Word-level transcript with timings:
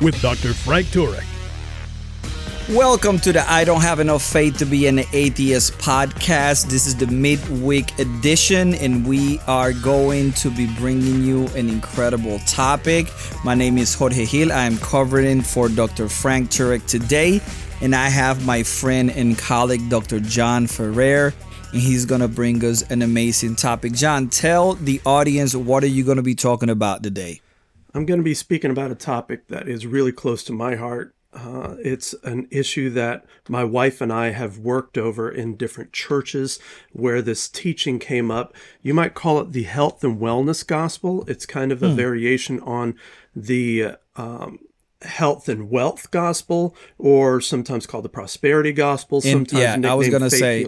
with 0.00 0.20
Dr. 0.20 0.54
Frank 0.54 0.86
Turek. 0.88 1.24
Welcome 2.70 3.18
to 3.20 3.32
the 3.32 3.50
I 3.50 3.64
Don't 3.64 3.80
Have 3.80 3.98
Enough 3.98 4.22
Faith 4.22 4.58
to 4.58 4.66
Be 4.66 4.86
an 4.88 4.98
Atheist 5.14 5.72
podcast. 5.78 6.68
This 6.68 6.86
is 6.86 6.94
the 6.94 7.06
midweek 7.06 7.98
edition, 7.98 8.74
and 8.74 9.06
we 9.06 9.40
are 9.46 9.72
going 9.72 10.32
to 10.32 10.50
be 10.50 10.66
bringing 10.74 11.22
you 11.22 11.46
an 11.56 11.70
incredible 11.70 12.38
topic. 12.40 13.06
My 13.42 13.54
name 13.54 13.78
is 13.78 13.94
Jorge 13.94 14.26
Gil. 14.26 14.52
I 14.52 14.66
am 14.66 14.76
covering 14.76 15.40
for 15.40 15.70
Dr. 15.70 16.10
Frank 16.10 16.50
Turek 16.50 16.86
today, 16.86 17.40
and 17.80 17.94
I 17.94 18.10
have 18.10 18.44
my 18.44 18.62
friend 18.62 19.10
and 19.10 19.38
colleague, 19.38 19.88
Dr. 19.88 20.20
John 20.20 20.66
Ferrer, 20.66 21.32
and 21.72 21.80
he's 21.80 22.04
going 22.04 22.20
to 22.20 22.28
bring 22.28 22.62
us 22.66 22.82
an 22.90 23.00
amazing 23.00 23.56
topic. 23.56 23.94
John, 23.94 24.28
tell 24.28 24.74
the 24.74 25.00
audience 25.06 25.54
what 25.54 25.82
are 25.82 25.86
you 25.86 26.04
going 26.04 26.18
to 26.18 26.22
be 26.22 26.34
talking 26.34 26.68
about 26.68 27.02
today? 27.02 27.40
I'm 27.94 28.06
going 28.06 28.20
to 28.20 28.24
be 28.24 28.34
speaking 28.34 28.70
about 28.70 28.90
a 28.90 28.94
topic 28.94 29.48
that 29.48 29.68
is 29.68 29.86
really 29.86 30.12
close 30.12 30.44
to 30.44 30.52
my 30.52 30.76
heart 30.76 31.14
uh, 31.32 31.76
it's 31.80 32.14
an 32.24 32.48
issue 32.50 32.88
that 32.90 33.24
my 33.48 33.62
wife 33.62 34.00
and 34.00 34.12
I 34.12 34.30
have 34.30 34.58
worked 34.58 34.96
over 34.96 35.30
in 35.30 35.56
different 35.56 35.92
churches 35.92 36.58
where 36.92 37.20
this 37.20 37.48
teaching 37.48 37.98
came 37.98 38.30
up. 38.30 38.54
You 38.82 38.94
might 38.94 39.14
call 39.14 39.40
it 39.40 39.52
the 39.52 39.64
health 39.64 40.02
and 40.02 40.18
wellness 40.18 40.66
gospel. 40.66 41.24
It's 41.28 41.44
kind 41.44 41.70
of 41.70 41.82
a 41.82 41.90
hmm. 41.90 41.96
variation 41.96 42.60
on 42.60 42.94
the 43.36 43.96
um, 44.16 44.60
health 45.02 45.48
and 45.50 45.70
wealth 45.70 46.10
gospel, 46.10 46.74
or 46.96 47.42
sometimes 47.42 47.86
called 47.86 48.04
the 48.04 48.10
prosperity 48.10 48.72
gospel. 48.72 49.20
Sometimes 49.20 49.52
in, 49.52 49.82
yeah, 49.82 49.92
I 49.92 49.94
was 49.94 50.08
going 50.08 50.22
to 50.22 50.30
say. 50.30 50.66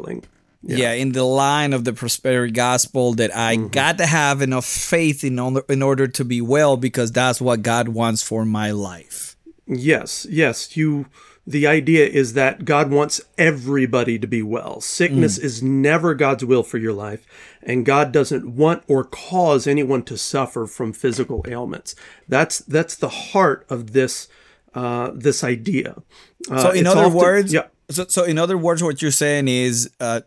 Yeah. 0.62 0.76
yeah. 0.76 0.92
in 0.92 1.12
the 1.12 1.24
line 1.24 1.72
of 1.72 1.84
the 1.84 1.92
prosperity 1.92 2.52
gospel 2.52 3.14
that 3.14 3.34
I 3.34 3.56
mm-hmm. 3.56 3.68
got 3.68 3.98
to 3.98 4.06
have 4.06 4.42
enough 4.42 4.66
faith 4.66 5.24
in 5.24 5.38
order, 5.38 5.64
in 5.68 5.82
order 5.82 6.06
to 6.06 6.24
be 6.24 6.40
well 6.40 6.76
because 6.76 7.12
that's 7.12 7.40
what 7.40 7.62
God 7.62 7.88
wants 7.88 8.22
for 8.22 8.44
my 8.44 8.70
life. 8.70 9.36
Yes, 9.66 10.26
yes. 10.28 10.76
You 10.76 11.06
the 11.46 11.66
idea 11.66 12.06
is 12.06 12.34
that 12.34 12.64
God 12.64 12.90
wants 12.90 13.20
everybody 13.38 14.18
to 14.18 14.26
be 14.26 14.42
well. 14.42 14.80
Sickness 14.80 15.38
mm. 15.38 15.42
is 15.42 15.62
never 15.62 16.14
God's 16.14 16.44
will 16.44 16.62
for 16.62 16.78
your 16.78 16.92
life, 16.92 17.26
and 17.62 17.86
God 17.86 18.12
doesn't 18.12 18.54
want 18.54 18.84
or 18.86 19.04
cause 19.04 19.66
anyone 19.66 20.02
to 20.04 20.18
suffer 20.18 20.66
from 20.66 20.92
physical 20.92 21.44
ailments. 21.48 21.94
That's 22.28 22.58
that's 22.58 22.94
the 22.94 23.08
heart 23.08 23.66
of 23.68 23.92
this 23.92 24.28
uh, 24.74 25.10
this 25.14 25.42
idea. 25.42 26.02
Uh, 26.50 26.62
so, 26.62 26.70
in 26.70 26.86
other 26.86 27.06
often, 27.06 27.18
words, 27.18 27.52
yeah. 27.52 27.66
So, 27.90 28.06
so, 28.08 28.24
in 28.24 28.38
other 28.38 28.56
words, 28.56 28.82
what 28.82 29.02
you're 29.02 29.10
saying 29.10 29.48
is 29.48 29.90
uh, 29.98 30.20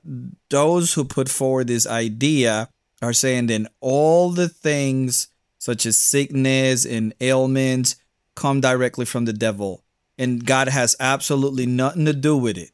those 0.50 0.94
who 0.94 1.06
put 1.06 1.30
forward 1.30 1.68
this 1.68 1.88
idea 1.88 2.70
are 3.02 3.14
saying 3.14 3.48
that 3.48 3.72
all 3.80 4.32
the 4.32 4.50
things 4.50 5.30
such 5.60 5.86
as 5.86 5.98
sickness 5.98 6.86
and 6.86 7.14
ailments 7.22 7.96
come 8.36 8.60
directly 8.60 9.06
from 9.06 9.26
the 9.26 9.34
devil, 9.34 9.84
and 10.18 10.46
God 10.46 10.68
has 10.68 10.96
absolutely 11.00 11.66
nothing 11.66 12.06
to 12.06 12.14
do 12.14 12.38
with 12.38 12.58
it. 12.58 12.72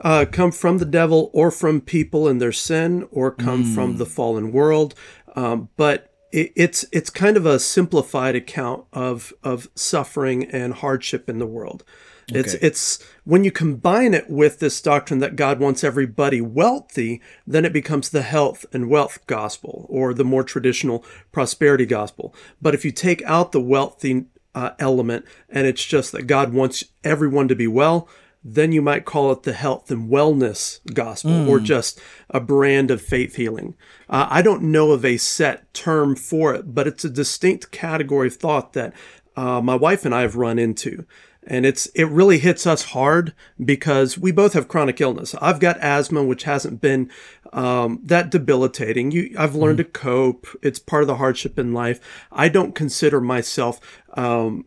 Uh, 0.00 0.24
come 0.30 0.50
from 0.50 0.78
the 0.78 0.86
devil 0.86 1.30
or 1.34 1.50
from 1.50 1.80
people 1.80 2.26
and 2.26 2.40
their 2.40 2.52
sin, 2.52 3.06
or 3.10 3.30
come 3.30 3.64
mm. 3.64 3.74
from 3.74 3.98
the 3.98 4.06
fallen 4.06 4.52
world. 4.52 4.94
Um, 5.36 5.68
but 5.76 6.12
it, 6.32 6.52
it's 6.56 6.86
it's 6.92 7.10
kind 7.10 7.36
of 7.36 7.44
a 7.44 7.58
simplified 7.58 8.34
account 8.34 8.86
of 8.92 9.34
of 9.42 9.68
suffering 9.74 10.44
and 10.44 10.72
hardship 10.72 11.28
in 11.28 11.38
the 11.38 11.46
world. 11.46 11.84
Okay. 12.30 12.40
It's 12.40 12.54
it's 12.54 12.98
when 13.24 13.44
you 13.44 13.50
combine 13.50 14.14
it 14.14 14.30
with 14.30 14.58
this 14.58 14.80
doctrine 14.80 15.20
that 15.20 15.36
God 15.36 15.58
wants 15.58 15.84
everybody 15.84 16.40
wealthy, 16.40 17.20
then 17.46 17.64
it 17.64 17.72
becomes 17.72 18.10
the 18.10 18.22
health 18.22 18.64
and 18.72 18.88
wealth 18.88 19.26
gospel 19.26 19.86
or 19.88 20.14
the 20.14 20.24
more 20.24 20.44
traditional 20.44 21.04
prosperity 21.32 21.86
gospel. 21.86 22.34
But 22.60 22.74
if 22.74 22.84
you 22.84 22.92
take 22.92 23.22
out 23.22 23.52
the 23.52 23.60
wealthy 23.60 24.26
uh, 24.54 24.70
element 24.78 25.24
and 25.48 25.66
it's 25.66 25.84
just 25.84 26.12
that 26.12 26.26
God 26.26 26.52
wants 26.52 26.84
everyone 27.04 27.48
to 27.48 27.56
be 27.56 27.66
well, 27.66 28.08
then 28.44 28.72
you 28.72 28.82
might 28.82 29.04
call 29.04 29.30
it 29.30 29.44
the 29.44 29.52
health 29.52 29.90
and 29.90 30.10
wellness 30.10 30.80
gospel 30.92 31.30
mm. 31.30 31.48
or 31.48 31.60
just 31.60 32.00
a 32.30 32.40
brand 32.40 32.90
of 32.90 33.00
faith 33.00 33.36
healing. 33.36 33.76
Uh, 34.08 34.26
I 34.28 34.42
don't 34.42 34.62
know 34.62 34.90
of 34.90 35.04
a 35.04 35.16
set 35.16 35.72
term 35.72 36.16
for 36.16 36.54
it, 36.54 36.74
but 36.74 36.86
it's 36.86 37.04
a 37.04 37.10
distinct 37.10 37.70
category 37.70 38.28
of 38.28 38.36
thought 38.36 38.72
that 38.72 38.94
uh, 39.36 39.60
my 39.60 39.74
wife 39.74 40.04
and 40.04 40.14
I 40.14 40.22
have 40.22 40.36
run 40.36 40.58
into. 40.58 41.06
And 41.44 41.66
it's 41.66 41.86
it 41.86 42.04
really 42.04 42.38
hits 42.38 42.66
us 42.66 42.84
hard 42.84 43.34
because 43.62 44.16
we 44.16 44.30
both 44.30 44.52
have 44.52 44.68
chronic 44.68 45.00
illness. 45.00 45.34
I've 45.40 45.58
got 45.58 45.78
asthma, 45.80 46.22
which 46.22 46.44
hasn't 46.44 46.80
been 46.80 47.10
um, 47.52 48.00
that 48.04 48.30
debilitating. 48.30 49.10
You, 49.10 49.34
I've 49.36 49.56
learned 49.56 49.80
mm. 49.80 49.84
to 49.84 49.90
cope. 49.90 50.46
It's 50.62 50.78
part 50.78 51.02
of 51.02 51.08
the 51.08 51.16
hardship 51.16 51.58
in 51.58 51.72
life. 51.72 52.00
I 52.30 52.48
don't 52.48 52.76
consider 52.76 53.20
myself 53.20 53.80
um, 54.14 54.66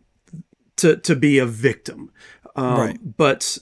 to 0.76 0.96
to 0.96 1.16
be 1.16 1.38
a 1.38 1.46
victim, 1.46 2.12
um, 2.56 2.78
right. 2.78 3.16
but 3.16 3.58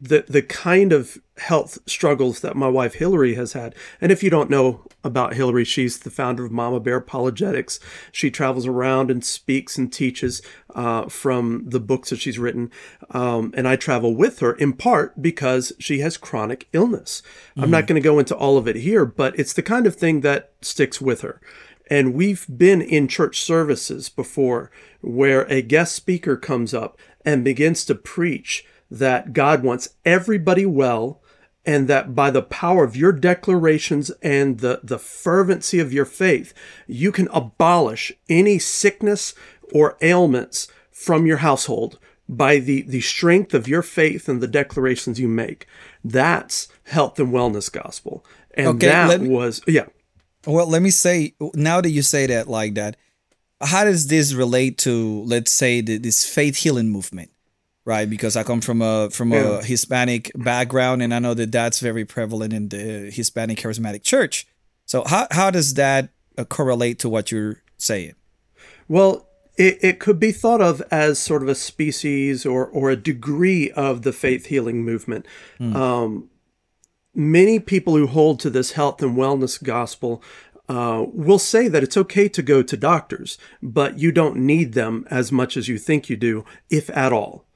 the 0.00 0.24
the 0.28 0.42
kind 0.42 0.92
of 0.92 1.18
health 1.38 1.78
struggles 1.86 2.40
that 2.40 2.56
my 2.56 2.68
wife 2.68 2.94
Hillary 2.94 3.34
has 3.34 3.52
had. 3.52 3.74
And 4.00 4.10
if 4.12 4.22
you 4.22 4.30
don't 4.30 4.50
know 4.50 4.84
about 5.04 5.34
Hillary, 5.34 5.64
she's 5.64 5.98
the 5.98 6.10
founder 6.10 6.44
of 6.44 6.52
Mama 6.52 6.80
Bear 6.80 6.96
Apologetics. 6.96 7.78
She 8.12 8.30
travels 8.30 8.66
around 8.66 9.10
and 9.10 9.24
speaks 9.24 9.78
and 9.78 9.92
teaches 9.92 10.42
uh, 10.74 11.08
from 11.08 11.64
the 11.66 11.80
books 11.80 12.10
that 12.10 12.20
she's 12.20 12.38
written. 12.38 12.70
Um, 13.10 13.52
and 13.56 13.68
I 13.68 13.76
travel 13.76 14.14
with 14.14 14.40
her 14.40 14.52
in 14.54 14.72
part 14.74 15.20
because 15.22 15.72
she 15.78 16.00
has 16.00 16.16
chronic 16.16 16.68
illness. 16.72 17.22
Mm-hmm. 17.50 17.64
I'm 17.64 17.70
not 17.70 17.80
mm-hmm. 17.80 17.86
going 17.88 18.02
to 18.02 18.08
go 18.08 18.18
into 18.18 18.36
all 18.36 18.58
of 18.58 18.66
it 18.66 18.76
here, 18.76 19.04
but 19.04 19.38
it's 19.38 19.52
the 19.52 19.62
kind 19.62 19.86
of 19.86 19.96
thing 19.96 20.22
that 20.22 20.52
sticks 20.60 21.00
with 21.00 21.20
her. 21.20 21.40
And 21.88 22.14
we've 22.14 22.46
been 22.54 22.82
in 22.82 23.08
church 23.08 23.40
services 23.42 24.08
before 24.08 24.70
where 25.00 25.42
a 25.42 25.62
guest 25.62 25.94
speaker 25.94 26.36
comes 26.36 26.74
up 26.74 26.98
and 27.24 27.44
begins 27.44 27.84
to 27.84 27.94
preach 27.94 28.64
that 28.90 29.32
God 29.32 29.62
wants 29.62 29.90
everybody 30.04 30.66
well 30.66 31.22
and 31.64 31.88
that 31.88 32.14
by 32.14 32.30
the 32.30 32.42
power 32.42 32.84
of 32.84 32.96
your 32.96 33.12
declarations 33.12 34.10
and 34.22 34.60
the, 34.60 34.80
the 34.84 34.98
fervency 34.98 35.80
of 35.80 35.92
your 35.92 36.04
faith, 36.04 36.54
you 36.86 37.10
can 37.10 37.28
abolish 37.32 38.12
any 38.28 38.58
sickness 38.58 39.34
or 39.72 39.98
ailments 40.00 40.68
from 40.92 41.26
your 41.26 41.38
household 41.38 41.98
by 42.28 42.58
the, 42.58 42.82
the 42.82 43.00
strength 43.00 43.52
of 43.52 43.68
your 43.68 43.82
faith 43.82 44.28
and 44.28 44.40
the 44.40 44.48
declarations 44.48 45.18
you 45.18 45.28
make. 45.28 45.66
That's 46.04 46.68
health 46.84 47.18
and 47.18 47.32
wellness 47.32 47.70
gospel. 47.70 48.24
And 48.54 48.68
okay, 48.68 48.86
that 48.86 49.20
me, 49.20 49.28
was, 49.28 49.60
yeah. 49.66 49.86
Well, 50.46 50.68
let 50.68 50.82
me 50.82 50.90
say, 50.90 51.34
now 51.54 51.80
that 51.80 51.90
you 51.90 52.02
say 52.02 52.26
that 52.26 52.48
like 52.48 52.74
that, 52.74 52.96
how 53.60 53.84
does 53.84 54.06
this 54.06 54.34
relate 54.34 54.78
to, 54.78 55.22
let's 55.22 55.50
say, 55.50 55.80
the, 55.80 55.98
this 55.98 56.28
faith 56.28 56.56
healing 56.56 56.90
movement? 56.90 57.30
Right? 57.86 58.10
Because 58.10 58.36
I 58.36 58.42
come 58.42 58.60
from 58.60 58.82
a 58.82 59.08
from 59.08 59.32
yeah. 59.32 59.60
a 59.60 59.62
Hispanic 59.62 60.30
background, 60.34 61.02
and 61.02 61.14
I 61.14 61.18
know 61.18 61.32
that 61.32 61.52
that's 61.52 61.80
very 61.80 62.04
prevalent 62.04 62.52
in 62.52 62.68
the 62.68 63.10
Hispanic 63.10 63.58
charismatic 63.58 64.02
church. 64.02 64.46
So 64.84 65.04
how 65.04 65.26
how 65.30 65.50
does 65.50 65.74
that 65.74 66.10
uh, 66.36 66.44
correlate 66.44 66.98
to 66.98 67.08
what 67.08 67.32
you're 67.32 67.62
saying? 67.78 68.14
Well, 68.88 69.26
it, 69.56 69.78
it 69.82 70.00
could 70.00 70.20
be 70.20 70.32
thought 70.32 70.60
of 70.60 70.82
as 70.90 71.18
sort 71.18 71.42
of 71.42 71.48
a 71.48 71.54
species 71.54 72.44
or 72.44 72.66
or 72.66 72.90
a 72.90 72.96
degree 72.96 73.70
of 73.70 74.02
the 74.02 74.12
faith 74.12 74.46
healing 74.46 74.84
movement. 74.84 75.24
Mm. 75.58 75.74
Um, 75.74 76.30
many 77.14 77.58
people 77.58 77.96
who 77.96 78.08
hold 78.08 78.40
to 78.40 78.50
this 78.50 78.72
health 78.72 79.00
and 79.00 79.16
wellness 79.16 79.62
gospel 79.62 80.22
uh, 80.68 81.04
will 81.12 81.38
say 81.38 81.68
that 81.68 81.84
it's 81.84 81.96
okay 81.96 82.28
to 82.28 82.42
go 82.42 82.60
to 82.62 82.76
doctors, 82.76 83.38
but 83.62 84.00
you 84.00 84.10
don't 84.10 84.36
need 84.36 84.72
them 84.72 85.06
as 85.08 85.30
much 85.30 85.56
as 85.56 85.68
you 85.68 85.78
think 85.78 86.10
you 86.10 86.16
do, 86.16 86.44
if 86.68 86.90
at 86.90 87.12
all. 87.12 87.46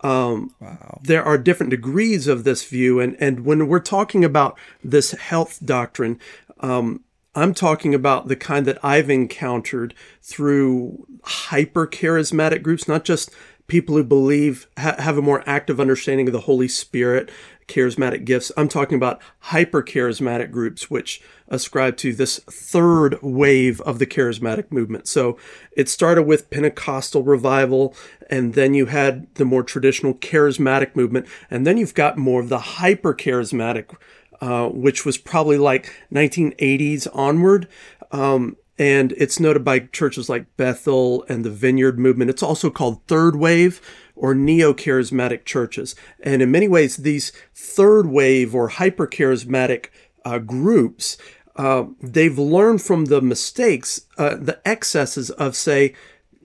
Um, 0.00 0.54
wow. 0.60 1.00
There 1.02 1.24
are 1.24 1.36
different 1.38 1.70
degrees 1.70 2.26
of 2.28 2.44
this 2.44 2.64
view, 2.64 3.00
and 3.00 3.16
and 3.20 3.44
when 3.44 3.66
we're 3.66 3.80
talking 3.80 4.24
about 4.24 4.58
this 4.82 5.12
health 5.12 5.58
doctrine, 5.64 6.20
um, 6.60 7.02
I'm 7.34 7.54
talking 7.54 7.94
about 7.94 8.28
the 8.28 8.36
kind 8.36 8.66
that 8.66 8.84
I've 8.84 9.10
encountered 9.10 9.94
through 10.22 11.06
hyper 11.24 11.86
charismatic 11.86 12.62
groups, 12.62 12.88
not 12.88 13.04
just 13.04 13.30
people 13.66 13.96
who 13.96 14.04
believe 14.04 14.66
ha- 14.78 14.96
have 14.98 15.18
a 15.18 15.22
more 15.22 15.42
active 15.46 15.78
understanding 15.78 16.26
of 16.26 16.32
the 16.32 16.40
Holy 16.40 16.68
Spirit, 16.68 17.30
charismatic 17.68 18.24
gifts. 18.24 18.50
I'm 18.56 18.68
talking 18.68 18.96
about 18.96 19.20
hyper 19.38 19.82
charismatic 19.82 20.50
groups, 20.50 20.90
which 20.90 21.22
ascribe 21.46 21.96
to 21.98 22.12
this 22.12 22.38
third 22.50 23.18
wave 23.22 23.80
of 23.82 23.98
the 23.98 24.06
charismatic 24.06 24.72
movement. 24.72 25.06
So 25.06 25.38
it 25.72 25.88
started 25.88 26.24
with 26.24 26.50
Pentecostal 26.50 27.22
revival, 27.22 27.94
and 28.28 28.54
then 28.54 28.74
you 28.74 28.86
had 28.86 29.32
the 29.34 29.44
more 29.44 29.62
traditional 29.62 30.14
charismatic 30.14 30.96
movement, 30.96 31.26
and 31.50 31.66
then 31.66 31.76
you've 31.76 31.94
got 31.94 32.18
more 32.18 32.40
of 32.40 32.48
the 32.48 32.58
hyper 32.58 33.14
charismatic, 33.14 33.94
uh, 34.40 34.68
which 34.68 35.04
was 35.04 35.18
probably 35.18 35.58
like 35.58 35.94
1980s 36.12 37.06
onward. 37.14 37.68
Um, 38.10 38.56
and 38.78 39.12
it's 39.16 39.40
noted 39.40 39.64
by 39.64 39.80
churches 39.80 40.28
like 40.28 40.56
Bethel 40.56 41.24
and 41.28 41.44
the 41.44 41.50
Vineyard 41.50 41.98
Movement. 41.98 42.30
It's 42.30 42.44
also 42.44 42.70
called 42.70 43.04
Third 43.06 43.34
Wave 43.34 43.80
or 44.18 44.34
Neo 44.34 44.74
Charismatic 44.74 45.44
churches. 45.44 45.94
And 46.20 46.42
in 46.42 46.50
many 46.50 46.68
ways, 46.68 46.98
these 46.98 47.32
third 47.54 48.06
wave 48.06 48.54
or 48.54 48.68
hyper 48.68 49.06
charismatic 49.06 49.86
uh, 50.24 50.38
groups, 50.38 51.16
uh, 51.56 51.84
they've 52.02 52.38
learned 52.38 52.82
from 52.82 53.06
the 53.06 53.22
mistakes, 53.22 54.02
uh, 54.18 54.36
the 54.36 54.60
excesses 54.64 55.30
of, 55.30 55.56
say, 55.56 55.94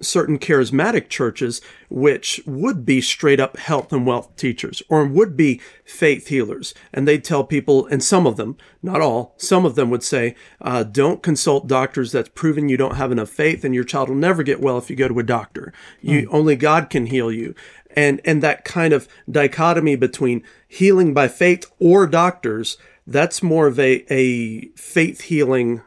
certain 0.03 0.37
charismatic 0.37 1.09
churches, 1.09 1.61
which 1.89 2.41
would 2.45 2.85
be 2.85 3.01
straight 3.01 3.39
up 3.39 3.57
health 3.57 3.91
and 3.91 4.05
wealth 4.05 4.35
teachers 4.35 4.83
or 4.89 5.05
would 5.05 5.35
be 5.35 5.61
faith 5.85 6.27
healers. 6.27 6.73
And 6.93 7.07
they'd 7.07 7.23
tell 7.23 7.43
people, 7.43 7.87
and 7.87 8.03
some 8.03 8.27
of 8.27 8.37
them, 8.37 8.57
not 8.81 9.01
all, 9.01 9.33
some 9.37 9.65
of 9.65 9.75
them 9.75 9.89
would 9.89 10.03
say, 10.03 10.35
uh, 10.61 10.83
don't 10.83 11.23
consult 11.23 11.67
doctors 11.67 12.11
that's 12.11 12.29
proven 12.29 12.69
you 12.69 12.77
don't 12.77 12.95
have 12.95 13.11
enough 13.11 13.29
faith 13.29 13.63
and 13.63 13.73
your 13.73 13.83
child 13.83 14.09
will 14.09 14.15
never 14.15 14.43
get 14.43 14.61
well 14.61 14.77
if 14.77 14.89
you 14.89 14.95
go 14.95 15.07
to 15.07 15.19
a 15.19 15.23
doctor. 15.23 15.73
You, 16.01 16.27
mm. 16.27 16.33
Only 16.33 16.55
God 16.55 16.89
can 16.89 17.07
heal 17.07 17.31
you. 17.31 17.55
And, 17.95 18.21
and 18.25 18.41
that 18.41 18.65
kind 18.65 18.91
of 18.91 19.07
dichotomy 19.29 19.95
between 19.95 20.43
healing 20.67 21.13
by 21.13 21.27
faith 21.27 21.71
or 21.79 22.07
doctors, 22.07 22.77
that's 23.05 23.43
more 23.43 23.67
of 23.67 23.79
a, 23.79 24.05
a 24.11 24.69
faith 24.69 25.21
healing 25.21 25.81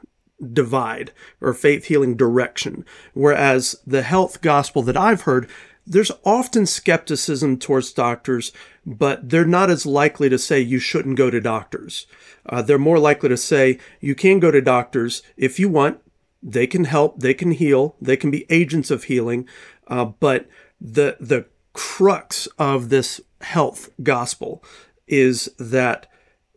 divide 0.52 1.12
or 1.40 1.54
faith 1.54 1.86
healing 1.86 2.16
direction. 2.16 2.84
Whereas 3.14 3.76
the 3.86 4.02
health 4.02 4.40
gospel 4.40 4.82
that 4.82 4.96
I've 4.96 5.22
heard, 5.22 5.48
there's 5.86 6.10
often 6.24 6.66
skepticism 6.66 7.58
towards 7.58 7.92
doctors, 7.92 8.52
but 8.84 9.28
they're 9.28 9.44
not 9.44 9.70
as 9.70 9.86
likely 9.86 10.28
to 10.28 10.38
say 10.38 10.60
you 10.60 10.78
shouldn't 10.78 11.16
go 11.16 11.30
to 11.30 11.40
doctors. 11.40 12.06
Uh, 12.44 12.62
they're 12.62 12.78
more 12.78 12.98
likely 12.98 13.28
to 13.28 13.36
say 13.36 13.78
you 14.00 14.14
can 14.14 14.40
go 14.40 14.50
to 14.50 14.60
doctors 14.60 15.22
if 15.36 15.58
you 15.58 15.68
want. 15.68 16.00
They 16.42 16.66
can 16.66 16.84
help, 16.84 17.20
they 17.20 17.34
can 17.34 17.52
heal, 17.52 17.96
they 18.00 18.16
can 18.16 18.30
be 18.30 18.46
agents 18.50 18.90
of 18.90 19.04
healing, 19.04 19.48
uh, 19.88 20.04
but 20.04 20.46
the 20.80 21.16
the 21.18 21.46
crux 21.72 22.46
of 22.58 22.88
this 22.88 23.20
health 23.40 23.90
gospel 24.02 24.62
is 25.06 25.50
that 25.58 26.06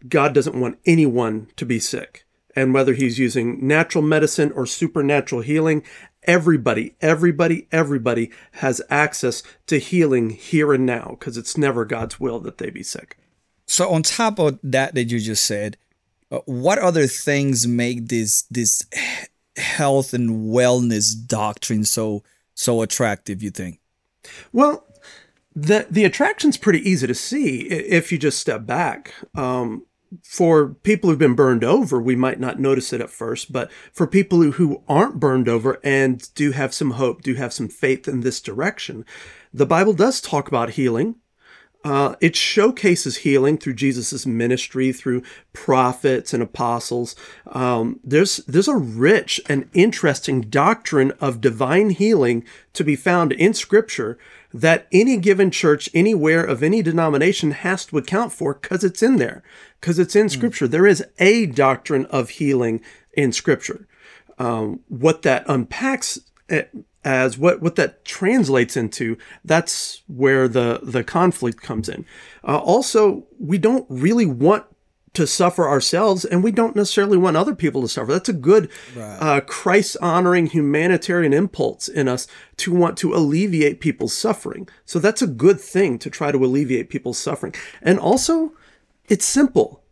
God 0.08 0.34
doesn't 0.34 0.60
want 0.60 0.80
anyone 0.86 1.48
to 1.56 1.66
be 1.66 1.80
sick 1.80 2.26
and 2.60 2.74
whether 2.74 2.94
he's 2.94 3.18
using 3.18 3.66
natural 3.66 4.04
medicine 4.04 4.52
or 4.52 4.66
supernatural 4.66 5.42
healing, 5.42 5.82
everybody, 6.24 6.94
everybody, 7.00 7.68
everybody 7.72 8.32
has 8.54 8.82
access 8.90 9.42
to 9.68 9.80
healing 9.80 10.32
here 10.32 10.74
and 10.74 10.86
now 10.86 11.16
because 11.18 11.38
it's 11.38 11.58
never 11.58 11.86
God's 11.86 12.20
will 12.20 12.42
that 12.42 12.58
they 12.58 12.70
be 12.70 12.84
sick. 12.84 13.18
So, 13.66 13.90
on 13.90 14.04
top 14.04 14.40
of 14.40 14.60
that, 14.62 14.94
that 14.96 15.06
you 15.06 15.20
just 15.20 15.46
said, 15.46 15.78
uh, 16.32 16.40
what 16.46 16.80
other 16.80 17.08
things 17.08 17.66
make 17.66 18.10
this 18.10 18.42
this 18.52 18.86
health 19.56 20.14
and 20.14 20.52
wellness 20.52 21.14
doctrine 21.16 21.86
so 21.86 22.24
so 22.56 22.82
attractive? 22.82 23.42
You 23.42 23.52
think? 23.52 23.80
Well, 24.52 24.86
the 25.56 25.88
the 25.90 26.04
attraction's 26.04 26.58
pretty 26.58 26.88
easy 26.90 27.08
to 27.08 27.16
see 27.16 27.62
if 27.70 28.12
you 28.12 28.18
just 28.18 28.40
step 28.40 28.66
back. 28.66 29.14
Um, 29.34 29.86
for 30.24 30.70
people 30.70 31.10
who've 31.10 31.20
been 31.20 31.36
burned 31.36 31.64
over, 31.64 32.02
we 32.02 32.16
might 32.16 32.40
not 32.40 32.60
notice 32.60 32.94
it 32.94 33.02
at 33.02 33.10
first, 33.10 33.52
but 33.52 33.72
for 33.92 34.08
people 34.08 34.42
who, 34.42 34.52
who 34.52 34.84
aren't 34.88 35.20
burned 35.20 35.48
over 35.48 35.80
and 35.84 36.34
do 36.36 36.52
have 36.52 36.74
some 36.74 36.92
hope, 36.92 37.22
do 37.22 37.36
have 37.36 37.54
some 37.54 37.68
faith 37.68 38.08
in 38.08 38.22
this 38.22 38.42
direction, 38.42 39.06
the 39.54 39.66
Bible 39.66 39.94
does 39.94 40.22
talk 40.22 40.48
about 40.48 40.72
healing. 40.72 41.16
Uh, 41.84 42.16
it 42.20 42.36
showcases 42.36 43.18
healing 43.18 43.58
through 43.58 43.74
Jesus' 43.74 44.26
ministry, 44.26 44.92
through 44.92 45.24
prophets 45.54 46.34
and 46.34 46.44
apostles. 46.44 47.16
Um, 47.48 48.02
there's 48.04 48.38
there's 48.48 48.68
a 48.68 48.76
rich 48.76 49.40
and 49.48 49.70
interesting 49.74 50.42
doctrine 50.42 51.14
of 51.22 51.40
divine 51.40 51.92
healing 51.92 52.44
to 52.74 52.84
be 52.84 52.98
found 52.98 53.32
in 53.32 53.54
Scripture 53.54 54.18
that 54.54 54.88
any 54.92 55.18
given 55.18 55.52
church 55.52 55.90
anywhere 55.94 56.44
of 56.44 56.64
any 56.64 56.82
denomination 56.82 57.52
has 57.52 57.86
to 57.86 57.98
account 57.98 58.34
for 58.34 58.56
because 58.56 58.84
it's 58.84 59.04
in 59.04 59.18
there, 59.18 59.44
because 59.80 60.00
it's 60.00 60.16
in 60.16 60.28
mm. 60.28 60.32
Scripture. 60.32 60.68
There 60.68 60.88
is 60.88 61.04
a 61.20 61.46
doctrine 61.46 62.06
of 62.08 62.30
healing 62.30 62.82
in 63.14 63.32
Scripture. 63.32 63.88
Um, 64.38 64.80
what 64.88 65.22
that 65.24 65.44
unpacks 65.48 66.20
eh, 66.50 66.64
as 67.04 67.38
what 67.38 67.62
what 67.62 67.76
that 67.76 68.04
translates 68.04 68.76
into 68.76 69.18
that's 69.46 70.04
where 70.08 70.48
the 70.48 70.80
the 70.84 71.04
conflict 71.04 71.62
comes 71.62 71.88
in 71.88 72.06
uh, 72.46 72.58
also 72.58 73.26
we 73.40 73.58
don't 73.58 73.86
really 73.90 74.26
want 74.26 74.66
to 75.14 75.26
suffer 75.26 75.68
ourselves 75.68 76.24
and 76.26 76.44
we 76.44 76.52
don't 76.52 76.76
necessarily 76.76 77.18
want 77.18 77.38
other 77.38 77.56
people 77.56 77.82
to 77.82 77.88
suffer. 77.88 78.12
That's 78.12 78.30
a 78.30 78.34
good 78.34 78.70
right. 78.96 79.18
uh, 79.20 79.42
christ 79.42 79.98
honoring 80.02 80.48
humanitarian 80.48 81.34
impulse 81.34 81.88
in 81.88 82.08
us 82.08 82.28
to 82.58 82.74
want 82.74 82.98
to 83.00 83.14
alleviate 83.14 83.80
people's 83.80 84.16
suffering. 84.16 84.68
So 84.86 85.00
that's 85.00 85.22
a 85.22 85.28
good 85.28 85.60
thing 85.60 86.00
to 86.00 86.10
try 86.10 86.32
to 86.32 86.44
alleviate 86.44 86.90
people's 86.90 87.18
suffering. 87.18 87.56
And 87.82 88.00
also 88.00 88.54
it's 89.08 89.26
simple. 89.26 89.84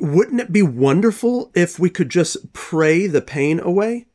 Wouldn't 0.00 0.40
it 0.40 0.52
be 0.52 0.62
wonderful 0.62 1.50
if 1.54 1.78
we 1.78 1.90
could 1.90 2.08
just 2.08 2.52
pray 2.52 3.06
the 3.06 3.22
pain 3.22 3.60
away? 3.60 4.06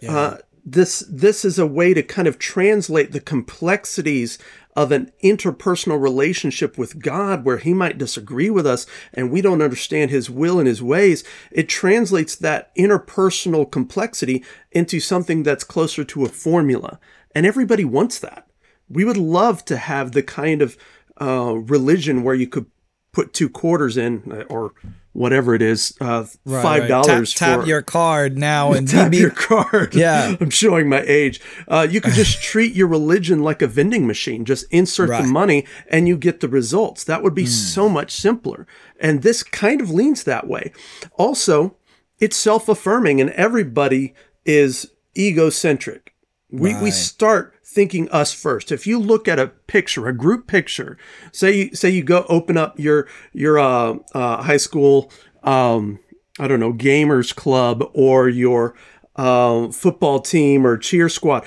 Yeah. 0.00 0.16
uh, 0.16 0.38
this 0.64 1.00
this 1.10 1.44
is 1.44 1.58
a 1.58 1.66
way 1.66 1.94
to 1.94 2.02
kind 2.02 2.28
of 2.28 2.38
translate 2.38 3.12
the 3.12 3.20
complexities 3.20 4.38
of 4.80 4.92
an 4.92 5.12
interpersonal 5.22 6.00
relationship 6.00 6.78
with 6.78 7.02
God 7.02 7.44
where 7.44 7.58
he 7.58 7.74
might 7.74 7.98
disagree 7.98 8.48
with 8.48 8.66
us 8.66 8.86
and 9.12 9.30
we 9.30 9.42
don't 9.42 9.60
understand 9.60 10.10
his 10.10 10.30
will 10.30 10.58
and 10.58 10.66
his 10.66 10.82
ways. 10.82 11.22
It 11.52 11.68
translates 11.68 12.34
that 12.36 12.74
interpersonal 12.76 13.70
complexity 13.70 14.42
into 14.72 14.98
something 14.98 15.42
that's 15.42 15.64
closer 15.64 16.02
to 16.04 16.24
a 16.24 16.30
formula. 16.30 16.98
And 17.34 17.44
everybody 17.44 17.84
wants 17.84 18.18
that. 18.20 18.46
We 18.88 19.04
would 19.04 19.18
love 19.18 19.66
to 19.66 19.76
have 19.76 20.12
the 20.12 20.22
kind 20.22 20.62
of 20.62 20.78
uh, 21.20 21.56
religion 21.58 22.22
where 22.22 22.34
you 22.34 22.46
could 22.46 22.64
put 23.12 23.34
two 23.34 23.50
quarters 23.50 23.98
in 23.98 24.46
or 24.48 24.72
whatever 25.12 25.54
it 25.54 25.62
is, 25.62 25.96
uh, 26.00 26.24
right, 26.44 26.62
five 26.62 26.88
dollars. 26.88 27.08
Right. 27.08 27.48
Tap, 27.48 27.58
tap, 27.60 27.66
your 27.66 27.82
card 27.82 28.38
now 28.38 28.72
and 28.74 28.88
tap 28.88 29.12
your 29.12 29.30
card. 29.30 29.94
Yeah, 29.94 30.36
I'm 30.40 30.50
showing 30.50 30.88
my 30.88 31.02
age. 31.02 31.40
Uh, 31.68 31.86
you 31.90 32.00
could 32.00 32.14
just 32.14 32.42
treat 32.42 32.74
your 32.74 32.88
religion 32.88 33.42
like 33.42 33.62
a 33.62 33.66
vending 33.66 34.06
machine. 34.06 34.44
Just 34.44 34.66
insert 34.70 35.10
right. 35.10 35.22
the 35.22 35.28
money 35.28 35.66
and 35.88 36.08
you 36.08 36.16
get 36.16 36.40
the 36.40 36.48
results. 36.48 37.04
That 37.04 37.22
would 37.22 37.34
be 37.34 37.44
mm. 37.44 37.48
so 37.48 37.88
much 37.88 38.12
simpler. 38.12 38.66
And 39.00 39.22
this 39.22 39.42
kind 39.42 39.80
of 39.80 39.90
leans 39.90 40.24
that 40.24 40.46
way. 40.46 40.72
Also, 41.14 41.76
it's 42.18 42.36
self 42.36 42.68
affirming, 42.68 43.20
and 43.20 43.30
everybody 43.30 44.14
is 44.44 44.90
egocentric. 45.16 46.14
We 46.50 46.74
we 46.80 46.90
start 46.90 47.54
thinking 47.70 48.08
us 48.10 48.32
first. 48.32 48.72
If 48.72 48.86
you 48.86 48.98
look 48.98 49.28
at 49.28 49.38
a 49.38 49.48
picture, 49.48 50.08
a 50.08 50.12
group 50.12 50.46
picture, 50.46 50.98
say 51.32 51.70
say 51.70 51.90
you 51.90 52.02
go 52.02 52.26
open 52.28 52.56
up 52.56 52.78
your 52.78 53.06
your 53.32 53.58
uh, 53.58 53.98
uh, 54.12 54.42
high 54.42 54.56
school, 54.56 55.10
um, 55.44 56.00
I 56.38 56.48
don't 56.48 56.60
know, 56.60 56.72
gamers 56.72 57.34
club 57.34 57.84
or 57.94 58.28
your 58.28 58.74
uh, 59.16 59.68
football 59.70 60.20
team 60.20 60.66
or 60.66 60.76
cheer 60.76 61.08
squad, 61.08 61.44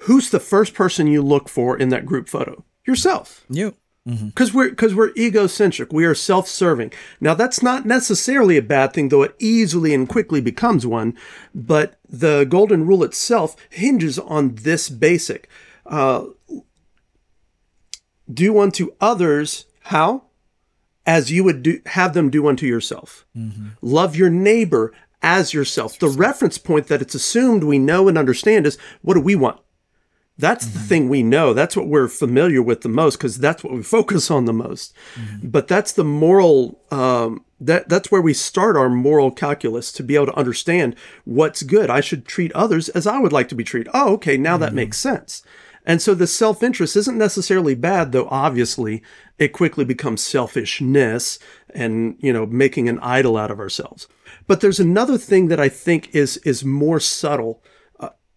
who's 0.00 0.30
the 0.30 0.40
first 0.40 0.74
person 0.74 1.06
you 1.06 1.22
look 1.22 1.48
for 1.48 1.78
in 1.78 1.90
that 1.90 2.06
group 2.06 2.28
photo? 2.28 2.64
Yourself. 2.86 3.44
You 3.48 3.76
because 4.06 4.48
mm-hmm. 4.48 4.58
we're 4.58 4.70
because 4.70 4.94
we're 4.94 5.12
egocentric. 5.16 5.92
We 5.92 6.04
are 6.04 6.14
self-serving. 6.14 6.92
Now 7.20 7.34
that's 7.34 7.62
not 7.62 7.84
necessarily 7.84 8.56
a 8.56 8.62
bad 8.62 8.92
thing 8.92 9.08
though 9.08 9.22
it 9.22 9.36
easily 9.38 9.92
and 9.92 10.08
quickly 10.08 10.40
becomes 10.40 10.86
one 10.86 11.16
but 11.54 11.98
the 12.08 12.44
golden 12.44 12.86
rule 12.86 13.04
itself 13.04 13.56
hinges 13.68 14.18
on 14.18 14.54
this 14.56 14.88
basic. 14.88 15.48
Uh, 15.84 16.26
do 18.32 18.58
unto 18.58 18.92
others 19.00 19.66
how? 19.84 20.24
As 21.06 21.30
you 21.30 21.44
would 21.44 21.62
do 21.62 21.80
have 21.86 22.14
them 22.14 22.30
do 22.30 22.46
unto 22.46 22.66
yourself. 22.66 23.26
Mm-hmm. 23.36 23.68
love 23.82 24.16
your 24.16 24.30
neighbor 24.30 24.92
as 25.22 25.52
yourself. 25.52 25.98
The 25.98 26.08
reference 26.08 26.56
point 26.56 26.86
that 26.86 27.02
it's 27.02 27.14
assumed 27.14 27.64
we 27.64 27.78
know 27.78 28.08
and 28.08 28.16
understand 28.16 28.66
is 28.66 28.78
what 29.02 29.14
do 29.14 29.20
we 29.20 29.34
want 29.34 29.60
that's 30.40 30.66
mm-hmm. 30.66 30.78
the 30.78 30.84
thing 30.84 31.08
we 31.08 31.22
know. 31.22 31.52
That's 31.52 31.76
what 31.76 31.86
we're 31.86 32.08
familiar 32.08 32.62
with 32.62 32.80
the 32.82 32.88
most 32.88 33.16
because 33.16 33.38
that's 33.38 33.62
what 33.62 33.72
we 33.72 33.82
focus 33.82 34.30
on 34.30 34.44
the 34.44 34.52
most. 34.52 34.94
Mm-hmm. 35.14 35.48
But 35.48 35.68
that's 35.68 35.92
the 35.92 36.04
moral. 36.04 36.80
Um, 36.90 37.44
that 37.60 37.88
that's 37.88 38.10
where 38.10 38.22
we 38.22 38.32
start 38.32 38.76
our 38.76 38.88
moral 38.88 39.30
calculus 39.30 39.92
to 39.92 40.02
be 40.02 40.14
able 40.14 40.26
to 40.26 40.36
understand 40.36 40.96
what's 41.24 41.62
good. 41.62 41.90
I 41.90 42.00
should 42.00 42.26
treat 42.26 42.52
others 42.52 42.88
as 42.88 43.06
I 43.06 43.18
would 43.18 43.32
like 43.32 43.48
to 43.50 43.54
be 43.54 43.64
treated. 43.64 43.90
Oh, 43.94 44.14
okay, 44.14 44.36
now 44.36 44.54
mm-hmm. 44.54 44.62
that 44.62 44.74
makes 44.74 44.98
sense. 44.98 45.42
And 45.86 46.02
so 46.02 46.14
the 46.14 46.26
self 46.26 46.62
interest 46.62 46.96
isn't 46.96 47.18
necessarily 47.18 47.74
bad, 47.74 48.12
though 48.12 48.28
obviously 48.28 49.02
it 49.38 49.48
quickly 49.48 49.84
becomes 49.84 50.22
selfishness 50.22 51.38
and, 51.74 52.16
you 52.20 52.32
know, 52.32 52.46
making 52.46 52.88
an 52.88 52.98
idol 53.00 53.36
out 53.36 53.50
of 53.50 53.58
ourselves. 53.58 54.06
But 54.46 54.60
there's 54.60 54.80
another 54.80 55.16
thing 55.16 55.48
that 55.48 55.60
I 55.60 55.68
think 55.68 56.14
is, 56.14 56.36
is 56.38 56.64
more 56.64 57.00
subtle 57.00 57.62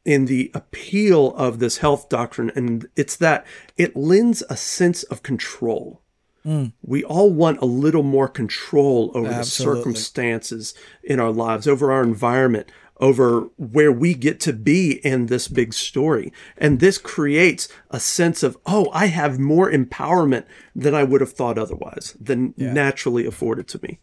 in 0.05 0.25
the 0.25 0.51
appeal 0.53 1.33
of 1.35 1.59
this 1.59 1.77
health 1.77 2.09
doctrine, 2.09 2.51
and 2.55 2.87
it's 2.95 3.15
that 3.17 3.45
it 3.77 3.95
lends 3.95 4.43
a 4.49 4.57
sense 4.57 5.03
of 5.03 5.23
control. 5.23 6.01
Hmm. 6.43 6.67
We 6.81 7.03
all 7.05 7.31
want 7.31 7.61
a 7.61 7.65
little 7.65 8.03
more 8.03 8.27
control 8.27 9.11
over 9.13 9.29
the 9.29 9.45
circumstances 9.45 10.73
in 11.03 11.19
our 11.19 11.31
lives, 11.31 11.67
over 11.67 11.91
our 11.91 12.03
environment, 12.03 12.69
over 12.97 13.49
where 13.57 13.91
we 13.91 14.13
get 14.13 14.39
to 14.41 14.53
be 14.53 14.99
in 15.05 15.27
this 15.27 15.47
big 15.47 15.73
story. 15.73 16.33
And 16.57 16.79
this 16.79 16.97
creates 16.97 17.69
a 17.89 17.99
sense 17.99 18.43
of, 18.43 18.57
oh, 18.65 18.89
I 18.93 19.05
have 19.05 19.39
more 19.39 19.71
empowerment 19.71 20.45
than 20.75 20.93
I 20.93 21.03
would 21.03 21.21
have 21.21 21.31
thought 21.31 21.57
otherwise, 21.57 22.15
than 22.19 22.53
naturally 22.57 23.25
afforded 23.25 23.67
to 23.69 23.79
me. 23.81 23.99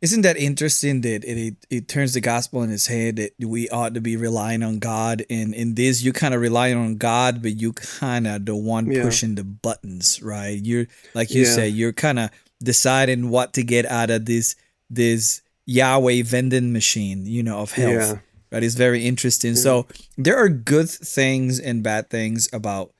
Isn't 0.00 0.22
that 0.22 0.36
interesting 0.36 1.00
that 1.00 1.24
it, 1.24 1.38
it 1.38 1.54
it 1.70 1.88
turns 1.88 2.12
the 2.12 2.20
gospel 2.20 2.62
in 2.62 2.68
his 2.70 2.88
head 2.88 3.16
that 3.16 3.32
we 3.40 3.70
ought 3.70 3.94
to 3.94 4.00
be 4.02 4.16
relying 4.16 4.62
on 4.62 4.78
God 4.78 5.24
and 5.30 5.54
in 5.54 5.74
this 5.76 6.02
you 6.02 6.12
kind 6.12 6.34
of 6.34 6.40
relying 6.42 6.76
on 6.76 6.96
God 6.96 7.40
but 7.40 7.58
you 7.58 7.72
kind 7.72 8.26
of 8.26 8.44
the 8.44 8.54
one 8.54 8.90
Yeah. 8.90 9.02
pushing 9.02 9.34
the 9.34 9.44
buttons 9.44 10.20
right 10.20 10.60
you're 10.62 10.86
like 11.14 11.30
you 11.30 11.44
Yeah. 11.44 11.54
say 11.54 11.68
you're 11.68 11.94
kind 11.94 12.18
of 12.18 12.30
deciding 12.62 13.30
what 13.30 13.54
to 13.54 13.62
get 13.62 13.86
out 13.86 14.10
of 14.10 14.26
this 14.26 14.56
this 14.90 15.40
Yahweh 15.66 16.22
vending 16.24 16.72
machine 16.72 17.24
you 17.24 17.42
know 17.42 17.60
of 17.60 17.72
health 17.72 17.92
Yeah. 18.12 18.18
right 18.52 18.62
it's 18.62 18.74
very 18.74 19.06
interesting 19.06 19.56
so 19.56 19.86
there 20.18 20.36
are 20.36 20.50
good 20.50 20.90
things 20.90 21.58
and 21.58 21.82
bad 21.82 22.10
things 22.10 22.48
about 22.52 22.92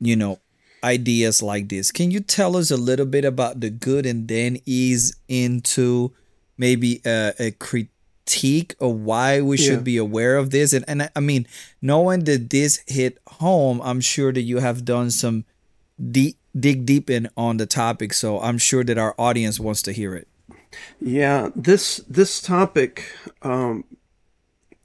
you 0.00 0.16
know 0.16 0.38
ideas 0.82 1.42
like 1.42 1.68
this 1.68 1.92
can 1.92 2.10
you 2.10 2.20
tell 2.20 2.56
us 2.56 2.70
a 2.70 2.76
little 2.78 3.04
bit 3.06 3.24
about 3.26 3.60
the 3.60 3.68
good 3.68 4.06
and 4.06 4.28
then 4.28 4.56
ease 4.64 5.14
into 5.28 6.12
maybe 6.58 7.00
a, 7.06 7.32
a 7.38 7.50
critique 7.52 8.74
of 8.80 8.94
why 8.96 9.40
we 9.40 9.56
should 9.56 9.84
be 9.84 9.96
aware 9.96 10.36
of 10.36 10.50
this 10.50 10.72
and, 10.74 10.84
and 10.86 11.02
I- 11.04 11.10
i 11.16 11.20
mean 11.20 11.46
knowing 11.80 12.24
that 12.24 12.50
this 12.50 12.82
hit 12.86 13.16
home 13.26 13.80
i'm 13.82 14.00
sure 14.02 14.32
that 14.32 14.42
you 14.42 14.58
have 14.58 14.84
done 14.84 15.10
some 15.10 15.44
deep 16.10 16.36
dig 16.58 16.84
deep 16.84 17.08
in 17.08 17.28
on 17.36 17.56
the 17.56 17.64
topic 17.66 18.12
so 18.12 18.38
i'm 18.40 18.58
sure 18.58 18.84
that 18.84 18.98
our 18.98 19.14
audience 19.18 19.58
wants 19.58 19.80
to 19.82 19.92
hear 19.92 20.14
it 20.14 20.28
Yeah, 21.00 21.48
this 21.56 21.96
this 22.08 22.42
topic, 22.42 22.92
um, 23.42 23.84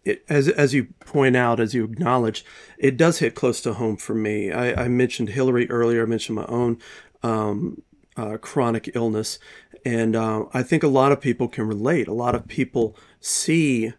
it, 0.06 0.24
as 0.30 0.48
as 0.48 0.74
you 0.74 0.88
point 1.06 1.36
out, 1.36 1.60
as 1.60 1.74
you 1.74 1.84
acknowledge, 1.84 2.46
it 2.77 2.96
does 2.98 3.20
hit 3.20 3.36
close 3.36 3.62
to 3.62 3.74
home 3.74 3.98
for 3.98 4.15
me. 4.15 4.51
I, 4.51 4.86
I 4.86 4.88
mentioned 4.88 5.30
Hillary 5.30 5.70
earlier. 5.70 6.03
I 6.03 6.06
mentioned 6.06 6.38
my 6.38 6.46
own 6.48 6.77
um, 7.22 7.82
uh, 8.15 8.38
chronic 8.38 8.92
illness, 8.96 9.39
and 9.85 10.15
uh, 10.15 10.45
I 10.53 10.63
think 10.63 10.83
a 10.83 10.87
lot 10.87 11.11
of 11.11 11.21
people 11.21 11.47
can 11.47 11.67
relate. 11.67 12.07
A 12.07 12.13
lot 12.13 12.35
of 12.35 12.47
people 12.47 12.95
see 13.19 13.93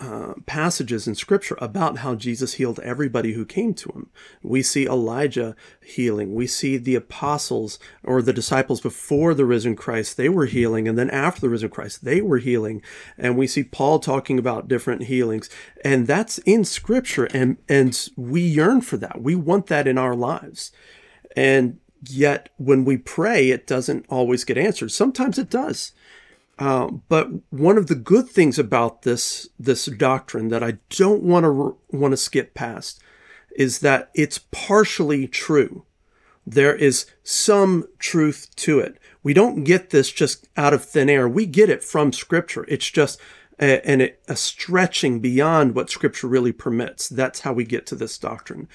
uh, 0.00 0.32
passages 0.46 1.06
in 1.06 1.14
scripture 1.14 1.58
about 1.60 1.98
how 1.98 2.14
Jesus 2.14 2.54
healed 2.54 2.80
everybody 2.80 3.34
who 3.34 3.44
came 3.44 3.74
to 3.74 3.90
him. 3.90 4.08
We 4.42 4.62
see 4.62 4.86
Elijah 4.86 5.54
healing. 5.84 6.34
We 6.34 6.46
see 6.46 6.78
the 6.78 6.94
apostles 6.94 7.78
or 8.02 8.22
the 8.22 8.32
disciples 8.32 8.80
before 8.80 9.34
the 9.34 9.44
risen 9.44 9.76
Christ, 9.76 10.16
they 10.16 10.30
were 10.30 10.46
healing. 10.46 10.88
And 10.88 10.96
then 10.96 11.10
after 11.10 11.42
the 11.42 11.50
risen 11.50 11.68
Christ, 11.68 12.02
they 12.02 12.22
were 12.22 12.38
healing. 12.38 12.80
And 13.18 13.36
we 13.36 13.46
see 13.46 13.62
Paul 13.62 13.98
talking 13.98 14.38
about 14.38 14.68
different 14.68 15.02
healings. 15.02 15.50
And 15.84 16.06
that's 16.06 16.38
in 16.38 16.64
scripture. 16.64 17.26
And, 17.34 17.58
and 17.68 18.08
we 18.16 18.40
yearn 18.40 18.80
for 18.80 18.96
that. 18.96 19.20
We 19.20 19.34
want 19.34 19.66
that 19.66 19.86
in 19.86 19.98
our 19.98 20.14
lives. 20.16 20.72
And 21.36 21.78
yet 22.08 22.50
when 22.56 22.84
we 22.84 22.96
pray, 22.96 23.50
it 23.50 23.66
doesn't 23.66 24.06
always 24.08 24.44
get 24.44 24.58
answered. 24.58 24.90
Sometimes 24.90 25.38
it 25.38 25.50
does. 25.50 25.92
Uh, 26.58 26.88
but 27.08 27.28
one 27.50 27.78
of 27.78 27.86
the 27.86 27.94
good 27.94 28.28
things 28.28 28.58
about 28.58 29.02
this 29.02 29.48
this 29.58 29.86
doctrine 29.86 30.48
that 30.48 30.62
I 30.62 30.78
don't 30.90 31.22
want 31.22 31.44
to 31.44 31.76
want 31.90 32.12
to 32.12 32.18
skip 32.18 32.52
past 32.54 33.00
is 33.56 33.78
that 33.80 34.10
it's 34.14 34.40
partially 34.50 35.26
true. 35.26 35.84
There 36.46 36.74
is 36.74 37.06
some 37.22 37.86
truth 37.98 38.48
to 38.56 38.78
it. 38.78 38.98
We 39.22 39.32
don't 39.32 39.64
get 39.64 39.90
this 39.90 40.10
just 40.10 40.48
out 40.56 40.74
of 40.74 40.84
thin 40.84 41.08
air. 41.08 41.28
We 41.28 41.46
get 41.46 41.70
it 41.70 41.82
from 41.82 42.12
Scripture. 42.12 42.64
It's 42.68 42.90
just 42.90 43.20
a, 43.60 43.86
and 43.88 44.12
a 44.28 44.36
stretching 44.36 45.20
beyond 45.20 45.74
what 45.74 45.90
Scripture 45.90 46.26
really 46.26 46.52
permits. 46.52 47.08
That's 47.08 47.40
how 47.40 47.52
we 47.52 47.64
get 47.64 47.86
to 47.86 47.94
this 47.94 48.18
doctrine. 48.18 48.68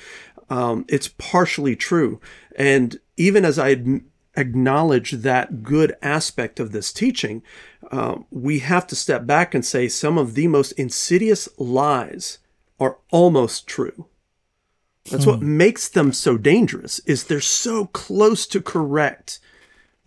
Um, 0.49 0.85
it's 0.87 1.07
partially 1.07 1.75
true, 1.75 2.19
and 2.55 2.99
even 3.17 3.45
as 3.45 3.59
I 3.59 4.01
acknowledge 4.37 5.11
that 5.11 5.63
good 5.63 5.95
aspect 6.01 6.59
of 6.59 6.71
this 6.71 6.91
teaching, 6.91 7.41
uh, 7.91 8.17
we 8.31 8.59
have 8.59 8.87
to 8.87 8.95
step 8.95 9.25
back 9.25 9.53
and 9.53 9.65
say 9.65 9.87
some 9.87 10.17
of 10.17 10.33
the 10.33 10.47
most 10.47 10.71
insidious 10.73 11.47
lies 11.57 12.39
are 12.79 12.97
almost 13.11 13.67
true. 13.67 14.07
That's 15.11 15.27
what 15.27 15.41
makes 15.41 15.87
them 15.87 16.11
so 16.11 16.35
dangerous 16.35 16.97
is 17.05 17.25
they're 17.25 17.39
so 17.39 17.85
close 17.85 18.47
to 18.47 18.59
correct 18.59 19.39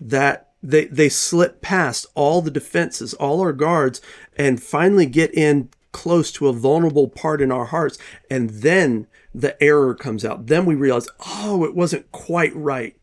that 0.01 0.51
they 0.61 0.87
they 0.87 1.09
slip 1.09 1.63
past 1.63 2.07
all 2.17 2.43
the 2.43 2.51
defenses, 2.51 3.15
all 3.15 3.41
our 3.41 3.53
guards, 3.53 4.01
and 4.37 4.61
finally 4.61 5.07
get 5.07 5.33
in 5.35 5.69
close 5.93 6.33
to 6.33 6.49
a 6.49 6.53
vulnerable 6.53 7.09
part 7.09 7.41
in 7.41 7.53
our 7.53 7.67
hearts, 7.67 7.97
and 8.29 8.51
then 8.51 9.07
the 9.35 9.61
error 9.63 9.95
comes 9.95 10.25
out. 10.25 10.47
Then 10.47 10.65
we 10.65 10.75
realize, 10.75 11.09
oh, 11.27 11.65
it 11.65 11.75
wasn't 11.75 12.11
quite 12.13 12.55
right. 12.55 12.99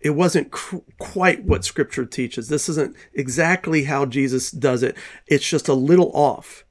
It 0.00 0.10
wasn't 0.10 0.50
cr- 0.50 0.78
quite 0.98 1.44
what 1.44 1.64
Scripture 1.64 2.06
teaches. 2.06 2.48
This 2.48 2.68
isn't 2.68 2.96
exactly 3.12 3.84
how 3.84 4.06
Jesus 4.06 4.50
does 4.50 4.82
it. 4.82 4.96
It's 5.26 5.48
just 5.48 5.68
a 5.68 5.74
little 5.74 6.10
off. 6.14 6.64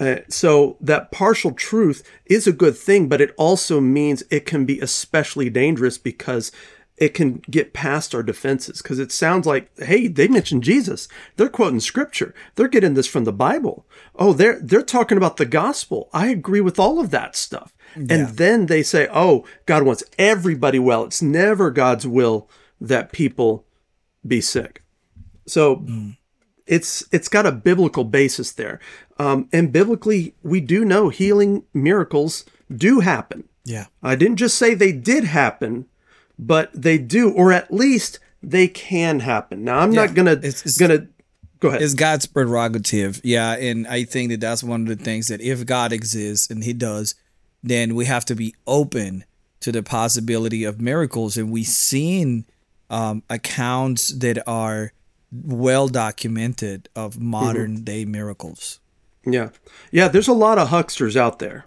Uh, 0.00 0.16
so 0.28 0.76
that 0.80 1.12
partial 1.12 1.52
truth 1.52 2.02
is 2.26 2.46
a 2.46 2.52
good 2.52 2.76
thing, 2.76 3.08
but 3.08 3.20
it 3.20 3.32
also 3.36 3.80
means 3.80 4.24
it 4.30 4.44
can 4.44 4.64
be 4.64 4.80
especially 4.80 5.48
dangerous 5.48 5.98
because 5.98 6.50
it 6.96 7.14
can 7.14 7.42
get 7.50 7.72
past 7.72 8.14
our 8.14 8.22
defenses. 8.22 8.82
Because 8.82 8.98
it 8.98 9.12
sounds 9.12 9.46
like, 9.46 9.70
hey, 9.78 10.08
they 10.08 10.28
mentioned 10.28 10.64
Jesus. 10.64 11.08
They're 11.36 11.48
quoting 11.48 11.80
Scripture. 11.80 12.34
They're 12.54 12.68
getting 12.68 12.94
this 12.94 13.06
from 13.06 13.24
the 13.24 13.32
Bible. 13.32 13.86
Oh, 14.16 14.32
they're 14.32 14.60
they're 14.60 14.82
talking 14.82 15.18
about 15.18 15.36
the 15.36 15.46
gospel. 15.46 16.08
I 16.12 16.28
agree 16.28 16.60
with 16.60 16.78
all 16.78 17.00
of 17.00 17.10
that 17.10 17.36
stuff. 17.36 17.73
And 17.94 18.28
then 18.36 18.66
they 18.66 18.82
say, 18.82 19.08
oh, 19.12 19.44
God 19.66 19.82
wants 19.84 20.02
everybody 20.18 20.78
well. 20.78 21.04
It's 21.04 21.22
never 21.22 21.70
God's 21.70 22.06
will 22.06 22.48
that 22.80 23.12
people 23.12 23.64
be 24.26 24.40
sick. 24.40 24.82
So 25.46 25.84
it's 26.66 27.04
it's 27.12 27.28
got 27.28 27.46
a 27.46 27.52
biblical 27.52 28.04
basis 28.04 28.52
there, 28.52 28.80
um, 29.18 29.48
and 29.52 29.70
biblically 29.72 30.34
we 30.42 30.60
do 30.60 30.84
know 30.84 31.08
healing 31.10 31.64
miracles 31.74 32.44
do 32.74 33.00
happen. 33.00 33.44
yeah 33.64 33.86
I 34.02 34.14
didn't 34.16 34.36
just 34.36 34.56
say 34.56 34.74
they 34.74 34.92
did 34.92 35.24
happen, 35.24 35.84
but 36.38 36.70
they 36.72 36.96
do, 36.96 37.30
or 37.30 37.52
at 37.52 37.72
least 37.72 38.18
they 38.42 38.66
can 38.68 39.20
happen. 39.20 39.64
Now 39.64 39.78
I'm 39.80 39.92
Yeah, 39.92 40.06
not 40.06 40.14
gonna 40.14 40.32
it's- 40.32 40.60
it's- 40.66 40.78
gonna 40.78 41.06
go 41.60 41.68
ahead. 41.68 41.82
It's 41.82 41.94
God's 41.94 42.26
prerogative. 42.26 43.20
Yeah. 43.22 43.52
And 43.52 43.86
I 43.86 44.04
think 44.04 44.30
that 44.30 44.40
that's 44.40 44.62
one 44.64 44.82
of 44.82 44.88
the 44.98 45.02
things 45.04 45.28
that 45.28 45.40
if 45.42 45.64
God 45.66 45.92
exists 45.92 46.50
and 46.50 46.64
He 46.64 46.72
does, 46.72 47.14
then 47.64 47.94
we 47.94 48.04
have 48.04 48.26
to 48.26 48.34
be 48.34 48.54
open 48.66 49.24
to 49.60 49.72
the 49.72 49.82
possibility 49.82 50.64
of 50.64 50.80
miracles. 50.80 51.38
And 51.38 51.50
we've 51.50 51.66
seen 51.66 52.44
um, 52.90 53.22
accounts 53.30 54.08
that 54.10 54.46
are 54.46 54.92
well 55.32 55.88
documented 55.88 56.90
of 56.94 57.18
modern 57.18 57.82
day 57.82 58.04
miracles. 58.04 58.80
Yeah. 59.26 59.48
Yeah, 59.90 60.08
there's 60.08 60.28
a 60.28 60.34
lot 60.34 60.58
of 60.58 60.68
hucksters 60.68 61.16
out 61.16 61.38
there. 61.38 61.64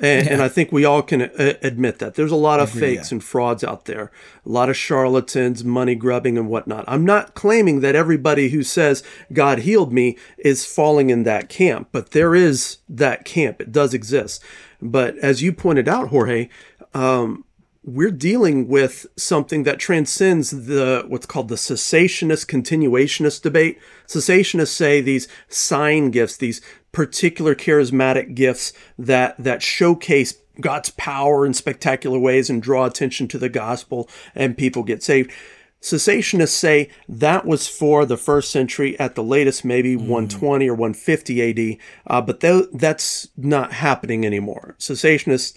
And, 0.00 0.28
and 0.28 0.42
I 0.42 0.48
think 0.48 0.70
we 0.70 0.84
all 0.84 1.02
can 1.02 1.22
uh, 1.22 1.54
admit 1.60 1.98
that. 1.98 2.14
There's 2.14 2.30
a 2.30 2.36
lot 2.36 2.60
of 2.60 2.70
fakes 2.70 3.10
and 3.10 3.22
frauds 3.22 3.64
out 3.64 3.86
there, 3.86 4.12
a 4.46 4.48
lot 4.48 4.68
of 4.68 4.76
charlatans, 4.76 5.64
money 5.64 5.96
grubbing, 5.96 6.38
and 6.38 6.48
whatnot. 6.48 6.84
I'm 6.86 7.04
not 7.04 7.34
claiming 7.34 7.80
that 7.80 7.96
everybody 7.96 8.50
who 8.50 8.62
says 8.62 9.02
God 9.32 9.60
healed 9.60 9.92
me 9.92 10.16
is 10.38 10.64
falling 10.64 11.10
in 11.10 11.24
that 11.24 11.48
camp, 11.48 11.88
but 11.90 12.12
there 12.12 12.36
is 12.36 12.78
that 12.88 13.24
camp. 13.24 13.60
It 13.60 13.72
does 13.72 13.92
exist. 13.92 14.42
But 14.80 15.16
as 15.18 15.42
you 15.42 15.52
pointed 15.52 15.88
out, 15.88 16.08
Jorge, 16.08 16.48
um, 16.94 17.44
we're 17.84 18.10
dealing 18.10 18.68
with 18.68 19.06
something 19.16 19.62
that 19.62 19.78
transcends 19.78 20.50
the 20.50 21.04
what's 21.08 21.26
called 21.26 21.48
the 21.48 21.54
cessationist 21.54 22.46
continuationist 22.46 23.42
debate. 23.42 23.78
Cessationists 24.06 24.68
say 24.68 25.00
these 25.00 25.26
sign 25.48 26.10
gifts, 26.10 26.36
these 26.36 26.60
particular 26.92 27.54
charismatic 27.54 28.34
gifts 28.34 28.72
that 28.98 29.36
that 29.38 29.62
showcase 29.62 30.34
God's 30.60 30.90
power 30.90 31.46
in 31.46 31.54
spectacular 31.54 32.18
ways 32.18 32.50
and 32.50 32.62
draw 32.62 32.84
attention 32.84 33.28
to 33.28 33.38
the 33.38 33.48
gospel 33.48 34.08
and 34.34 34.58
people 34.58 34.82
get 34.82 35.02
saved. 35.02 35.32
Cessationists 35.80 36.48
say 36.48 36.90
that 37.08 37.46
was 37.46 37.68
for 37.68 38.04
the 38.04 38.16
first 38.16 38.50
century 38.50 38.98
at 38.98 39.14
the 39.14 39.22
latest, 39.22 39.64
maybe 39.64 39.94
hmm. 39.94 40.08
120 40.08 40.68
or 40.68 40.74
150 40.74 41.42
AD, 41.72 41.78
uh, 42.06 42.20
but 42.20 42.40
tho- 42.40 42.68
that's 42.72 43.28
not 43.36 43.72
happening 43.74 44.26
anymore. 44.26 44.74
Cessationists 44.78 45.56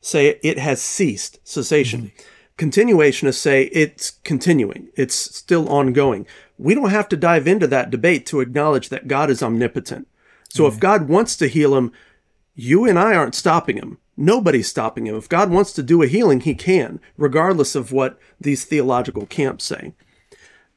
say 0.00 0.38
it 0.42 0.58
has 0.58 0.82
ceased, 0.82 1.38
cessation. 1.46 2.00
Hmm. 2.00 2.06
Continuationists 2.58 3.38
say 3.38 3.64
it's 3.72 4.10
continuing, 4.24 4.88
it's 4.96 5.14
still 5.14 5.68
ongoing. 5.68 6.26
We 6.58 6.74
don't 6.74 6.90
have 6.90 7.08
to 7.10 7.16
dive 7.16 7.46
into 7.46 7.66
that 7.68 7.90
debate 7.90 8.26
to 8.26 8.40
acknowledge 8.40 8.90
that 8.90 9.08
God 9.08 9.30
is 9.30 9.42
omnipotent. 9.42 10.08
So 10.48 10.66
if 10.66 10.74
hmm. 10.74 10.80
God 10.80 11.08
wants 11.08 11.36
to 11.36 11.46
heal 11.46 11.76
him, 11.76 11.92
you 12.56 12.84
and 12.86 12.98
I 12.98 13.14
aren't 13.14 13.36
stopping 13.36 13.76
him. 13.76 13.98
Nobody's 14.20 14.68
stopping 14.68 15.06
him. 15.06 15.16
If 15.16 15.30
God 15.30 15.50
wants 15.50 15.72
to 15.72 15.82
do 15.82 16.02
a 16.02 16.06
healing, 16.06 16.40
he 16.40 16.54
can, 16.54 17.00
regardless 17.16 17.74
of 17.74 17.90
what 17.90 18.18
these 18.38 18.66
theological 18.66 19.24
camps 19.24 19.64
say. 19.64 19.94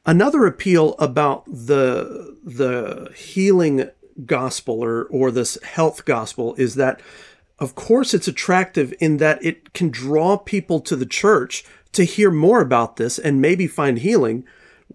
Another 0.06 0.46
appeal 0.46 0.94
about 0.98 1.44
the 1.46 2.38
the 2.42 3.12
healing 3.14 3.90
gospel 4.24 4.82
or 4.82 5.04
or 5.10 5.30
this 5.30 5.58
health 5.62 6.06
gospel 6.06 6.54
is 6.54 6.76
that 6.76 7.02
of 7.58 7.74
course 7.74 8.14
it's 8.14 8.28
attractive 8.28 8.94
in 8.98 9.18
that 9.18 9.44
it 9.44 9.74
can 9.74 9.90
draw 9.90 10.38
people 10.38 10.80
to 10.80 10.96
the 10.96 11.06
church 11.06 11.64
to 11.92 12.04
hear 12.04 12.30
more 12.30 12.62
about 12.62 12.96
this 12.96 13.18
and 13.18 13.42
maybe 13.42 13.66
find 13.66 13.98
healing. 13.98 14.46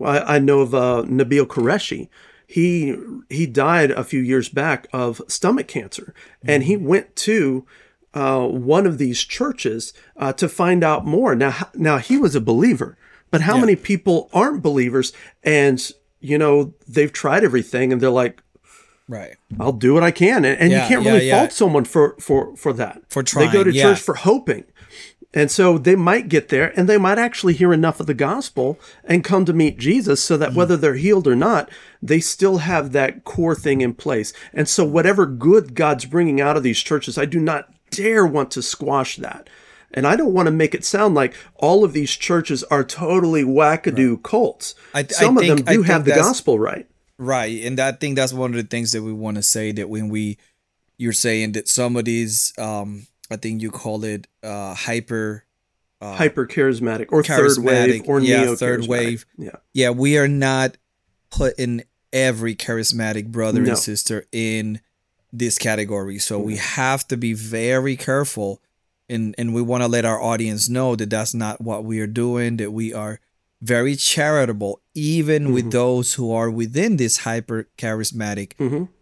I, 0.04 0.38
I 0.38 0.40
know 0.40 0.62
of 0.62 0.74
uh, 0.74 1.04
Nabil 1.06 1.46
Qureshi. 1.46 2.10
He 2.48 2.96
he 3.30 3.46
died 3.46 3.92
a 3.92 4.04
few 4.04 4.22
years 4.22 4.50
back 4.50 4.88
of 4.92 5.22
stomach 5.28 5.68
cancer, 5.68 6.16
and 6.44 6.64
he 6.64 6.76
went 6.76 7.16
to 7.18 7.68
uh, 8.14 8.46
one 8.48 8.86
of 8.88 8.98
these 8.98 9.24
churches 9.24 9.94
uh, 10.18 10.34
to 10.34 10.50
find 10.50 10.84
out 10.84 11.06
more. 11.06 11.36
Now, 11.36 11.70
now 11.76 11.98
he 11.98 12.18
was 12.18 12.36
a 12.36 12.42
believer, 12.42 12.98
but 13.32 13.42
how 13.42 13.58
many 13.58 13.76
people 13.76 14.30
aren't 14.34 14.64
believers? 14.64 15.14
And 15.44 15.80
you 16.20 16.38
know 16.38 16.74
they've 16.88 17.14
tried 17.14 17.44
everything, 17.44 17.94
and 17.94 18.02
they're 18.02 18.10
like, 18.10 18.42
Right. 19.08 19.36
"I'll 19.60 19.72
do 19.74 19.94
what 19.94 20.04
I 20.04 20.12
can," 20.12 20.46
and, 20.46 20.60
and 20.60 20.72
Yeah, 20.72 20.84
you 20.84 20.88
can't 20.90 21.04
yeah, 21.04 21.12
really 21.12 21.28
yeah. 21.28 21.40
fault 21.40 21.52
someone 21.52 21.86
for 21.86 22.16
for 22.20 22.56
for 22.56 22.74
that. 22.74 23.02
For 23.10 23.24
trying, 23.24 23.48
they 23.48 23.54
go 23.54 23.64
to 23.64 23.72
yeah. 23.72 23.84
church 23.84 24.00
for 24.02 24.16
hoping. 24.16 24.66
And 25.32 25.52
so 25.52 25.78
they 25.78 25.96
might 25.96 26.28
get 26.28 26.50
there 26.50 26.74
and 26.76 26.90
they 26.90 26.98
might 26.98 27.20
actually 27.20 27.54
hear 27.54 27.72
enough 27.72 28.00
of 28.00 28.08
the 28.08 28.16
gospel 28.16 28.80
and 29.04 29.24
come 29.24 29.46
to 29.46 29.54
meet 29.54 29.78
Jesus 29.78 30.24
so 30.24 30.36
Mm. 30.36 30.40
that 30.40 30.54
whether 30.56 30.76
they're 30.76 30.96
healed 30.96 31.28
or 31.28 31.36
not, 31.36 31.70
they 32.02 32.20
still 32.20 32.58
have 32.60 32.94
that 32.94 33.26
core 33.26 33.54
thing 33.54 33.82
in 33.82 33.94
place. 33.94 34.34
And 34.56 34.68
so, 34.68 34.84
whatever 34.84 35.28
good 35.28 35.76
God's 35.76 36.06
bringing 36.06 36.42
out 36.42 36.58
of 36.58 36.64
these 36.64 36.80
churches, 36.80 37.16
I 37.16 37.26
do 37.26 37.40
not 37.40 37.70
dare 37.92 38.26
want 38.26 38.52
to 38.52 38.62
squash 38.62 39.18
that. 39.18 39.50
And 39.92 40.06
I 40.06 40.16
don't 40.16 40.34
want 40.34 40.46
to 40.46 40.52
make 40.52 40.76
it 40.76 40.86
sound 40.86 41.16
like 41.16 41.34
all 41.56 41.84
of 41.84 41.94
these 41.94 42.12
churches 42.12 42.64
are 42.66 42.84
totally 42.84 43.44
wackadoo 43.44 44.22
cults. 44.22 44.76
I 44.94 45.02
th- 45.04 45.20
I 45.20 45.24
Some 45.24 45.38
of 45.38 45.44
think- 45.44 45.66
them 45.66 45.76
do 45.76 45.82
have 45.84 46.06
the 46.06 46.12
gospel 46.12 46.60
right. 46.60 46.88
Right, 47.18 47.64
and 47.66 47.78
I 47.82 47.92
think 47.92 48.16
that's 48.16 48.32
one 48.32 48.52
of 48.52 48.56
the 48.56 48.64
things 48.64 48.94
that 48.94 49.02
we 49.04 49.12
want 49.12 49.36
to 49.36 49.44
say 49.44 49.74
that 49.74 49.90
when 49.90 50.08
we, 50.08 50.38
you're 50.98 51.12
saying 51.12 51.52
that 51.54 51.68
some 51.68 51.98
of 51.98 52.06
these, 52.06 52.54
um, 52.58 53.08
I 53.30 53.36
think 53.36 53.62
you 53.62 53.72
call 53.72 54.04
it 54.06 54.26
uh, 54.44 54.74
hyper, 54.74 55.44
Hyper 56.02 56.48
charismatic 56.48 57.08
or 57.12 57.22
third 57.24 57.58
wave 57.58 58.04
charismatic, 58.04 58.08
or 58.08 58.22
yeah, 58.22 58.44
neo 58.44 58.56
third 58.56 58.88
wave. 58.88 59.26
Yeah. 59.38 59.50
yeah, 59.74 59.90
we 59.90 60.18
are 60.18 60.30
not 60.30 60.78
putting 61.30 61.84
every 62.14 62.56
charismatic 62.56 63.28
brother 63.28 63.60
No. 63.62 63.72
and 63.72 63.78
sister 63.78 64.26
in 64.32 64.80
this 65.32 65.58
category. 65.58 66.20
So 66.20 66.40
we 66.40 66.58
have 66.58 67.08
to 67.10 67.18
be 67.18 67.34
very 67.34 67.96
careful 67.96 68.62
and 69.08 69.34
and 69.38 69.54
we 69.54 69.62
want 69.62 69.84
to 69.84 69.88
let 69.88 70.06
our 70.06 70.22
audience 70.22 70.70
know 70.70 70.96
that 70.96 71.10
that's 71.10 71.34
not 71.34 71.62
what 71.62 71.84
we 71.84 72.00
are 72.00 72.08
doing 72.08 72.58
that 72.58 72.72
we 72.72 72.94
are 72.94 73.20
very 73.62 73.96
charitable 73.96 74.80
even 74.94 75.52
with 75.54 75.72
those 75.72 76.14
who 76.14 76.32
are 76.32 76.50
within 76.50 76.98
this 76.98 77.20
hyper 77.20 77.68
charismatic 77.78 78.54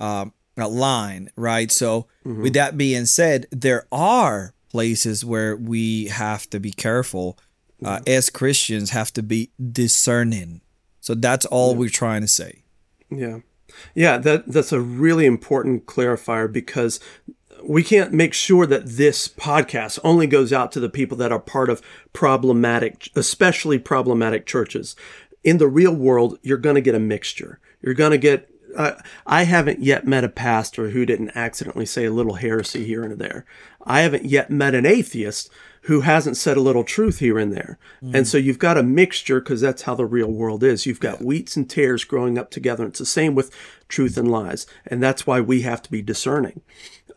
um, 0.01 0.33
uh, 0.57 0.67
line, 0.67 1.29
right? 1.35 1.71
So, 1.71 2.07
with 2.23 2.53
that 2.53 2.77
being 2.77 3.05
said, 3.05 3.45
there 3.51 3.85
are 3.91 4.53
places 4.69 5.23
where 5.23 5.55
we 5.55 6.07
have 6.07 6.49
to 6.49 6.59
be 6.59 6.71
careful 6.71 7.37
uh, 7.85 7.99
as 8.07 8.29
Christians, 8.29 8.89
have 8.89 9.13
to 9.13 9.23
be 9.23 9.51
discerning. 9.71 10.61
So 10.99 11.13
that's 11.13 11.45
all 11.45 11.75
we're 11.75 11.89
trying 11.89 12.21
to 12.21 12.27
say. 12.27 12.63
Yeah. 13.09 13.39
Yeah, 13.95 14.17
that 14.19 14.47
that's 14.47 14.71
a 14.71 14.81
really 14.81 15.25
important 15.25 15.85
clarifier 15.85 16.51
because 16.51 16.99
we 17.63 17.83
can't 17.83 18.13
make 18.13 18.33
sure 18.33 18.65
that 18.65 18.85
this 18.85 19.27
podcast 19.27 19.99
only 20.03 20.27
goes 20.27 20.53
out 20.53 20.71
to 20.71 20.79
the 20.79 20.89
people 20.89 21.17
that 21.17 21.31
are 21.31 21.39
part 21.39 21.69
of 21.69 21.81
problematic, 22.13 23.09
especially 23.15 23.79
problematic 23.79 24.45
churches. 24.45 24.95
In 25.43 25.57
the 25.57 25.67
real 25.67 25.93
world, 25.93 26.39
you're 26.41 26.57
going 26.57 26.75
to 26.75 26.81
get 26.81 26.95
a 26.95 26.99
mixture. 26.99 27.59
You're 27.81 27.93
going 27.93 28.11
to 28.11 28.17
get. 28.17 28.49
Uh, 28.75 28.93
I 29.25 29.43
haven't 29.43 29.79
yet 29.79 30.05
met 30.05 30.23
a 30.23 30.29
pastor 30.29 30.91
who 30.91 31.05
didn't 31.05 31.35
accidentally 31.35 31.85
say 31.85 32.05
a 32.05 32.11
little 32.11 32.35
heresy 32.35 32.85
here 32.85 33.03
and 33.03 33.17
there. 33.17 33.45
I 33.83 34.01
haven't 34.01 34.25
yet 34.25 34.51
met 34.51 34.75
an 34.75 34.85
atheist 34.85 35.49
who 35.87 36.01
hasn't 36.01 36.35
said 36.35 36.57
a 36.57 36.61
little 36.61 36.83
truth 36.83 37.19
here 37.19 37.39
and 37.39 37.53
there. 37.53 37.79
And 38.13 38.27
so 38.27 38.37
you've 38.37 38.59
got 38.59 38.77
a 38.77 38.83
mixture 38.83 39.39
because 39.39 39.61
that's 39.61 39.83
how 39.83 39.95
the 39.95 40.05
real 40.05 40.29
world 40.29 40.61
is. 40.61 40.85
You've 40.85 40.99
got 40.99 41.21
wheats 41.21 41.55
and 41.55 41.69
tares 41.69 42.03
growing 42.03 42.37
up 42.37 42.51
together. 42.51 42.85
It's 42.85 42.99
the 42.99 43.05
same 43.05 43.35
with 43.35 43.55
truth 43.87 44.17
and 44.17 44.29
lies. 44.29 44.67
And 44.85 45.01
that's 45.01 45.25
why 45.25 45.39
we 45.39 45.61
have 45.61 45.81
to 45.83 45.91
be 45.91 46.01
discerning. 46.01 46.59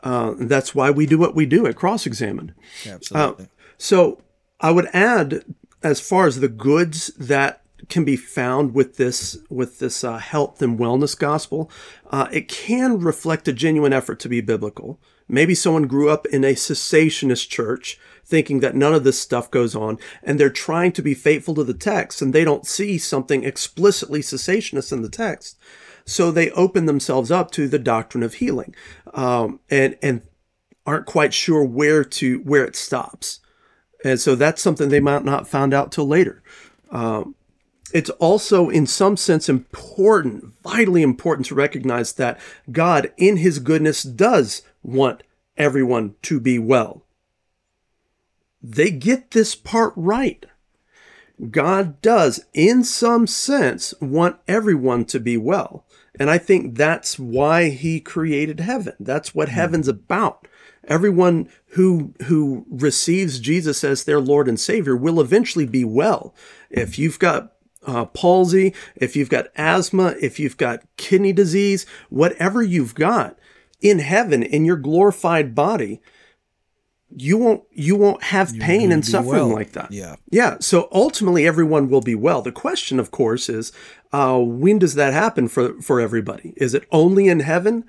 Uh, 0.05 0.35
that's 0.39 0.73
why 0.73 0.89
we 0.89 1.05
do 1.05 1.19
what 1.19 1.35
we 1.35 1.47
do 1.47 1.67
at 1.67 1.75
Cross 1.75 2.07
Examined. 2.07 2.55
Absolutely. 2.87 3.49
So 3.77 4.23
I 4.61 4.71
would 4.71 4.89
add, 4.93 5.45
as 5.83 6.01
far 6.01 6.29
as 6.29 6.39
the 6.39 6.49
goods 6.49 7.09
that 7.19 7.63
can 7.89 8.05
be 8.05 8.17
found 8.17 8.73
with 8.73 8.99
this 8.99 9.39
with 9.49 9.81
this 9.81 10.05
uh, 10.05 10.19
health 10.19 10.63
and 10.63 10.79
wellness 10.79 11.19
gospel, 11.19 11.69
uh, 12.11 12.29
it 12.31 12.47
can 12.47 13.01
reflect 13.01 13.49
a 13.49 13.53
genuine 13.53 13.93
effort 13.93 14.21
to 14.21 14.29
be 14.29 14.41
biblical. 14.41 15.01
Maybe 15.29 15.55
someone 15.55 15.87
grew 15.87 16.09
up 16.11 16.27
in 16.27 16.45
a 16.45 16.55
cessationist 16.55 17.49
church, 17.49 17.99
thinking 18.31 18.61
that 18.61 18.75
none 18.75 18.95
of 18.95 19.05
this 19.05 19.19
stuff 19.19 19.51
goes 19.51 19.75
on, 19.75 19.99
and 20.23 20.39
they're 20.39 20.49
trying 20.49 20.93
to 20.93 21.03
be 21.03 21.15
faithful 21.15 21.55
to 21.57 21.65
the 21.65 21.75
text, 21.75 22.23
and 22.23 22.33
they 22.33 22.45
don't 22.45 22.67
see 22.67 22.97
something 22.97 23.45
explicitly 23.45 24.21
cessationist 24.21 24.93
in 24.93 25.03
the 25.03 25.09
text. 25.09 25.59
So 26.07 26.31
they 26.31 26.51
open 26.53 26.87
themselves 26.87 27.31
up 27.31 27.51
to 27.53 27.69
the 27.69 27.79
doctrine 27.79 28.23
of 28.23 28.35
healing, 28.35 28.75
um, 29.13 29.61
and 29.69 29.97
and 30.03 30.23
aren't 30.87 31.07
quite 31.07 31.35
sure 31.35 31.65
where 31.65 32.05
to 32.05 32.39
where 32.39 32.65
it 32.65 32.77
stops. 32.77 33.41
And 34.05 34.19
so 34.19 34.35
that's 34.35 34.63
something 34.63 34.89
they 34.89 35.01
might 35.01 35.25
not 35.25 35.47
found 35.47 35.75
out 35.75 35.93
till 35.93 36.07
later. 36.09 36.43
Um, 36.91 37.35
it's 37.93 38.11
also, 38.11 38.69
in 38.69 38.87
some 38.87 39.17
sense, 39.17 39.49
important, 39.49 40.55
vitally 40.63 41.03
important 41.03 41.47
to 41.47 41.55
recognize 41.55 42.15
that 42.15 42.41
God, 42.71 43.13
in 43.17 43.37
His 43.37 43.59
goodness, 43.59 44.03
does 44.03 44.63
want 44.83 45.23
everyone 45.57 46.15
to 46.23 46.41
be 46.41 46.59
well. 46.59 47.03
They 48.63 48.91
get 48.91 49.31
this 49.31 49.55
part 49.55 49.93
right. 49.97 50.45
God 51.51 52.03
does, 52.03 52.45
in 52.53 52.85
some 52.85 53.27
sense, 53.27 53.95
want 54.01 54.37
everyone 54.47 55.07
to 55.07 55.21
be 55.21 55.37
well. 55.37 55.87
And 56.19 56.29
I 56.29 56.39
think 56.39 56.77
that's 56.77 57.19
why 57.19 57.71
he 57.71 58.01
created 58.01 58.61
heaven. 58.61 58.95
That's 59.01 59.35
what 59.35 59.49
heaven's 59.49 59.89
about. 59.89 60.47
Everyone 60.85 61.49
who 61.69 62.15
who 62.25 62.67
receives 62.69 63.39
Jesus 63.39 63.85
as 63.85 64.05
their 64.05 64.21
Lord 64.21 64.49
and 64.49 64.59
Savior 64.59 64.97
will 64.97 65.21
eventually 65.21 65.67
be 65.67 65.85
well. 65.85 66.35
If 66.69 66.99
you've 66.99 67.19
got 67.19 67.53
uh, 67.87 68.07
palsy, 68.07 68.75
if 68.97 69.17
you've 69.17 69.31
got 69.31 69.49
asthma, 69.57 70.15
if 70.21 70.39
you've 70.39 70.57
got 70.57 70.83
kidney 70.97 71.33
disease, 71.33 71.87
whatever 72.09 72.63
you've 72.63 72.95
got 72.95 73.39
in 73.81 74.01
heaven 74.01 74.43
in 74.43 74.65
your 74.65 74.77
glorified 74.77 75.55
body, 75.55 76.01
you 77.17 77.37
won't 77.39 77.63
you 77.73 77.97
won't 77.97 78.23
have 78.23 78.55
pain 78.59 78.93
and 78.93 79.05
suffering 79.05 79.33
well. 79.33 79.49
like 79.49 79.73
that. 79.73 79.91
Yeah. 79.93 80.17
Yeah. 80.31 80.57
So 80.61 80.89
ultimately, 80.93 81.47
everyone 81.47 81.89
will 81.89 82.01
be 82.01 82.15
well. 82.15 82.43
The 82.43 82.53
question, 82.53 83.01
of 83.01 83.11
course, 83.11 83.49
is 83.49 83.73
uh, 84.13 84.39
when 84.39 84.79
does 84.79 84.95
that 84.95 85.13
happen 85.13 85.49
for 85.49 85.81
for 85.83 86.01
everybody? 86.01 86.53
Is 86.57 86.75
it 86.75 86.85
only 86.93 87.29
in 87.29 87.41
heaven, 87.41 87.85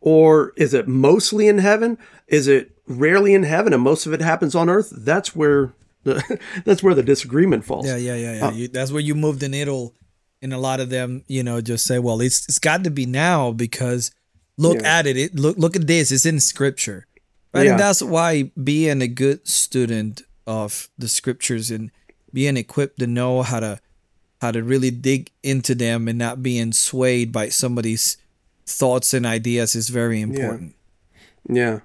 or 0.00 0.52
is 0.56 0.74
it 0.74 0.88
mostly 0.88 1.48
in 1.48 1.58
heaven? 1.58 1.98
Is 2.28 2.46
it 2.48 2.72
rarely 2.86 3.34
in 3.34 3.44
heaven 3.44 3.72
and 3.72 3.82
most 3.82 4.06
of 4.06 4.12
it 4.12 4.20
happens 4.20 4.54
on 4.54 4.68
earth? 4.68 4.92
That's 4.96 5.34
where 5.36 5.72
the 6.04 6.38
that's 6.64 6.82
where 6.82 6.94
the 6.94 7.02
disagreement 7.02 7.64
falls. 7.64 7.86
Yeah, 7.86 7.96
yeah, 7.96 8.14
yeah, 8.16 8.32
yeah. 8.34 8.50
you, 8.52 8.68
that's 8.68 8.92
where 8.92 9.00
you 9.02 9.14
move 9.14 9.38
the 9.40 9.48
needle. 9.48 9.94
And 10.42 10.54
a 10.54 10.58
lot 10.58 10.80
of 10.80 10.88
them, 10.88 11.22
you 11.26 11.42
know, 11.42 11.60
just 11.60 11.84
say, 11.86 11.98
"Well, 11.98 12.20
it's 12.22 12.46
it's 12.48 12.58
got 12.58 12.84
to 12.84 12.90
be 12.90 13.04
now 13.04 13.52
because 13.52 14.10
look 14.56 14.80
Yeah. 14.80 14.98
at 14.98 15.06
it. 15.06 15.16
It 15.18 15.34
look 15.38 15.58
look 15.58 15.76
at 15.76 15.86
this. 15.86 16.10
It's 16.10 16.24
in 16.24 16.40
scripture, 16.40 17.06
right? 17.52 17.64
Yeah. 17.64 17.72
And 17.72 17.80
that's 17.80 18.02
why 18.02 18.50
being 18.62 19.02
a 19.02 19.08
good 19.08 19.46
student 19.46 20.22
of 20.46 20.88
the 20.98 21.08
scriptures 21.08 21.70
and 21.70 21.90
being 22.32 22.56
equipped 22.56 22.98
to 23.00 23.06
know 23.06 23.42
how 23.42 23.60
to 23.60 23.80
how 24.40 24.50
to 24.50 24.62
really 24.62 24.90
dig 24.90 25.30
into 25.42 25.74
them 25.74 26.08
and 26.08 26.18
not 26.18 26.42
being 26.42 26.72
swayed 26.72 27.30
by 27.30 27.48
somebody's 27.48 28.16
thoughts 28.64 29.12
and 29.12 29.26
ideas 29.26 29.74
is 29.74 29.90
very 29.90 30.20
important. 30.20 30.74
Yeah. 31.48 31.80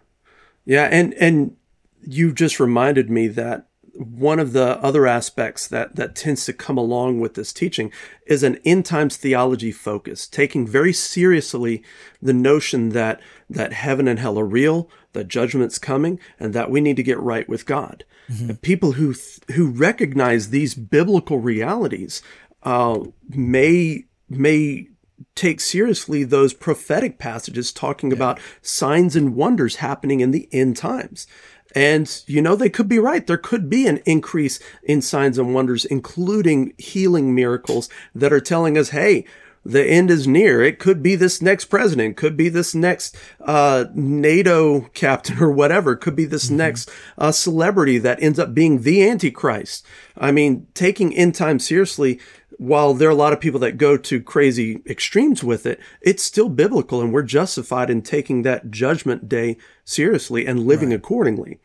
Yeah, 0.66 0.86
and 0.86 1.14
and 1.16 1.56
you 2.02 2.34
just 2.34 2.60
reminded 2.60 3.10
me 3.10 3.28
that 3.30 3.68
one 3.94 4.40
of 4.40 4.52
the 4.52 4.78
other 4.84 5.08
aspects 5.08 5.68
that 5.68 5.96
that 5.96 6.16
tends 6.16 6.46
to 6.46 6.54
come 6.54 6.78
along 6.78 7.20
with 7.20 7.36
this 7.36 7.54
teaching 7.54 7.92
is 8.28 8.44
an 8.44 8.60
end 8.66 8.86
times 8.86 9.16
theology 9.16 9.72
focus, 9.72 10.28
taking 10.28 10.68
very 10.68 10.92
seriously 10.92 11.84
the 12.22 12.34
notion 12.34 12.90
that 12.90 13.22
that 13.50 13.74
heaven 13.74 14.08
and 14.08 14.20
hell 14.20 14.40
are 14.40 14.46
real, 14.46 14.90
that 15.16 15.28
judgment's 15.28 15.80
coming 15.80 16.20
and 16.40 16.54
that 16.54 16.70
we 16.70 16.80
need 16.80 16.96
to 16.96 17.04
get 17.04 17.20
right 17.20 17.50
with 17.50 17.66
God. 17.66 18.06
And 18.50 18.62
people 18.62 18.94
who 18.94 19.14
who 19.54 19.68
recognize 19.68 20.50
these 20.50 20.74
biblical 20.76 21.40
realities 21.40 22.22
uh, 22.64 23.00
may 23.30 24.06
may 24.30 24.88
take 25.36 25.60
seriously 25.62 26.24
those 26.24 26.54
prophetic 26.54 27.18
passages 27.20 27.72
talking 27.72 28.12
about 28.12 28.40
signs 28.62 29.16
and 29.16 29.36
wonders 29.36 29.78
happening 29.78 30.20
in 30.20 30.32
the 30.32 30.48
end 30.52 30.78
times. 30.78 31.28
And, 31.74 32.24
you 32.26 32.42
know, 32.42 32.56
they 32.56 32.70
could 32.70 32.88
be 32.88 33.00
right. 33.00 33.28
There 33.28 33.38
could 33.38 33.70
be 33.70 33.86
an 33.86 33.98
increase 34.06 34.60
in 34.82 35.02
signs 35.02 35.38
and 35.38 35.54
wonders, 35.54 35.84
including 35.84 36.74
healing 36.78 37.36
miracles 37.36 37.90
that 38.14 38.32
are 38.32 38.40
telling 38.40 38.78
us, 38.78 38.90
hey, 38.90 39.26
the 39.66 39.84
end 39.84 40.12
is 40.12 40.28
near. 40.28 40.62
It 40.62 40.78
could 40.78 41.02
be 41.02 41.16
this 41.16 41.42
next 41.42 41.66
president, 41.66 42.16
could 42.16 42.38
be 42.38 42.50
this 42.50 42.76
next 42.76 43.18
uh, 43.42 43.86
NATO 43.94 44.82
captain 44.94 45.40
or 45.42 45.52
whatever, 45.52 45.96
could 45.96 46.16
be 46.16 46.26
this 46.26 46.50
next 46.50 46.90
uh, 47.18 47.32
celebrity 47.32 47.98
that 47.98 48.22
ends 48.22 48.38
up 48.38 48.54
being 48.54 48.84
the 48.84 49.08
Antichrist. 49.08 49.86
I 50.16 50.32
mean, 50.32 50.68
taking 50.76 51.14
end 51.16 51.34
time 51.34 51.60
seriously, 51.60 52.20
while 52.58 52.94
there 52.94 53.10
are 53.10 53.12
a 53.12 53.16
lot 53.16 53.34
of 53.34 53.42
people 53.42 53.60
that 53.62 53.78
go 53.78 53.98
to 53.98 54.22
crazy 54.22 54.82
extremes 54.86 55.44
with 55.44 55.66
it, 55.66 55.80
it's 56.02 56.24
still 56.24 56.48
biblical 56.48 57.02
and 57.02 57.12
we're 57.12 57.24
justified 57.24 57.90
in 57.90 58.02
taking 58.02 58.44
that 58.44 58.72
judgment 58.72 59.28
day 59.28 59.58
seriously 59.84 60.46
and 60.46 60.66
living 60.66 60.94
accordingly. 60.94 61.60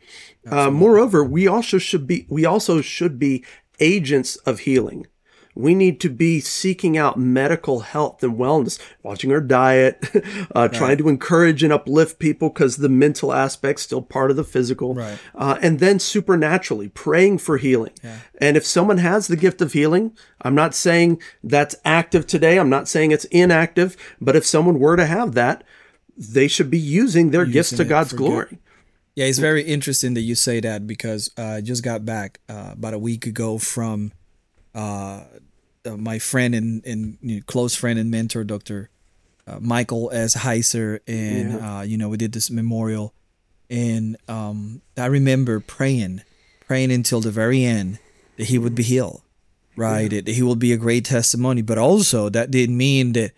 Uh, 0.49 0.69
moreover, 0.69 1.23
we 1.23 1.47
also 1.47 1.77
should 1.77 2.07
be 2.07 2.25
we 2.29 2.45
also 2.45 2.81
should 2.81 3.19
be 3.19 3.45
agents 3.79 4.35
of 4.37 4.59
healing. 4.59 5.07
We 5.55 5.75
need 5.75 5.99
to 6.01 6.09
be 6.09 6.39
seeking 6.39 6.97
out 6.97 7.19
medical 7.19 7.81
health 7.81 8.23
and 8.23 8.37
wellness, 8.37 8.79
watching 9.03 9.31
our 9.31 9.41
diet, 9.41 10.03
uh, 10.55 10.67
trying 10.69 10.97
to 10.97 11.09
encourage 11.09 11.63
and 11.63 11.73
uplift 11.73 12.19
people 12.19 12.49
because 12.49 12.77
the 12.77 12.89
mental 12.89 13.33
aspect's 13.33 13.83
still 13.83 14.01
part 14.01 14.31
of 14.31 14.37
the 14.37 14.43
physical. 14.43 14.95
Right. 14.95 15.19
Uh, 15.35 15.57
and 15.61 15.79
then 15.79 15.99
supernaturally 15.99 16.89
praying 16.89 17.39
for 17.39 17.57
healing. 17.57 17.93
And 18.39 18.57
if 18.57 18.65
someone 18.65 18.97
has 18.97 19.27
the 19.27 19.35
gift 19.35 19.61
of 19.61 19.73
healing, 19.73 20.17
I'm 20.41 20.55
not 20.55 20.73
saying 20.73 21.21
that's 21.43 21.75
active 21.85 22.25
today. 22.27 22.57
I'm 22.57 22.69
not 22.69 22.87
saying 22.87 23.11
it's 23.11 23.25
inactive. 23.25 23.97
But 24.19 24.35
if 24.35 24.45
someone 24.45 24.79
were 24.79 24.95
to 24.95 25.05
have 25.05 25.33
that, 25.33 25.63
they 26.17 26.47
should 26.47 26.69
be 26.69 26.79
using 26.79 27.31
their 27.31 27.45
gifts 27.45 27.75
to 27.75 27.85
God's 27.85 28.11
for 28.11 28.17
good. 28.17 28.29
glory. 28.29 28.59
Yeah, 29.15 29.25
it's 29.25 29.39
very 29.39 29.63
interesting 29.63 30.13
that 30.13 30.21
you 30.21 30.35
say 30.35 30.61
that 30.61 30.87
because 30.87 31.29
uh, 31.37 31.43
I 31.43 31.61
just 31.61 31.83
got 31.83 32.05
back 32.05 32.39
uh, 32.47 32.69
about 32.73 32.93
a 32.93 32.99
week 32.99 33.25
ago 33.25 33.57
from 33.57 34.13
uh, 34.73 35.23
uh, 35.85 35.97
my 35.97 36.19
friend 36.19 36.53
and, 36.55 36.85
and 36.85 37.17
you 37.21 37.37
know, 37.37 37.41
close 37.45 37.75
friend 37.75 37.97
and 37.99 38.11
mentor, 38.11 38.43
Dr. 38.43 38.89
Uh, 39.47 39.59
Michael 39.59 40.11
S. 40.13 40.35
Heiser. 40.35 40.99
And, 41.07 41.61
uh, 41.61 41.81
you 41.81 41.97
know, 41.97 42.09
we 42.09 42.17
did 42.17 42.33
this 42.33 42.49
memorial. 42.49 43.13
And 43.69 44.17
um, 44.27 44.81
I 44.97 45.05
remember 45.05 45.59
praying, 45.59 46.21
praying 46.67 46.91
until 46.91 47.21
the 47.21 47.31
very 47.31 47.63
end 47.63 47.99
that 48.37 48.47
he 48.47 48.57
would 48.57 48.75
be 48.75 48.83
healed, 48.83 49.21
right? 49.75 50.09
That 50.09 50.27
he 50.27 50.41
will 50.41 50.55
be 50.55 50.73
a 50.73 50.77
great 50.77 51.05
testimony. 51.05 51.61
But 51.61 51.77
also, 51.77 52.29
that 52.29 52.51
didn't 52.51 52.77
mean 52.77 53.13
that 53.13 53.31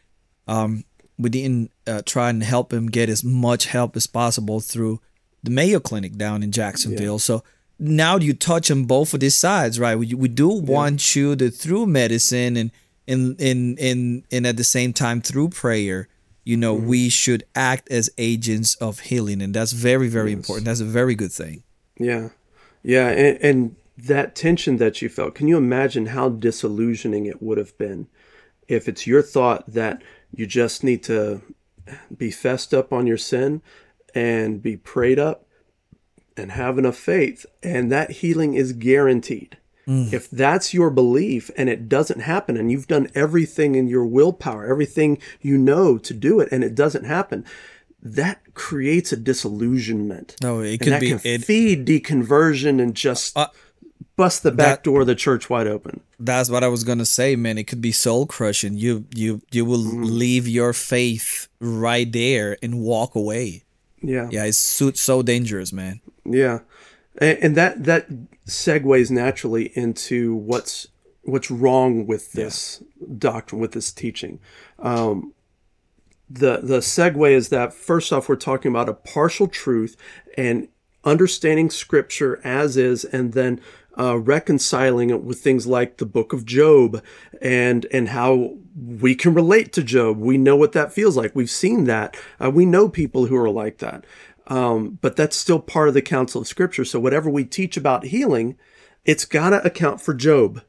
um, 0.47 0.85
we 1.17 1.29
didn't 1.29 1.71
uh, 1.85 2.01
try 2.05 2.29
and 2.29 2.43
help 2.43 2.73
him 2.73 2.87
get 2.87 3.09
as 3.09 3.23
much 3.23 3.67
help 3.67 3.95
as 3.95 4.07
possible 4.07 4.59
through 4.59 4.99
the 5.43 5.51
Mayo 5.51 5.79
Clinic 5.79 6.15
down 6.17 6.41
in 6.41 6.51
Jacksonville. 6.51 7.19
So 7.19 7.43
now 7.83 8.17
you 8.17 8.33
touch 8.33 8.71
on 8.71 8.85
both 8.85 9.13
of 9.13 9.19
these 9.19 9.35
sides, 9.35 9.79
right? 9.79 9.95
We, 9.95 10.13
we 10.13 10.27
do 10.27 10.49
want 10.49 11.15
you 11.15 11.35
to 11.35 11.49
through 11.49 11.87
medicine 11.87 12.57
and 12.57 12.71
and 13.07 13.39
and 13.39 13.79
and 13.79 14.23
and 14.31 14.47
at 14.47 14.57
the 14.57 14.63
same 14.63 14.93
time 14.93 15.21
through 15.21 15.49
prayer, 15.49 16.07
you 16.43 16.57
know, 16.57 16.75
mm-hmm. 16.75 16.87
we 16.87 17.09
should 17.09 17.43
act 17.55 17.91
as 17.91 18.09
agents 18.17 18.75
of 18.75 19.01
healing, 19.01 19.41
and 19.41 19.53
that's 19.53 19.73
very 19.73 20.07
very 20.07 20.31
important. 20.31 20.65
That's 20.65 20.79
a 20.79 20.85
very 20.85 21.15
good 21.15 21.31
thing. 21.31 21.63
Yeah. 21.99 22.29
Yeah. 22.83 23.09
And, 23.09 23.37
and 23.41 23.75
that 23.97 24.35
tension 24.35 24.77
that 24.77 25.01
you 25.01 25.09
felt, 25.09 25.35
can 25.35 25.47
you 25.47 25.57
imagine 25.57 26.07
how 26.07 26.29
disillusioning 26.29 27.25
it 27.25 27.41
would 27.41 27.57
have 27.57 27.77
been 27.77 28.07
if 28.67 28.87
it's 28.87 29.07
your 29.07 29.21
thought 29.21 29.65
that 29.67 30.01
you 30.35 30.47
just 30.47 30.83
need 30.83 31.03
to 31.03 31.41
be 32.15 32.31
fessed 32.31 32.73
up 32.73 32.91
on 32.91 33.05
your 33.05 33.17
sin 33.17 33.61
and 34.15 34.61
be 34.61 34.77
prayed 34.77 35.19
up 35.19 35.42
and 36.37 36.51
have 36.53 36.77
enough 36.77 36.97
faith, 36.97 37.45
and 37.61 37.91
that 37.91 38.11
healing 38.11 38.53
is 38.53 38.73
guaranteed. 38.73 39.57
If 39.85 40.29
that's 40.31 40.73
your 40.73 40.89
belief 40.89 41.51
and 41.57 41.67
it 41.69 41.89
doesn't 41.89 42.21
happen, 42.21 42.55
and 42.55 42.71
you've 42.71 42.87
done 42.87 43.09
everything 43.13 43.75
in 43.75 43.87
your 43.89 44.05
willpower, 44.05 44.65
everything 44.65 45.17
you 45.41 45.57
know 45.57 45.97
to 45.97 46.13
do 46.13 46.39
it, 46.39 46.47
and 46.53 46.63
it 46.63 46.73
doesn't 46.73 47.03
happen, 47.03 47.43
that 48.01 48.39
creates 48.53 49.11
a 49.11 49.17
disillusionment. 49.17 50.37
No, 50.41 50.61
it 50.61 50.71
and 50.71 50.79
could 50.79 50.93
that 50.93 51.01
be- 51.01 51.09
can 51.09 51.19
it- 51.25 51.43
feed 51.43 51.85
deconversion 51.85 52.81
and 52.81 52.95
just 52.95 53.37
Uh, 53.37 53.47
bust 54.15 54.43
the 54.43 54.51
back 54.51 54.77
that- 54.79 54.83
door 54.85 55.01
of 55.01 55.07
the 55.07 55.15
church 55.15 55.49
wide 55.49 55.67
open. 55.67 55.99
That's 56.17 56.49
what 56.49 56.63
I 56.63 56.69
was 56.69 56.85
gonna 56.85 57.05
say, 57.05 57.35
man. 57.35 57.57
It 57.57 57.67
could 57.67 57.81
be 57.81 57.91
soul 57.91 58.25
crushing. 58.25 58.75
You 58.77 59.03
you 59.13 59.41
you 59.51 59.65
will 59.65 59.79
leave 59.79 60.47
your 60.47 60.71
faith 60.71 61.49
right 61.59 62.09
there 62.09 62.57
and 62.63 62.79
walk 62.79 63.15
away. 63.15 63.63
Yeah, 64.01 64.29
Yeah, 64.31 64.45
it's 64.45 64.57
so, 64.57 64.91
so 64.93 65.21
dangerous, 65.21 65.71
man. 65.73 65.99
Yeah, 66.25 66.59
and, 67.17 67.37
and 67.39 67.57
that 67.57 67.83
that 67.83 68.07
segues 68.47 69.11
naturally 69.11 69.71
into 69.75 70.35
what's 70.35 70.87
what's 71.23 71.49
wrong 71.49 72.05
with 72.05 72.33
this 72.33 72.83
doctrine, 73.17 73.61
with 73.61 73.71
this 73.71 73.91
teaching. 73.91 74.39
Um, 74.79 75.33
the 76.29 76.57
the 76.57 76.79
segue 76.79 77.31
is 77.31 77.49
that 77.49 77.73
first 77.73 78.11
off, 78.11 78.29
we're 78.29 78.35
talking 78.35 78.71
about 78.71 78.89
a 78.89 78.93
partial 78.93 79.47
truth 79.47 79.95
and 80.37 80.67
understanding 81.03 81.69
Scripture 81.69 82.39
as 82.43 82.77
is, 82.77 83.05
and 83.05 83.33
then 83.33 83.59
uh, 83.97 84.17
reconciling 84.17 85.09
it 85.09 85.21
with 85.23 85.39
things 85.39 85.67
like 85.67 85.97
the 85.97 86.05
Book 86.05 86.33
of 86.33 86.45
Job 86.45 87.03
and 87.41 87.85
and 87.91 88.09
how 88.09 88.55
we 88.75 89.13
can 89.15 89.33
relate 89.33 89.71
to 89.73 89.83
Job. 89.83 90.17
We 90.17 90.37
know 90.37 90.55
what 90.55 90.71
that 90.71 90.93
feels 90.93 91.15
like. 91.15 91.35
We've 91.35 91.49
seen 91.49 91.85
that. 91.85 92.17
Uh, 92.43 92.49
we 92.49 92.65
know 92.65 92.89
people 92.89 93.27
who 93.27 93.37
are 93.37 93.49
like 93.49 93.77
that. 93.79 94.05
Um, 94.47 94.97
but 95.01 95.15
that's 95.15 95.35
still 95.37 95.59
part 95.59 95.87
of 95.87 95.93
the 95.93 96.01
counsel 96.01 96.41
of 96.41 96.47
Scripture. 96.47 96.83
So 96.85 96.99
whatever 96.99 97.29
we 97.29 97.45
teach 97.45 97.77
about 97.77 98.05
healing, 98.05 98.57
it's 99.05 99.25
got 99.25 99.51
to 99.51 99.63
account 99.65 100.01
for 100.01 100.13
Job. 100.13 100.61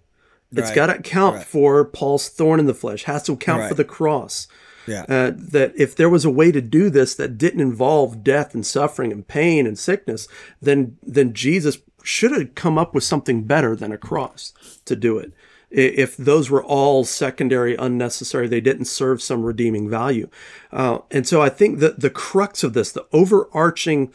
It's 0.52 0.68
Right. 0.68 0.74
got 0.74 0.86
to 0.86 0.98
account 0.98 1.36
Right. 1.36 1.46
for 1.46 1.84
Paul's 1.84 2.28
thorn 2.28 2.60
in 2.60 2.66
the 2.66 2.74
flesh. 2.74 3.04
Has 3.04 3.24
to 3.24 3.32
account 3.32 3.68
for 3.68 3.74
the 3.74 3.84
cross. 3.84 4.46
Yeah. 4.86 5.04
Uh, 5.08 5.32
that 5.34 5.72
if 5.76 5.96
there 5.96 6.10
was 6.10 6.24
a 6.24 6.30
way 6.30 6.52
to 6.52 6.60
do 6.60 6.90
this 6.90 7.14
that 7.14 7.38
didn't 7.38 7.60
involve 7.62 8.22
death 8.22 8.54
and 8.54 8.64
suffering 8.66 9.10
and 9.10 9.26
pain 9.26 9.66
and 9.66 9.78
sickness, 9.78 10.28
then 10.60 10.96
then 11.02 11.32
Jesus 11.32 11.78
should 12.04 12.32
have 12.32 12.54
come 12.54 12.78
up 12.78 12.94
with 12.94 13.04
something 13.04 13.44
better 13.44 13.74
than 13.74 13.92
a 13.92 13.98
cross 13.98 14.52
to 14.84 14.94
do 14.94 15.18
it. 15.18 15.32
If 15.70 16.16
those 16.16 16.50
were 16.50 16.62
all 16.62 17.04
secondary, 17.04 17.74
unnecessary, 17.74 18.46
they 18.46 18.60
didn't 18.60 18.84
serve 18.84 19.20
some 19.20 19.42
redeeming 19.42 19.90
value. 19.90 20.28
Uh, 20.70 20.98
and 21.10 21.26
so 21.26 21.42
I 21.42 21.48
think 21.48 21.80
that 21.80 21.98
the 21.98 22.10
crux 22.10 22.62
of 22.62 22.74
this, 22.74 22.92
the 22.92 23.06
overarching 23.12 24.12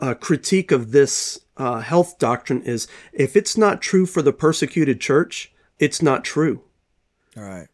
uh, 0.00 0.14
critique 0.14 0.70
of 0.70 0.92
this 0.92 1.40
uh, 1.56 1.80
health 1.80 2.18
doctrine 2.18 2.62
is 2.62 2.86
if 3.12 3.36
it's 3.36 3.56
not 3.56 3.80
true 3.80 4.04
for 4.04 4.20
the 4.20 4.32
persecuted 4.32 5.00
church, 5.00 5.50
it's 5.78 6.02
not 6.02 6.24
true 6.24 6.62
All 7.36 7.42
right. 7.42 7.68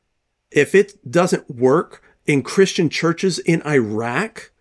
if 0.51 0.75
it 0.75 1.11
doesn't 1.11 1.51
work 1.51 2.03
in 2.27 2.43
Christian 2.43 2.89
churches 2.89 3.39
in 3.41 3.63
Iraq, 3.67 4.53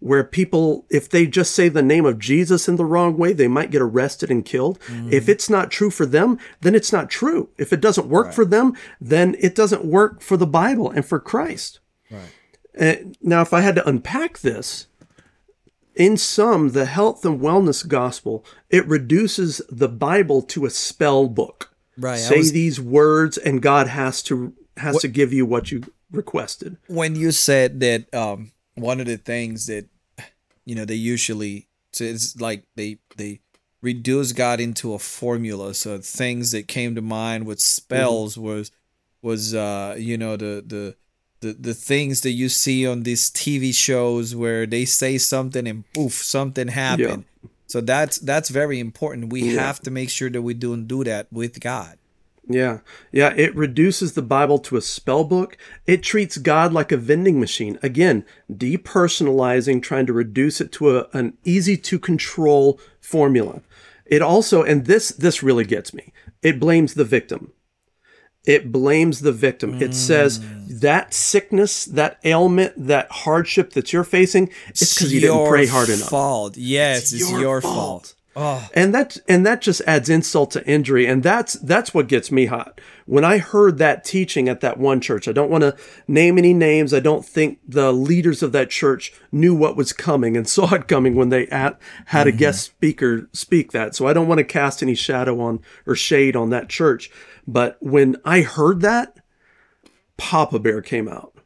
where 0.00 0.24
people, 0.24 0.86
if 0.90 1.08
they 1.08 1.26
just 1.26 1.54
say 1.54 1.68
the 1.68 1.82
name 1.82 2.04
of 2.04 2.18
Jesus 2.18 2.68
in 2.68 2.76
the 2.76 2.84
wrong 2.84 3.16
way, 3.16 3.32
they 3.32 3.48
might 3.48 3.70
get 3.70 3.82
arrested 3.82 4.30
and 4.30 4.44
killed. 4.44 4.78
If 5.10 5.28
it's 5.28 5.48
not 5.48 5.70
true 5.70 5.90
for 5.90 6.06
them, 6.06 6.38
then 6.60 6.74
it's 6.74 6.92
not 6.92 7.08
true. 7.10 7.50
If 7.58 7.72
it 7.72 7.80
doesn't 7.80 8.08
work 8.08 8.32
for 8.32 8.44
them, 8.44 8.74
then 9.00 9.36
it 9.38 9.54
doesn't 9.54 9.84
work 9.84 10.20
for 10.22 10.36
the 10.36 10.46
Bible 10.46 10.90
and 10.90 11.04
for 11.04 11.20
Christ. 11.20 11.80
Right. 12.10 12.30
Uh, 12.78 13.10
now, 13.20 13.42
if 13.42 13.52
I 13.52 13.60
had 13.60 13.74
to 13.76 13.88
unpack 13.88 14.38
this, 14.38 14.86
in 15.94 16.16
sum, 16.16 16.70
the 16.70 16.86
health 16.86 17.24
and 17.24 17.40
wellness 17.40 17.86
gospel, 17.86 18.44
it 18.70 18.86
reduces 18.86 19.60
the 19.68 19.88
Bible 19.88 20.40
to 20.42 20.64
a 20.64 20.70
spell 20.70 21.28
book. 21.28 21.74
Right, 21.98 22.18
Say 22.18 22.38
was- 22.38 22.52
these 22.52 22.80
words 22.80 23.36
and 23.36 23.60
God 23.60 23.86
has 23.88 24.22
to 24.24 24.54
has 24.78 24.98
to 25.02 25.08
give 25.08 25.30
you 25.32 25.44
what 25.44 25.70
you 25.70 25.82
requested. 26.10 26.78
when 26.86 27.14
you 27.16 27.32
said 27.32 27.80
that 27.80 28.12
um 28.14 28.52
one 28.74 29.00
of 29.00 29.06
the 29.06 29.16
things 29.16 29.66
that 29.66 29.86
you 30.64 30.74
know 30.74 30.84
they 30.84 30.94
usually 30.94 31.68
so 31.92 32.04
it's 32.04 32.40
like 32.40 32.64
they 32.76 32.98
they 33.16 33.40
reduce 33.82 34.32
God 34.32 34.60
into 34.60 34.92
a 34.94 34.98
formula. 34.98 35.74
So 35.74 35.98
things 35.98 36.50
that 36.52 36.68
came 36.68 36.94
to 36.94 37.00
mind 37.02 37.46
with 37.46 37.60
spells 37.60 38.36
was 38.38 38.70
was 39.22 39.54
uh 39.54 39.96
you 39.98 40.16
know 40.16 40.36
the 40.36 40.62
the 40.66 40.96
the, 41.40 41.54
the 41.54 41.74
things 41.74 42.20
that 42.20 42.32
you 42.32 42.50
see 42.50 42.86
on 42.86 43.02
these 43.02 43.30
TV 43.30 43.74
shows 43.74 44.36
where 44.36 44.66
they 44.66 44.84
say 44.84 45.16
something 45.16 45.66
and 45.66 45.90
poof 45.94 46.12
something 46.12 46.68
happened. 46.68 47.24
So 47.66 47.80
that's 47.80 48.18
that's 48.18 48.50
very 48.50 48.78
important. 48.78 49.32
We 49.32 49.42
Yeah. 49.44 49.62
have 49.66 49.80
to 49.80 49.90
make 49.90 50.10
sure 50.10 50.28
that 50.30 50.42
we 50.42 50.52
don't 50.54 50.86
do 50.86 51.02
that 51.04 51.28
with 51.32 51.58
God. 51.60 51.96
Yeah. 52.52 52.80
Yeah. 53.12 53.32
It 53.36 53.54
reduces 53.54 54.14
the 54.14 54.22
Bible 54.22 54.58
to 54.58 54.76
a 54.76 54.82
spell 54.82 55.24
book. 55.24 55.56
It 55.86 56.02
treats 56.02 56.36
God 56.36 56.72
like 56.72 56.90
a 56.90 56.96
vending 56.96 57.38
machine. 57.38 57.78
Again, 57.82 58.24
depersonalizing, 58.52 59.82
trying 59.82 60.06
to 60.06 60.12
reduce 60.12 60.60
it 60.60 60.72
to 60.72 60.98
a, 60.98 61.06
an 61.12 61.38
easy 61.44 61.76
to 61.76 61.98
control 61.98 62.80
formula. 63.00 63.62
It 64.04 64.20
also, 64.20 64.64
and 64.64 64.86
this, 64.86 65.10
this 65.10 65.42
really 65.42 65.64
gets 65.64 65.94
me, 65.94 66.12
it 66.42 66.58
blames 66.58 66.94
the 66.94 67.04
victim. 67.04 67.52
It 68.44 68.72
blames 68.72 69.20
the 69.20 69.32
victim. 69.32 69.82
It 69.82 69.94
says 69.94 70.38
mm. 70.38 70.80
that 70.80 71.12
sickness, 71.12 71.84
that 71.84 72.18
ailment, 72.24 72.72
that 72.86 73.10
hardship 73.10 73.74
that 73.74 73.92
you're 73.92 74.02
facing, 74.02 74.50
it's 74.68 74.94
because 74.94 75.12
you 75.12 75.20
didn't 75.20 75.46
pray 75.46 75.66
hard 75.66 75.90
enough. 75.90 76.08
Fault. 76.08 76.56
Yes, 76.56 77.12
it's, 77.12 77.30
your, 77.30 77.60
fault. 77.60 78.14
Oh. 78.36 78.68
And 78.74 78.94
that 78.94 79.16
and 79.28 79.44
that 79.44 79.60
just 79.60 79.82
adds 79.88 80.08
insult 80.08 80.52
to 80.52 80.64
injury, 80.66 81.04
and 81.04 81.22
that's 81.22 81.54
that's 81.54 81.92
what 81.92 82.06
gets 82.06 82.30
me 82.30 82.46
hot. 82.46 82.80
When 83.04 83.24
I 83.24 83.38
heard 83.38 83.78
that 83.78 84.04
teaching 84.04 84.48
at 84.48 84.60
that 84.60 84.78
one 84.78 85.00
church, 85.00 85.26
I 85.26 85.32
don't 85.32 85.50
want 85.50 85.62
to 85.62 85.76
name 86.06 86.38
any 86.38 86.54
names. 86.54 86.94
I 86.94 87.00
don't 87.00 87.24
think 87.24 87.58
the 87.66 87.92
leaders 87.92 88.40
of 88.42 88.52
that 88.52 88.70
church 88.70 89.12
knew 89.32 89.52
what 89.52 89.76
was 89.76 89.92
coming 89.92 90.36
and 90.36 90.48
saw 90.48 90.72
it 90.74 90.86
coming 90.86 91.16
when 91.16 91.30
they 91.30 91.48
at, 91.48 91.80
had 92.06 92.28
a 92.28 92.30
mm-hmm. 92.30 92.38
guest 92.38 92.64
speaker 92.64 93.28
speak 93.32 93.72
that. 93.72 93.96
So 93.96 94.06
I 94.06 94.12
don't 94.12 94.28
want 94.28 94.38
to 94.38 94.44
cast 94.44 94.80
any 94.80 94.94
shadow 94.94 95.40
on 95.40 95.60
or 95.84 95.96
shade 95.96 96.36
on 96.36 96.50
that 96.50 96.68
church. 96.68 97.10
But 97.48 97.78
when 97.80 98.16
I 98.24 98.42
heard 98.42 98.80
that, 98.82 99.18
Papa 100.16 100.60
Bear 100.60 100.82
came 100.82 101.08
out. 101.08 101.39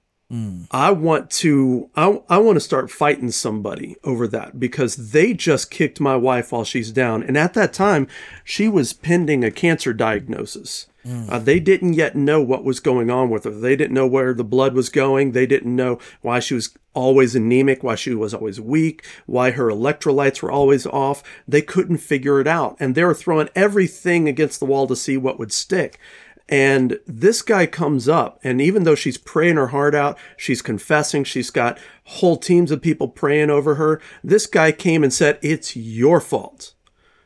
I 0.71 0.91
want 0.91 1.31
to 1.31 1.91
I, 1.95 2.21
I 2.29 2.39
want 2.39 2.57
to 2.57 2.61
start 2.61 2.91
fighting 2.91 3.31
somebody 3.31 3.97
over 4.03 4.27
that 4.29 4.59
because 4.59 5.13
they 5.13 5.35
just 5.35 5.71
kicked 5.71 6.01
my 6.01 6.17
wife 6.17 6.51
while 6.53 6.65
she's 6.65 6.91
down 6.91 7.23
and 7.23 7.37
at 7.39 7.55
that 7.55 7.73
time 7.73 8.09
she 8.43 8.69
was 8.69 8.93
pending 8.93 9.45
a 9.45 9.51
cancer 9.51 9.93
diagnosis. 9.93 10.87
Uh, 11.31 11.39
they 11.39 11.61
didn't 11.61 11.93
yet 11.93 12.17
know 12.17 12.41
what 12.41 12.65
was 12.65 12.81
going 12.81 13.11
on 13.11 13.29
with 13.29 13.45
her. 13.45 13.51
They 13.51 13.77
didn't 13.77 13.93
know 13.93 14.07
where 14.07 14.33
the 14.33 14.43
blood 14.43 14.73
was 14.73 14.89
going. 14.89 15.33
They 15.33 15.45
didn't 15.47 15.77
know 15.77 15.99
why 16.23 16.41
she 16.41 16.55
was 16.55 16.75
always 16.95 17.35
anemic, 17.35 17.83
why 17.83 17.95
she 17.95 18.15
was 18.15 18.33
always 18.33 18.59
weak, 18.59 19.05
why 19.27 19.51
her 19.51 19.67
electrolytes 19.67 20.41
were 20.41 20.51
always 20.51 20.87
off. 20.87 21.23
They 21.47 21.61
couldn't 21.61 21.99
figure 21.99 22.41
it 22.41 22.47
out. 22.47 22.79
And 22.81 22.95
they 22.95 23.05
were 23.05 23.13
throwing 23.13 23.51
everything 23.55 24.29
against 24.29 24.61
the 24.61 24.67
wall 24.67 24.87
to 24.87 24.97
see 24.97 25.19
what 25.19 25.39
would 25.39 25.53
stick. 25.53 25.99
And 26.49 27.01
this 27.07 27.41
guy 27.41 27.65
comes 27.65 28.07
up, 28.07 28.39
and 28.45 28.61
even 28.61 28.85
though 28.85 28.95
she's 28.95 29.17
praying 29.17 29.57
her 29.57 29.69
heart 29.69 29.95
out, 29.95 30.19
she's 30.37 30.61
confessing, 30.61 31.25
she's 31.25 31.49
got 31.49 31.79
whole 32.05 32.37
teams 32.37 32.71
of 32.71 32.83
people 32.83 33.09
praying 33.09 33.49
over 33.49 33.77
her. 33.77 34.01
This 34.23 34.47
guy 34.47 34.71
came 34.71 35.03
and 35.03 35.13
said, 35.13 35.39
It's 35.41 35.75
your 35.75 36.21
fault. 36.21 36.75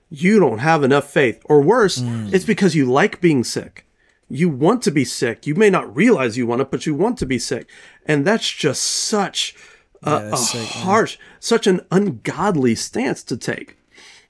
You 0.09 0.39
don't 0.39 0.59
have 0.59 0.85
enough 0.85 1.11
faith. 1.11 1.43
Or 1.47 1.61
worse, 1.61 1.99
mm. 1.99 2.33
it's 2.33 2.45
because 2.45 2.77
you 2.77 2.87
like 2.87 3.21
being 3.21 3.43
sick. 3.43 3.87
You 4.31 4.49
want 4.49 4.83
to 4.83 4.91
be 4.91 5.05
sick. 5.05 5.47
You 5.47 5.55
may 5.55 5.71
not 5.71 5.95
realize 5.95 6.39
you 6.39 6.47
want 6.47 6.61
it, 6.61 6.71
but 6.71 6.87
you 6.87 6.95
want 6.95 7.19
to 7.19 7.27
be 7.27 7.39
sick. 7.39 7.69
And 8.07 8.25
that's 8.25 8.49
just 8.49 8.83
such 8.83 9.57
a, 10.05 10.11
Yeah, 10.11 10.17
a 10.19 10.31
that's 10.31 10.53
harsh, 10.75 11.19
such 11.41 11.67
an 11.67 11.81
ungodly 11.91 12.77
stance 12.77 13.25
to 13.25 13.37
take. 13.37 13.79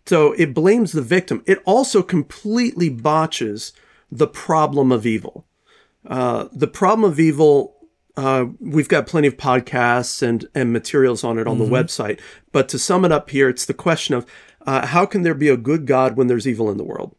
So 0.07 0.33
it 0.33 0.55
blames 0.55 0.93
the 0.93 1.03
victim. 1.03 1.43
It 1.47 1.61
also 1.67 2.03
completely 2.03 2.89
botches 2.89 3.73
the 4.11 4.27
problem 4.27 4.93
of 4.93 5.07
evil. 5.07 5.47
Uh, 6.07 6.49
the 6.53 6.67
problem 6.67 7.11
of 7.11 7.21
evil, 7.21 7.77
uh, 8.17 8.47
we've 8.61 8.89
got 8.89 9.07
plenty 9.07 9.29
of 9.29 9.37
podcasts 9.37 10.23
and, 10.23 10.49
and 10.55 10.73
materials 10.73 11.25
on 11.25 11.39
it 11.39 11.47
on 11.47 11.59
the 11.59 11.65
website. 11.65 12.21
But 12.53 12.69
to 12.71 12.79
sum 12.79 13.05
it 13.05 13.13
up 13.13 13.31
here, 13.31 13.49
it's 13.49 13.67
the 13.67 13.75
question 13.75 14.15
of 14.15 14.27
uh, 14.67 14.87
how 14.87 15.07
can 15.07 15.23
there 15.23 15.35
be 15.35 15.49
a 15.49 15.57
good 15.57 15.87
God 15.87 16.17
when 16.17 16.27
there's 16.27 16.49
evil 16.49 16.71
in 16.71 16.77
the 16.77 16.85
world? 16.85 17.15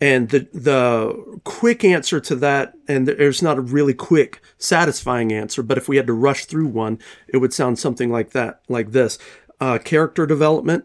And 0.00 0.28
the 0.28 0.48
the 0.52 1.40
quick 1.42 1.84
answer 1.84 2.20
to 2.20 2.36
that, 2.36 2.74
and 2.86 3.08
there's 3.08 3.42
not 3.42 3.58
a 3.58 3.62
really 3.62 3.94
quick, 3.94 4.40
satisfying 4.56 5.32
answer, 5.32 5.60
but 5.60 5.76
if 5.76 5.88
we 5.88 5.96
had 5.96 6.06
to 6.06 6.12
rush 6.12 6.44
through 6.44 6.68
one, 6.68 7.00
it 7.26 7.38
would 7.38 7.52
sound 7.52 7.80
something 7.80 8.08
like 8.08 8.30
that, 8.30 8.60
like 8.68 8.92
this: 8.92 9.18
uh, 9.60 9.78
character 9.78 10.24
development, 10.24 10.84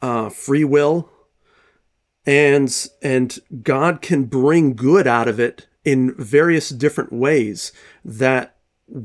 uh, 0.00 0.28
free 0.28 0.62
will, 0.62 1.10
and 2.28 2.88
and 3.00 3.38
God 3.62 4.02
can 4.02 4.24
bring 4.24 4.74
good 4.74 5.06
out 5.06 5.28
of 5.28 5.40
it 5.40 5.66
in 5.82 6.14
various 6.16 6.68
different 6.68 7.10
ways 7.10 7.72
that 8.04 8.56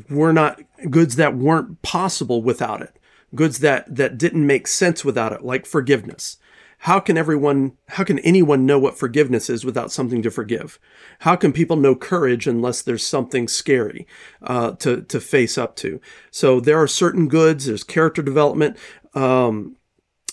were 0.10 0.34
not 0.34 0.62
goods 0.90 1.16
that 1.16 1.38
weren't 1.38 1.82
possible 1.82 2.44
without 2.44 2.82
it, 2.82 3.00
goods 3.34 3.60
that 3.60 3.96
that 3.96 4.18
didn't 4.18 4.46
make 4.46 4.68
sense 4.68 5.06
without 5.06 5.32
it, 5.32 5.42
like 5.42 5.66
forgiveness. 5.66 6.36
How 6.80 7.00
can 7.00 7.18
everyone, 7.18 7.78
how 7.88 8.04
can 8.04 8.20
anyone 8.20 8.66
know 8.66 8.78
what 8.78 9.00
forgiveness 9.00 9.50
is 9.50 9.64
without 9.64 9.90
something 9.90 10.22
to 10.24 10.30
forgive? 10.30 10.78
How 11.20 11.38
can 11.38 11.54
people 11.54 11.78
know 11.78 11.96
courage 11.96 12.46
unless 12.46 12.82
there's 12.82 13.08
something 13.08 13.48
scary 13.48 14.06
uh, 14.42 14.74
to 14.80 15.02
to 15.04 15.22
face 15.22 15.58
up 15.58 15.78
to? 15.78 16.02
So 16.30 16.60
there 16.60 16.78
are 16.82 16.90
certain 16.90 17.30
goods. 17.30 17.68
There's 17.68 17.86
character 17.86 18.22
development, 18.22 18.76
um, 19.14 19.78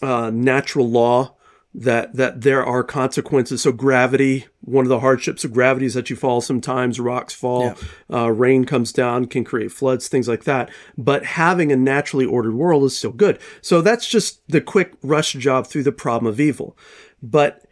uh, 0.02 0.30
natural 0.30 0.90
law 0.90 1.36
that 1.72 2.14
that 2.14 2.40
there 2.40 2.64
are 2.64 2.82
consequences. 2.82 3.62
So 3.62 3.72
gravity, 3.72 4.46
one 4.60 4.84
of 4.84 4.88
the 4.88 5.00
hardships 5.00 5.44
of 5.44 5.52
gravity 5.52 5.86
is 5.86 5.94
that 5.94 6.10
you 6.10 6.16
fall 6.16 6.40
sometimes, 6.40 6.98
rocks 6.98 7.34
fall, 7.34 7.74
uh, 8.12 8.30
rain 8.32 8.64
comes 8.64 8.92
down, 8.92 9.26
can 9.26 9.44
create 9.44 9.70
floods, 9.70 10.08
things 10.08 10.28
like 10.28 10.44
that. 10.44 10.70
But 10.98 11.24
having 11.24 11.70
a 11.70 11.76
naturally 11.76 12.26
ordered 12.26 12.54
world 12.54 12.84
is 12.84 12.96
still 12.96 13.12
good. 13.12 13.38
So 13.60 13.80
that's 13.80 14.08
just 14.08 14.40
the 14.48 14.60
quick 14.60 14.94
rush 15.02 15.32
job 15.34 15.66
through 15.66 15.84
the 15.84 15.92
problem 15.92 16.30
of 16.30 16.40
evil. 16.40 16.76
But 17.22 17.64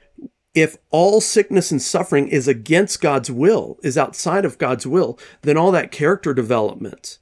if 0.55 0.77
all 0.91 1.21
sickness 1.21 1.71
and 1.71 1.83
suffering 1.83 2.29
is 2.29 2.49
against 2.49 3.01
God's 3.01 3.31
will, 3.31 3.79
is 3.83 3.99
outside 3.99 4.45
of 4.45 4.59
God's 4.59 4.87
will, 4.87 5.19
then 5.43 5.57
all 5.57 5.73
that 5.73 5.93
character 5.93 6.33
development 6.33 7.19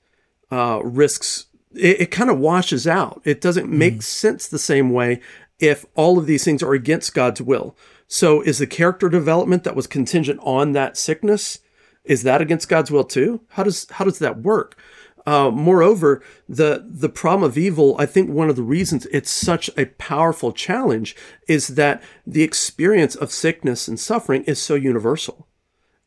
uh, 0.50 0.80
risks 0.84 1.46
it, 1.76 2.00
it 2.02 2.10
kind 2.10 2.30
of 2.30 2.38
washes 2.38 2.86
out. 2.86 3.20
It 3.24 3.40
doesn't 3.40 3.70
make 3.70 4.02
sense 4.02 4.48
the 4.48 4.58
same 4.58 4.90
way 4.90 5.20
if 5.58 5.86
all 5.94 6.18
of 6.18 6.26
these 6.26 6.44
things 6.44 6.62
are 6.62 6.74
against 6.74 7.14
God's 7.14 7.40
will. 7.40 7.76
So 8.08 8.40
is 8.42 8.58
the 8.58 8.66
character 8.66 9.08
development 9.08 9.64
that 9.64 9.76
was 9.76 9.86
contingent 9.86 10.38
on 10.42 10.72
that 10.72 10.96
sickness 10.96 11.58
is 12.06 12.22
that 12.22 12.40
against 12.40 12.68
God's 12.68 12.90
will 12.90 13.04
too? 13.04 13.42
How 13.50 13.64
does 13.64 13.86
how 13.90 14.04
does 14.04 14.18
that 14.20 14.38
work? 14.38 14.78
Uh, 15.26 15.50
moreover, 15.50 16.22
the 16.48 16.86
the 16.88 17.08
problem 17.08 17.48
of 17.48 17.58
evil, 17.58 17.96
I 17.98 18.06
think 18.06 18.30
one 18.30 18.48
of 18.48 18.56
the 18.56 18.62
reasons 18.62 19.06
it's 19.06 19.30
such 19.30 19.68
a 19.76 19.86
powerful 19.86 20.52
challenge 20.52 21.16
is 21.48 21.68
that 21.68 22.02
the 22.26 22.44
experience 22.44 23.16
of 23.16 23.32
sickness 23.32 23.88
and 23.88 23.98
suffering 23.98 24.44
is 24.44 24.62
so 24.62 24.76
universal. 24.76 25.48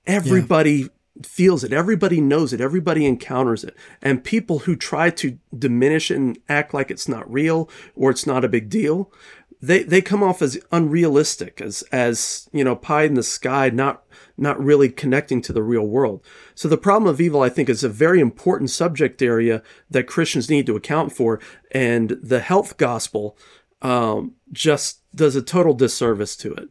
Everybody 0.07 0.89
feels 1.23 1.65
it, 1.65 1.73
everybody 1.73 2.21
knows 2.21 2.53
it, 2.53 2.61
everybody 2.61 3.05
encounters 3.05 3.65
it. 3.65 3.75
And 4.01 4.23
people 4.23 4.59
who 4.59 4.77
try 4.77 5.09
to 5.11 5.37
diminish 5.57 6.09
it 6.11 6.15
and 6.15 6.39
act 6.47 6.73
like 6.73 6.89
it's 6.89 7.09
not 7.09 7.31
real 7.31 7.69
or 7.95 8.09
it's 8.09 8.25
not 8.25 8.45
a 8.45 8.49
big 8.49 8.69
deal, 8.69 9.11
they 9.61 9.83
they 9.83 10.01
come 10.01 10.23
off 10.23 10.41
as 10.41 10.57
unrealistic, 10.71 11.59
as 11.59 11.81
as 11.91 12.49
you 12.53 12.63
know, 12.63 12.75
pie 12.75 13.03
in 13.03 13.15
the 13.15 13.23
sky, 13.23 13.69
not 13.69 14.03
not 14.37 14.61
really 14.63 14.89
connecting 14.89 15.41
to 15.41 15.53
the 15.53 15.63
real 15.63 15.85
world. 15.85 16.23
So 16.55 16.67
the 16.67 16.77
problem 16.77 17.09
of 17.11 17.19
evil, 17.19 17.41
I 17.41 17.49
think, 17.49 17.67
is 17.67 17.83
a 17.83 17.89
very 17.89 18.21
important 18.21 18.69
subject 18.69 19.21
area 19.21 19.61
that 19.89 20.07
Christians 20.07 20.49
need 20.49 20.65
to 20.67 20.77
account 20.77 21.11
for, 21.11 21.41
and 21.71 22.11
the 22.21 22.39
health 22.39 22.77
gospel 22.77 23.37
um, 23.81 24.35
just 24.51 25.01
does 25.13 25.35
a 25.35 25.41
total 25.41 25.73
disservice 25.73 26.37
to 26.37 26.53
it. 26.53 26.69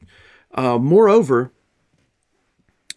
Uh, 0.55 0.79
moreover, 0.79 1.53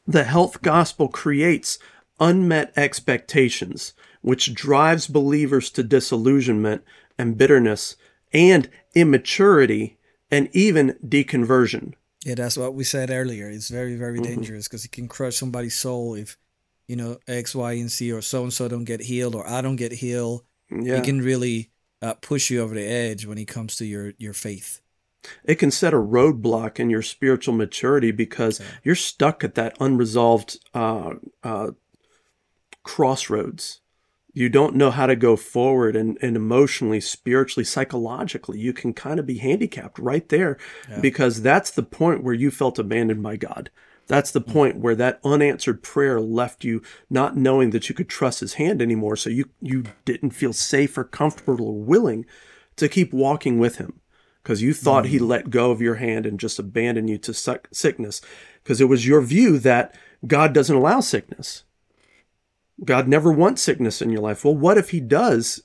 the 0.08 0.24
health 0.24 0.62
gospel 0.62 1.10
creates 1.10 1.80
unmet 2.20 2.72
expectations, 2.78 3.94
which 4.22 4.54
drives 4.54 5.08
believers 5.08 5.70
to 5.72 5.84
disillusionment 5.84 6.84
and 7.18 7.38
bitterness 7.38 7.98
and 8.34 8.70
immaturity 8.96 9.98
and 10.30 10.50
even 10.54 10.98
deconversion. 11.06 11.94
Yeah, 12.26 12.36
that's 12.36 12.58
what 12.58 12.74
we 12.76 12.84
said 12.84 13.10
earlier. 13.10 13.50
It's 13.50 13.70
very, 13.70 13.96
very 13.96 14.20
Mm-hmm. 14.20 14.34
dangerous 14.36 14.68
because 14.68 14.86
it 14.86 14.92
can 14.92 15.08
crush 15.08 15.36
somebody's 15.38 15.76
soul 15.78 16.14
if, 16.16 16.38
you 16.88 16.96
know, 16.96 17.18
X, 17.28 17.56
Y, 17.56 17.74
and 17.74 17.90
Z 17.90 18.12
or 18.12 18.22
so 18.22 18.44
and 18.44 18.54
so 18.54 18.68
don't 18.68 18.84
get 18.86 19.02
healed 19.02 19.36
or 19.36 19.48
I 19.48 19.62
don't 19.62 19.76
get 19.78 19.92
healed. 19.94 20.44
Yeah. 20.70 20.98
It 20.98 21.04
can 21.04 21.20
really 21.22 21.72
uh, 22.02 22.14
push 22.16 22.50
you 22.50 22.62
over 22.62 22.76
the 22.76 22.86
edge 22.86 23.26
when 23.26 23.38
it 23.38 23.48
comes 23.48 23.76
to 23.78 23.86
your 23.86 24.14
your 24.18 24.34
faith. 24.34 24.82
it 25.44 25.56
can 25.56 25.70
set 25.72 25.94
a 25.94 25.98
roadblock 25.98 26.80
in 26.80 26.90
your 26.90 27.02
spiritual 27.04 27.54
maturity 27.54 28.12
because 28.12 28.60
you're 28.84 28.96
stuck 28.96 29.44
at 29.44 29.56
that 29.56 29.76
unresolved 29.80 30.58
uh, 30.74 31.14
uh, 31.44 31.72
crossroads. 32.84 33.82
You 34.34 34.50
don't 34.50 34.76
know 34.76 34.92
how 34.92 35.08
to 35.08 35.16
go 35.16 35.36
forward 35.36 35.96
and, 35.96 36.18
and 36.22 36.36
emotionally, 36.36 37.02
spiritually, 37.02 37.66
psychologically. 37.66 38.60
You 38.60 38.74
can 38.74 38.94
kind 38.94 39.20
of 39.20 39.26
be 39.26 39.40
handicapped 39.40 40.00
right 40.00 40.28
there 40.30 40.58
because 41.02 41.42
that's 41.42 41.72
the 41.72 41.84
point 41.84 42.24
where 42.24 42.34
you 42.34 42.50
felt 42.50 42.80
abandoned 42.80 43.22
by 43.22 43.36
God. 43.36 43.70
That's 44.08 44.32
the 44.32 44.42
mm. 44.42 44.52
point 44.52 44.78
where 44.78 44.96
that 44.96 45.20
unanswered 45.24 45.84
prayer 45.84 46.20
left 46.20 46.64
you 46.64 46.82
not 47.10 47.38
knowing 47.38 47.70
that 47.70 47.88
you 47.88 47.96
could 47.96 48.10
trust 48.10 48.40
his 48.42 48.56
hand 48.56 48.82
anymore. 48.82 49.16
So 49.16 49.30
you, 49.30 49.50
you 49.62 49.84
didn't 50.06 50.32
feel 50.32 50.54
safe 50.54 50.98
or 50.98 51.04
comfortable 51.04 51.68
or 51.68 51.82
willing 51.82 52.26
to 52.76 52.90
keep 52.90 53.14
walking 53.14 53.60
with 53.60 53.78
him. 53.78 54.02
because 54.44 54.62
you 54.62 54.74
thought 54.74 55.06
he 55.06 55.20
mm. 55.20 55.28
let 55.28 55.50
go 55.50 55.72
of 55.72 55.82
your 55.82 55.96
hand 55.96 56.26
and 56.26 56.40
just 56.40 56.60
abandoned 56.60 57.10
you 57.10 57.18
to 57.20 57.34
sick- 57.34 57.68
sickness 57.72 58.22
because 58.64 58.82
it 58.82 58.90
was 58.90 59.08
your 59.08 59.22
view 59.22 59.60
that 59.60 59.96
God 60.26 60.54
doesn't 60.54 60.76
allow 60.76 61.00
sickness. 61.00 61.64
God 62.84 63.08
never 63.08 63.32
wants 63.32 63.62
sickness 63.62 64.02
in 64.02 64.10
your 64.10 64.22
life. 64.22 64.44
Well, 64.44 64.56
what 64.56 64.78
if 64.78 64.90
he 64.90 65.00
does? 65.00 65.62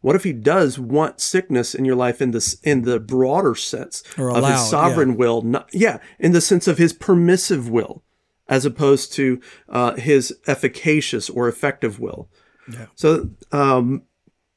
What 0.00 0.16
if 0.16 0.24
he 0.24 0.32
does 0.32 0.78
want 0.78 1.20
sickness 1.20 1.74
in 1.74 1.84
your 1.84 1.96
life 1.96 2.22
in 2.22 2.30
this 2.30 2.60
in 2.60 2.82
the 2.82 3.00
broader 3.00 3.54
sense 3.54 4.02
Or 4.16 4.30
of 4.30 4.44
his 4.46 4.68
sovereign 4.68 5.10
yeah. 5.10 5.16
will? 5.16 5.42
Not, 5.42 5.68
yeah, 5.72 5.98
in 6.18 6.32
the 6.32 6.40
sense 6.40 6.68
of 6.68 6.78
his 6.78 6.92
permissive 6.92 7.68
will, 7.68 8.04
as 8.48 8.64
opposed 8.64 9.12
to 9.14 9.40
uh, 9.68 9.94
his 9.94 10.36
efficacious 10.46 11.28
or 11.28 11.48
effective 11.48 11.98
will. 11.98 12.28
Yeah. 12.72 12.86
So 12.94 13.30
um, 13.52 14.02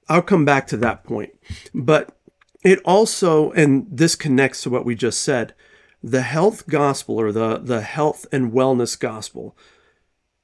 I'll 0.07 0.21
come 0.21 0.45
back 0.45 0.67
to 0.67 0.77
that 0.77 1.03
point. 1.03 1.31
But 1.73 2.15
it 2.63 2.79
also, 2.83 3.51
and 3.51 3.87
this 3.89 4.15
connects 4.15 4.63
to 4.63 4.69
what 4.69 4.85
we 4.85 4.95
just 4.95 5.21
said, 5.21 5.53
the 6.03 6.21
health 6.21 6.67
gospel 6.67 7.19
or 7.19 7.31
the, 7.31 7.57
the 7.57 7.81
health 7.81 8.25
and 8.31 8.51
wellness 8.51 8.99
gospel, 8.99 9.57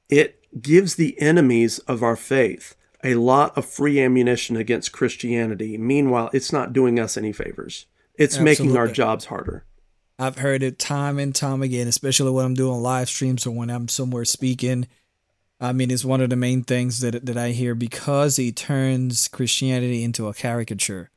it 0.08 0.42
gives 0.60 0.94
the 0.96 1.20
enemies 1.20 1.78
of 1.80 2.02
our 2.02 2.16
faith 2.16 2.74
a 3.04 3.14
lot 3.14 3.56
of 3.56 3.64
free 3.64 4.00
ammunition 4.00 4.56
against 4.56 4.92
Christianity. 4.92 5.76
Meanwhile, 5.78 6.30
it's 6.32 6.52
not 6.52 6.72
doing 6.72 6.98
us 6.98 7.16
any 7.16 7.32
favors. 7.32 7.86
It's 8.18 8.38
making 8.38 8.76
our 8.76 8.88
jobs 8.88 9.26
harder. 9.26 9.64
I've 10.18 10.38
heard 10.38 10.62
it 10.62 10.78
time 10.78 11.18
and 11.18 11.34
time 11.34 11.60
again, 11.62 11.86
especially 11.88 12.30
when 12.30 12.46
I'm 12.46 12.54
doing 12.54 12.80
live 12.82 13.08
streams 13.10 13.46
or 13.46 13.50
when 13.50 13.68
I'm 13.70 13.86
somewhere 13.88 14.24
speaking. 14.24 14.88
I 15.60 15.72
mean, 15.72 15.90
it's 15.90 16.04
one 16.04 16.20
of 16.22 16.30
the 16.30 16.36
main 16.36 16.62
things 16.62 17.00
that 17.00 17.26
that 17.26 17.36
I 17.36 17.50
hear 17.50 17.74
because 17.74 18.38
it 18.38 18.56
turns 18.56 19.28
Christianity 19.28 20.02
into 20.02 20.26
a 20.28 20.34
caricature 20.34 21.10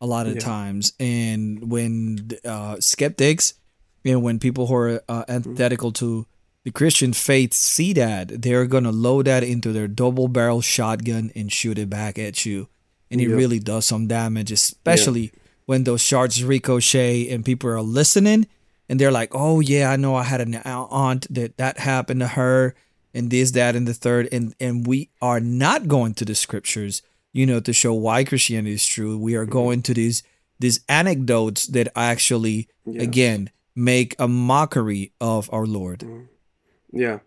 a 0.00 0.06
lot 0.06 0.26
of 0.26 0.34
Yeah. 0.34 0.40
times. 0.40 0.92
And 1.00 1.70
when 1.70 2.30
uh, 2.44 2.76
skeptics, 2.80 3.54
you 4.04 4.12
know, 4.12 4.18
when 4.18 4.38
people 4.38 4.66
who 4.66 4.74
are 4.74 5.02
uh, 5.08 5.24
antithetical 5.28 5.92
to 5.92 6.26
the 6.64 6.70
Christian 6.70 7.12
faith 7.12 7.52
see 7.52 7.92
that, 7.94 8.42
they're 8.42 8.66
gonna 8.66 8.92
load 8.92 9.26
that 9.26 9.42
into 9.42 9.72
their 9.72 9.88
double 9.88 10.28
barrel 10.28 10.60
shotgun 10.60 11.32
and 11.34 11.52
shoot 11.52 11.78
it 11.78 11.90
back 11.90 12.18
at 12.18 12.46
you, 12.46 12.68
and 13.10 13.20
it 13.20 13.28
Yeah. 13.28 13.36
really 13.36 13.58
does 13.58 13.86
some 13.86 14.06
damage, 14.06 14.52
especially 14.52 15.32
when 15.66 15.84
those 15.84 16.00
shards 16.00 16.42
ricochet 16.44 17.28
and 17.28 17.44
people 17.44 17.70
are 17.70 17.82
listening 17.82 18.46
and 18.88 19.00
they're 19.00 19.12
like, 19.12 19.30
"Oh 19.32 19.60
yeah, 19.60 19.90
I 19.90 19.96
know 19.96 20.14
I 20.14 20.24
had 20.24 20.40
an 20.40 20.54
aunt 20.56 21.26
that 21.32 21.56
that 21.56 21.78
happened 21.78 22.20
to 22.20 22.28
her." 22.28 22.74
And 23.14 23.30
this, 23.30 23.50
that, 23.52 23.76
and 23.76 23.86
the 23.86 23.94
third, 23.94 24.28
and 24.32 24.54
and 24.60 24.86
we 24.86 25.10
are 25.20 25.40
not 25.40 25.88
going 25.88 26.14
to 26.14 26.24
the 26.24 26.34
scriptures, 26.34 27.02
you 27.32 27.44
know, 27.46 27.60
to 27.60 27.72
show 27.72 27.92
why 27.92 28.24
Christianity 28.24 28.74
is 28.74 28.86
true. 28.86 29.18
We 29.18 29.34
are 29.34 29.44
mm-hmm. 29.44 29.52
going 29.52 29.82
to 29.82 29.94
these 29.94 30.22
these 30.58 30.80
anecdotes 30.88 31.66
that 31.68 31.88
actually, 31.96 32.68
again, 32.98 33.50
make 33.74 34.14
a 34.18 34.28
mockery 34.28 35.12
of 35.20 35.48
our 35.52 35.66
Lord. 35.66 36.00
Mm-hmm. 36.00 36.24
Yeah, 36.92 37.20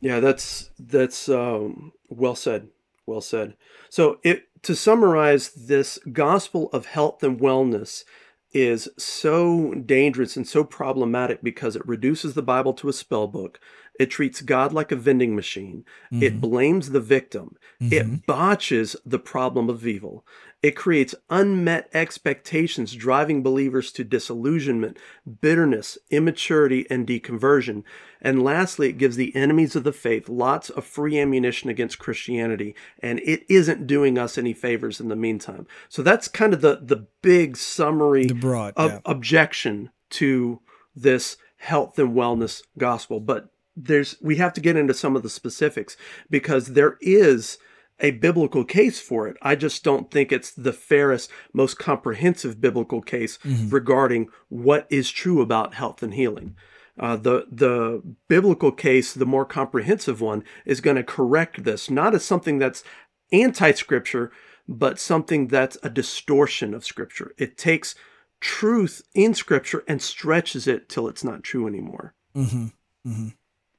yeah, 0.00 0.20
that's 0.20 0.70
that's 0.78 1.28
um, 1.28 1.92
well 2.08 2.34
said. 2.34 2.68
Well 3.06 3.20
said. 3.20 3.54
So, 3.88 4.18
it 4.22 4.44
to 4.62 4.74
summarize, 4.74 5.50
this 5.50 5.98
gospel 6.12 6.68
of 6.72 6.86
health 6.86 7.22
and 7.22 7.40
wellness 7.40 8.04
is 8.52 8.88
so 8.96 9.74
dangerous 9.74 10.36
and 10.36 10.46
so 10.46 10.64
problematic 10.64 11.42
because 11.42 11.76
it 11.76 11.86
reduces 11.86 12.34
the 12.34 12.42
Bible 12.42 12.72
to 12.74 12.88
a 12.88 12.92
spell 12.92 13.26
book. 13.26 13.60
It 14.00 14.10
treats 14.10 14.40
God 14.40 14.72
like 14.72 14.92
a 14.92 14.96
vending 14.96 15.34
machine. 15.34 15.84
It 16.22 16.40
blames 16.40 16.90
the 16.90 17.00
victim. 17.00 17.56
It 17.92 18.26
botches 18.26 18.96
the 19.04 19.18
problem 19.18 19.68
of 19.68 19.86
evil. 19.86 20.24
It 20.60 20.74
creates 20.74 21.14
unmet 21.30 21.88
expectations, 21.94 22.96
driving 22.96 23.44
believers 23.44 23.92
to 23.92 24.02
disillusionment, 24.02 24.98
bitterness, 25.40 25.96
immaturity, 26.10 26.84
and 26.90 27.06
deconversion. 27.06 27.84
And 28.20 28.42
lastly, 28.42 28.88
it 28.88 28.98
gives 28.98 29.14
the 29.14 29.34
enemies 29.36 29.76
of 29.76 29.84
the 29.84 29.92
faith 29.92 30.28
lots 30.28 30.68
of 30.68 30.84
free 30.84 31.16
ammunition 31.18 31.70
against 31.70 32.00
Christianity, 32.00 32.74
and 32.98 33.20
it 33.20 33.44
isn't 33.48 33.86
doing 33.86 34.18
us 34.18 34.36
any 34.36 34.52
favors 34.52 34.98
in 34.98 35.08
the 35.08 35.14
meantime. 35.14 35.68
So 35.88 36.02
that's 36.02 36.26
kind 36.26 36.52
of 36.52 36.60
the, 36.60 36.80
the 36.82 37.06
big 37.22 37.56
summary 37.56 38.26
The 38.26 38.34
broad, 38.34 38.74
of 38.76 38.90
yeah. 38.90 39.00
objection 39.04 39.90
to 40.10 40.60
this 40.96 41.36
health 41.58 41.98
and 42.00 42.16
wellness 42.16 42.62
gospel. 42.76 43.20
But 43.20 43.48
there's 43.76 44.16
we 44.20 44.36
have 44.36 44.52
to 44.54 44.60
get 44.60 44.76
into 44.76 44.92
some 44.94 45.14
of 45.14 45.22
the 45.22 45.30
specifics 45.30 45.96
because 46.28 46.68
there 46.68 46.98
is 47.00 47.58
a 48.00 48.12
biblical 48.12 48.64
case 48.64 49.00
for 49.00 49.26
it. 49.28 49.36
I 49.42 49.54
just 49.54 49.82
don't 49.82 50.10
think 50.10 50.30
it's 50.30 50.52
the 50.52 50.72
fairest, 50.72 51.30
most 51.52 51.78
comprehensive 51.78 52.60
biblical 52.60 53.02
case 53.02 53.38
mm-hmm. 53.38 53.68
regarding 53.68 54.28
what 54.48 54.86
is 54.90 55.10
true 55.10 55.40
about 55.40 55.74
health 55.74 56.02
and 56.02 56.14
healing. 56.14 56.56
Uh, 56.98 57.16
the 57.16 57.46
the 57.50 58.02
biblical 58.28 58.72
case, 58.72 59.14
the 59.14 59.26
more 59.26 59.44
comprehensive 59.44 60.20
one, 60.20 60.42
is 60.64 60.80
going 60.80 60.96
to 60.96 61.04
correct 61.04 61.62
this, 61.64 61.88
not 61.88 62.14
as 62.14 62.24
something 62.24 62.58
that's 62.58 62.82
anti-scripture, 63.30 64.32
but 64.66 64.98
something 64.98 65.46
that's 65.46 65.78
a 65.82 65.90
distortion 65.90 66.74
of 66.74 66.84
scripture. 66.84 67.32
It 67.38 67.56
takes 67.56 67.94
truth 68.40 69.02
in 69.14 69.34
scripture 69.34 69.84
and 69.86 70.02
stretches 70.02 70.66
it 70.66 70.88
till 70.88 71.08
it's 71.08 71.24
not 71.24 71.44
true 71.44 71.66
anymore. 71.66 72.14
Mm-hmm. 72.36 72.66
Mm-hmm. 73.06 73.28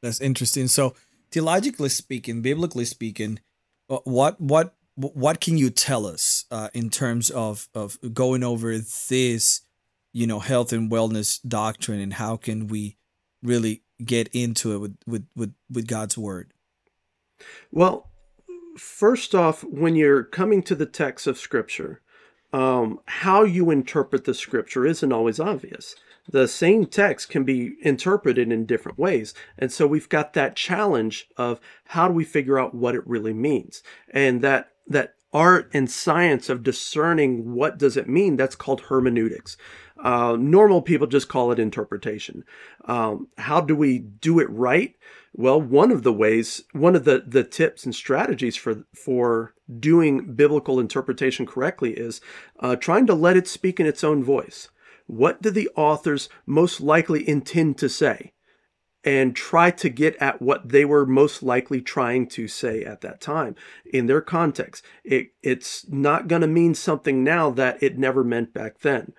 That's 0.02 0.22
interesting. 0.22 0.68
So, 0.68 0.96
theologically 1.32 1.90
speaking, 1.90 2.42
biblically 2.42 2.86
speaking, 2.86 3.40
what 3.90 4.40
what 4.40 4.76
what 4.96 5.40
can 5.40 5.58
you 5.58 5.70
tell 5.70 6.06
us 6.06 6.46
uh, 6.52 6.70
in 6.74 6.90
terms 6.90 7.30
of 7.30 7.70
of 7.74 7.98
going 8.14 8.44
over 8.44 8.78
this, 8.78 9.62
you 10.14 10.28
know, 10.28 10.40
health 10.40 10.72
and 10.72 10.92
wellness 10.92 11.40
doctrine, 11.48 12.00
and 12.00 12.14
how 12.14 12.38
can 12.38 12.68
we 12.68 12.98
really 13.42 13.84
get 14.04 14.28
into 14.30 14.74
it 14.74 14.78
with 14.80 14.98
with 15.08 15.28
with, 15.36 15.54
with 15.70 15.88
God's 15.88 16.18
word? 16.18 16.54
Well, 17.72 18.12
first 18.78 19.34
off, 19.34 19.64
when 19.64 19.96
you're 19.96 20.24
coming 20.24 20.62
to 20.64 20.76
the 20.76 20.86
text 20.86 21.26
of 21.26 21.38
Scripture, 21.38 22.02
um, 22.54 23.00
how 23.06 23.44
you 23.44 23.72
interpret 23.72 24.26
the 24.26 24.34
Scripture 24.34 24.86
isn't 24.86 25.14
always 25.14 25.40
obvious. 25.40 25.96
The 26.32 26.48
same 26.48 26.86
text 26.86 27.30
can 27.30 27.44
be 27.44 27.74
interpreted 27.82 28.52
in 28.52 28.66
different 28.66 29.00
ways. 29.00 29.34
And 29.58 29.72
so 29.72 29.88
we've 29.88 30.10
got 30.10 30.34
that 30.34 30.56
challenge 30.56 31.28
of 31.38 31.60
how 31.86 32.08
do 32.08 32.14
we 32.14 32.24
figure 32.24 32.60
out 32.60 32.76
what 32.76 32.96
it 32.96 33.08
really 33.08 33.34
means? 33.34 33.82
And 34.12 34.42
that, 34.42 34.72
that 34.88 35.16
art 35.34 35.70
and 35.74 35.90
science 35.90 36.50
of 36.50 36.64
discerning 36.64 37.54
what 37.54 37.78
does 37.78 37.98
it 37.98 38.08
mean, 38.08 38.36
that's 38.36 38.56
called 38.56 38.82
hermeneutics. 38.82 39.58
Uh, 40.04 40.38
normal 40.40 40.82
people 40.82 41.08
just 41.08 41.28
call 41.28 41.52
it 41.52 41.60
interpretation. 41.60 42.44
Um, 42.86 43.28
how 43.38 43.62
do 43.62 43.76
we 43.76 44.00
do 44.00 44.40
it 44.40 44.50
right? 44.50 44.96
Well, 45.34 45.62
one 45.62 45.92
of 45.92 46.04
the 46.04 46.14
ways, 46.14 46.64
one 46.72 46.96
of 46.96 47.06
the, 47.06 47.24
the 47.26 47.44
tips 47.44 47.86
and 47.86 47.94
strategies 47.94 48.56
for 48.56 48.86
for 48.96 49.54
doing 49.80 50.34
biblical 50.34 50.80
interpretation 50.80 51.46
correctly 51.46 51.92
is 51.92 52.22
uh, 52.60 52.76
trying 52.76 53.06
to 53.08 53.14
let 53.14 53.38
it 53.38 53.48
speak 53.48 53.80
in 53.80 53.86
its 53.86 54.04
own 54.04 54.24
voice. 54.24 54.70
What 55.10 55.42
do 55.42 55.50
the 55.50 55.70
authors 55.76 56.30
most 56.46 56.80
likely 56.80 57.28
intend 57.28 57.80
to 57.80 57.90
say? 57.90 58.34
and 59.06 59.34
try 59.34 59.72
to 59.72 59.88
get 59.88 60.14
at 60.18 60.42
what 60.42 60.70
they 60.70 60.84
were 60.84 61.06
most 61.06 61.42
likely 61.42 61.82
trying 61.82 62.28
to 62.28 62.50
say 62.50 62.84
at 62.84 63.00
that 63.00 63.22
time 63.22 63.56
in 63.86 64.08
their 64.08 64.20
context. 64.20 64.84
It, 65.06 65.30
it's 65.42 65.88
not 65.88 66.28
going 66.28 66.42
to 66.42 66.48
mean 66.48 66.76
something 66.76 67.24
now 67.24 67.50
that 67.52 67.82
it 67.82 67.98
never 67.98 68.26
meant 68.26 68.54
back 68.54 68.80
then, 68.80 69.14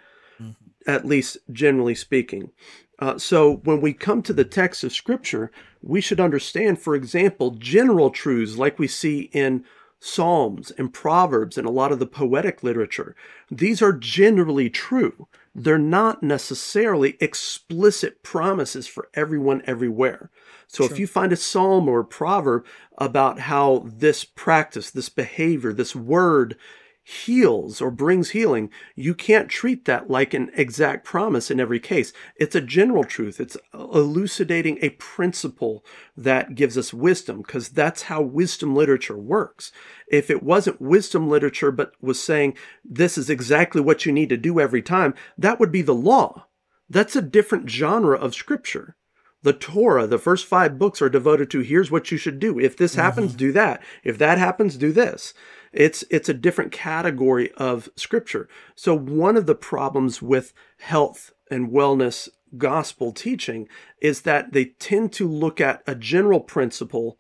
at 0.87 1.07
least 1.07 1.39
generally 1.51 1.95
speaking. 1.95 2.51
Uh, 2.99 3.17
so 3.17 3.57
when 3.65 3.81
we 3.81 3.95
come 3.95 4.21
to 4.23 4.35
the 4.35 4.45
text 4.45 4.85
of 4.85 4.93
Scripture, 4.93 5.51
we 5.81 6.03
should 6.03 6.21
understand, 6.21 6.79
for 6.79 6.95
example, 6.95 7.53
general 7.53 8.11
truths 8.11 8.59
like 8.59 8.79
we 8.79 8.87
see 8.87 9.31
in 9.33 9.65
Psalms 9.99 10.71
and 10.73 10.93
Proverbs 10.93 11.57
and 11.57 11.67
a 11.67 11.71
lot 11.71 11.91
of 11.91 11.99
the 11.99 12.07
poetic 12.07 12.63
literature. 12.63 13.17
These 13.51 13.81
are 13.81 13.95
generally 13.95 14.69
true. 14.69 15.27
They're 15.55 15.79
not 15.79 16.23
necessarily 16.23 17.17
explicit 17.21 18.23
promises 18.23 18.87
for 18.87 19.09
everyone 19.15 19.63
everywhere. 19.67 20.31
So 20.69 20.85
if 20.85 20.99
you 21.01 21.09
find 21.09 21.33
a 21.33 21.37
psalm 21.37 21.89
or 21.89 22.01
a 22.01 22.05
proverb 22.05 22.65
about 22.97 23.41
how 23.41 23.83
this 23.85 24.25
practice, 24.25 24.91
this 24.91 25.09
behavior, 25.09 25.73
this 25.73 25.97
word 25.97 26.57
heals 27.03 27.81
or 27.81 27.91
brings 27.91 28.31
healing, 28.31 28.71
you 28.95 29.15
can't 29.15 29.49
treat 29.49 29.85
that 29.85 30.11
like 30.11 30.35
an 30.35 30.51
exact 30.55 31.05
promise 31.05 31.51
in 31.51 31.59
every 31.59 31.81
case. 31.81 32.13
It's 32.37 32.55
a 32.55 32.61
general 32.61 33.05
truth. 33.05 33.41
It's 33.41 33.57
elucidating 33.75 34.79
a 34.81 34.91
principle 34.91 35.85
that 36.17 36.55
gives 36.55 36.77
us 36.77 36.95
wisdom 36.95 37.39
because 37.39 37.71
that's 37.71 38.03
how 38.03 38.23
wisdom 38.23 38.75
literature 38.75 39.19
works. 39.19 39.73
If 40.09 40.31
it 40.31 40.43
wasn't 40.43 40.81
wisdom 40.81 41.29
literature 41.29 41.73
but 41.73 41.93
was 42.01 42.23
saying 42.23 42.57
this 42.85 43.17
is 43.17 43.31
exactly 43.31 43.81
what 43.81 44.07
you 44.07 44.13
need 44.13 44.29
to 44.29 44.37
do 44.37 44.61
every 44.61 44.83
time, 44.83 45.15
that 45.39 45.59
would 45.59 45.73
be 45.73 45.83
the 45.83 45.95
law. 45.95 46.47
That's 46.89 47.17
a 47.17 47.23
different 47.23 47.71
genre 47.71 48.17
of 48.17 48.35
scripture. 48.35 48.97
The 49.43 49.53
Torah, 49.55 50.07
the 50.07 50.19
first 50.19 50.47
five 50.47 50.79
books 50.79 51.01
are 51.01 51.09
devoted 51.09 51.51
to 51.51 51.61
here's 51.61 51.91
what 51.91 52.11
you 52.13 52.19
should 52.19 52.39
do. 52.39 52.59
If 52.59 52.77
this 52.77 52.95
happens, 52.97 53.31
mm-hmm. 53.31 53.39
do 53.39 53.53
that. 53.53 53.83
If 54.05 54.19
that 54.19 54.37
happens, 54.37 54.77
do 54.77 54.93
this. 54.93 55.33
It's 55.73 56.05
it's 56.11 56.29
a 56.29 56.35
different 56.35 56.73
category 56.73 57.53
of 57.53 57.89
scripture. 57.97 58.49
So 58.75 58.97
one 58.97 59.37
of 59.37 59.47
the 59.47 59.55
problems 59.55 60.21
with 60.21 60.53
health 60.79 61.33
and 61.51 61.71
wellness 61.71 62.29
gospel 62.59 63.13
teaching 63.13 63.69
is 64.01 64.23
that 64.23 64.53
they 64.53 64.67
tend 64.67 65.13
to 65.13 65.29
look 65.29 65.61
at 65.61 65.83
a 65.87 65.95
general 65.95 66.41
principle 66.41 67.19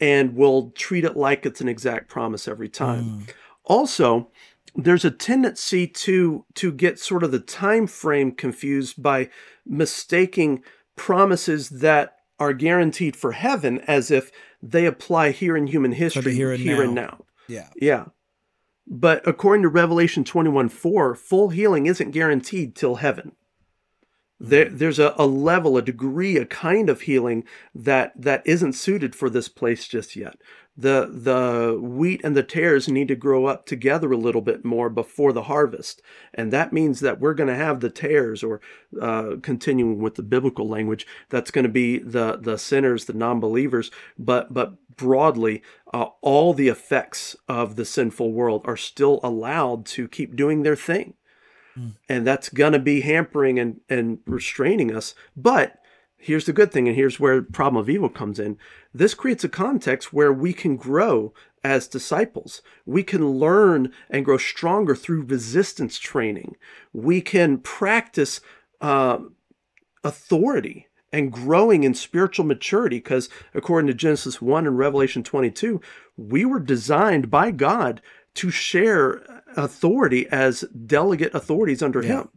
and 0.00 0.34
will 0.34 0.70
treat 0.70 1.04
it 1.04 1.16
like 1.16 1.44
it's 1.44 1.60
an 1.60 1.68
exact 1.68 2.08
promise 2.08 2.48
every 2.48 2.68
time. 2.68 3.04
Hmm. 3.04 3.22
Also, 3.64 4.30
there's 4.74 5.04
a 5.04 5.10
tendency 5.10 5.86
to 5.86 6.44
to 6.54 6.72
get 6.72 6.98
sort 6.98 7.22
of 7.22 7.32
the 7.32 7.40
time 7.40 7.86
frame 7.86 8.32
confused 8.32 9.02
by 9.02 9.28
mistaking 9.66 10.62
promises 10.96 11.68
that 11.68 12.16
are 12.38 12.52
guaranteed 12.52 13.16
for 13.16 13.32
heaven 13.32 13.80
as 13.80 14.10
if 14.10 14.30
they 14.62 14.86
apply 14.86 15.30
here 15.30 15.56
in 15.56 15.66
human 15.66 15.92
history 15.92 16.34
here 16.34 16.52
and 16.52 16.62
and 16.62 16.94
now. 16.94 17.02
now. 17.02 17.24
Yeah. 17.50 17.68
Yeah. 17.80 18.04
But 18.86 19.26
according 19.26 19.62
to 19.62 19.68
Revelation 19.68 20.24
21 20.24 20.68
4, 20.68 21.14
full 21.14 21.50
healing 21.50 21.86
isn't 21.86 22.12
guaranteed 22.12 22.74
till 22.74 22.96
heaven. 22.96 23.32
There, 24.38 24.68
hmm. 24.68 24.76
there's 24.76 24.98
a, 24.98 25.14
a 25.18 25.26
level, 25.26 25.76
a 25.76 25.82
degree, 25.82 26.36
a 26.36 26.46
kind 26.46 26.88
of 26.88 27.02
healing 27.02 27.44
that 27.74 28.12
that 28.20 28.42
isn't 28.46 28.72
suited 28.72 29.14
for 29.14 29.28
this 29.28 29.48
place 29.48 29.86
just 29.86 30.16
yet. 30.16 30.36
The 30.80 31.10
the 31.12 31.78
wheat 31.80 32.20
and 32.24 32.34
the 32.34 32.42
tares 32.42 32.88
need 32.88 33.08
to 33.08 33.16
grow 33.16 33.44
up 33.44 33.66
together 33.66 34.12
a 34.12 34.16
little 34.16 34.40
bit 34.40 34.64
more 34.64 34.88
before 34.88 35.32
the 35.32 35.42
harvest, 35.42 36.00
and 36.32 36.50
that 36.52 36.72
means 36.72 37.00
that 37.00 37.20
we're 37.20 37.34
going 37.34 37.48
to 37.48 37.64
have 37.66 37.80
the 37.80 37.90
tares, 37.90 38.42
or 38.42 38.60
uh, 39.00 39.36
continuing 39.42 40.00
with 40.00 40.14
the 40.14 40.22
biblical 40.22 40.66
language, 40.66 41.06
that's 41.28 41.50
going 41.50 41.64
to 41.64 41.72
be 41.72 41.98
the 41.98 42.38
the 42.40 42.56
sinners, 42.56 43.04
the 43.04 43.12
non-believers, 43.12 43.90
but 44.18 44.54
but 44.54 44.74
broadly, 44.96 45.62
uh, 45.92 46.06
all 46.22 46.54
the 46.54 46.68
effects 46.68 47.36
of 47.46 47.76
the 47.76 47.84
sinful 47.84 48.32
world 48.32 48.62
are 48.64 48.76
still 48.76 49.20
allowed 49.22 49.84
to 49.86 50.08
keep 50.08 50.34
doing 50.34 50.62
their 50.62 50.76
thing. 50.76 51.14
And 52.08 52.26
that's 52.26 52.48
going 52.50 52.72
to 52.72 52.78
be 52.78 53.00
hampering 53.00 53.58
and, 53.58 53.80
and 53.88 54.18
restraining 54.26 54.94
us. 54.94 55.14
But 55.34 55.78
here's 56.20 56.46
the 56.46 56.52
good 56.52 56.70
thing, 56.70 56.86
and 56.86 56.96
here's 56.96 57.18
where 57.18 57.42
problem 57.42 57.80
of 57.80 57.88
evil 57.88 58.08
comes 58.08 58.38
in. 58.38 58.58
This 58.94 59.14
creates 59.14 59.42
a 59.42 59.48
context 59.48 60.12
where 60.12 60.32
we 60.32 60.52
can 60.52 60.76
grow 60.76 61.32
as 61.64 61.88
disciples. 61.88 62.62
We 62.86 63.02
can 63.02 63.26
learn 63.26 63.92
and 64.08 64.24
grow 64.24 64.38
stronger 64.38 64.94
through 64.94 65.22
resistance 65.22 65.98
training. 65.98 66.56
We 66.92 67.20
can 67.20 67.58
practice 67.58 68.40
uh, 68.80 69.18
authority 70.04 70.88
and 71.12 71.32
growing 71.32 71.84
in 71.84 71.94
spiritual 71.94 72.46
maturity 72.46 72.98
because 72.98 73.28
according 73.54 73.88
to 73.88 73.94
Genesis 73.94 74.40
1 74.40 74.66
and 74.66 74.78
Revelation 74.78 75.22
22, 75.22 75.80
we 76.16 76.44
were 76.44 76.60
designed 76.60 77.30
by 77.30 77.50
God 77.50 78.00
to 78.34 78.50
share 78.50 79.22
authority 79.56 80.28
as 80.28 80.64
delegate 80.86 81.34
authorities 81.34 81.82
under 81.82 82.02
him. 82.02 82.28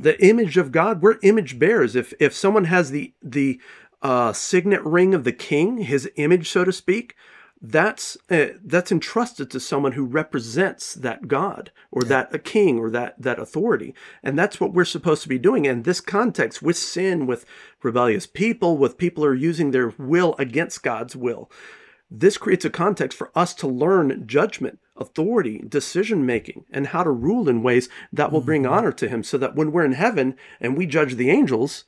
The 0.00 0.22
image 0.24 0.56
of 0.56 0.72
God, 0.72 1.02
we're 1.02 1.18
image 1.22 1.58
bearers. 1.58 1.94
If 1.94 2.12
if 2.18 2.34
someone 2.34 2.64
has 2.64 2.90
the 2.90 3.12
the 3.22 3.60
uh, 4.02 4.32
signet 4.32 4.82
ring 4.84 5.14
of 5.14 5.24
the 5.24 5.32
king, 5.32 5.78
his 5.78 6.10
image, 6.16 6.50
so 6.50 6.64
to 6.64 6.72
speak, 6.72 7.14
that's 7.60 8.16
uh, 8.30 8.48
that's 8.64 8.92
entrusted 8.92 9.50
to 9.50 9.60
someone 9.60 9.92
who 9.92 10.04
represents 10.04 10.94
that 10.94 11.26
God 11.28 11.70
or 11.90 12.02
that 12.02 12.34
a 12.34 12.38
king 12.38 12.78
or 12.78 12.90
that 12.90 13.20
that 13.20 13.38
authority, 13.38 13.94
and 14.22 14.38
that's 14.38 14.60
what 14.60 14.74
we're 14.74 14.84
supposed 14.84 15.22
to 15.22 15.28
be 15.28 15.38
doing. 15.38 15.66
And 15.66 15.84
this 15.84 16.00
context 16.00 16.62
with 16.62 16.76
sin, 16.76 17.26
with 17.26 17.46
rebellious 17.82 18.26
people, 18.26 18.76
with 18.76 18.98
people 18.98 19.24
who 19.24 19.30
are 19.30 19.34
using 19.34 19.70
their 19.70 19.94
will 19.98 20.34
against 20.38 20.82
God's 20.82 21.16
will, 21.16 21.50
this 22.10 22.38
creates 22.38 22.64
a 22.64 22.70
context 22.70 23.18
for 23.18 23.32
us 23.34 23.52
to 23.54 23.66
learn 23.66 24.26
judgment, 24.26 24.78
authority, 24.96 25.62
decision 25.68 26.24
making, 26.24 26.64
and 26.70 26.88
how 26.88 27.02
to 27.02 27.10
rule 27.10 27.48
in 27.48 27.62
ways 27.62 27.88
that 28.12 28.30
will 28.30 28.40
bring 28.40 28.64
honor 28.66 28.92
to 28.92 29.08
Him 29.08 29.22
so 29.24 29.36
that 29.38 29.56
when 29.56 29.72
we're 29.72 29.84
in 29.84 29.92
heaven 29.92 30.36
and 30.60 30.76
we 30.76 30.86
judge 30.86 31.16
the 31.16 31.30
angels, 31.30 31.84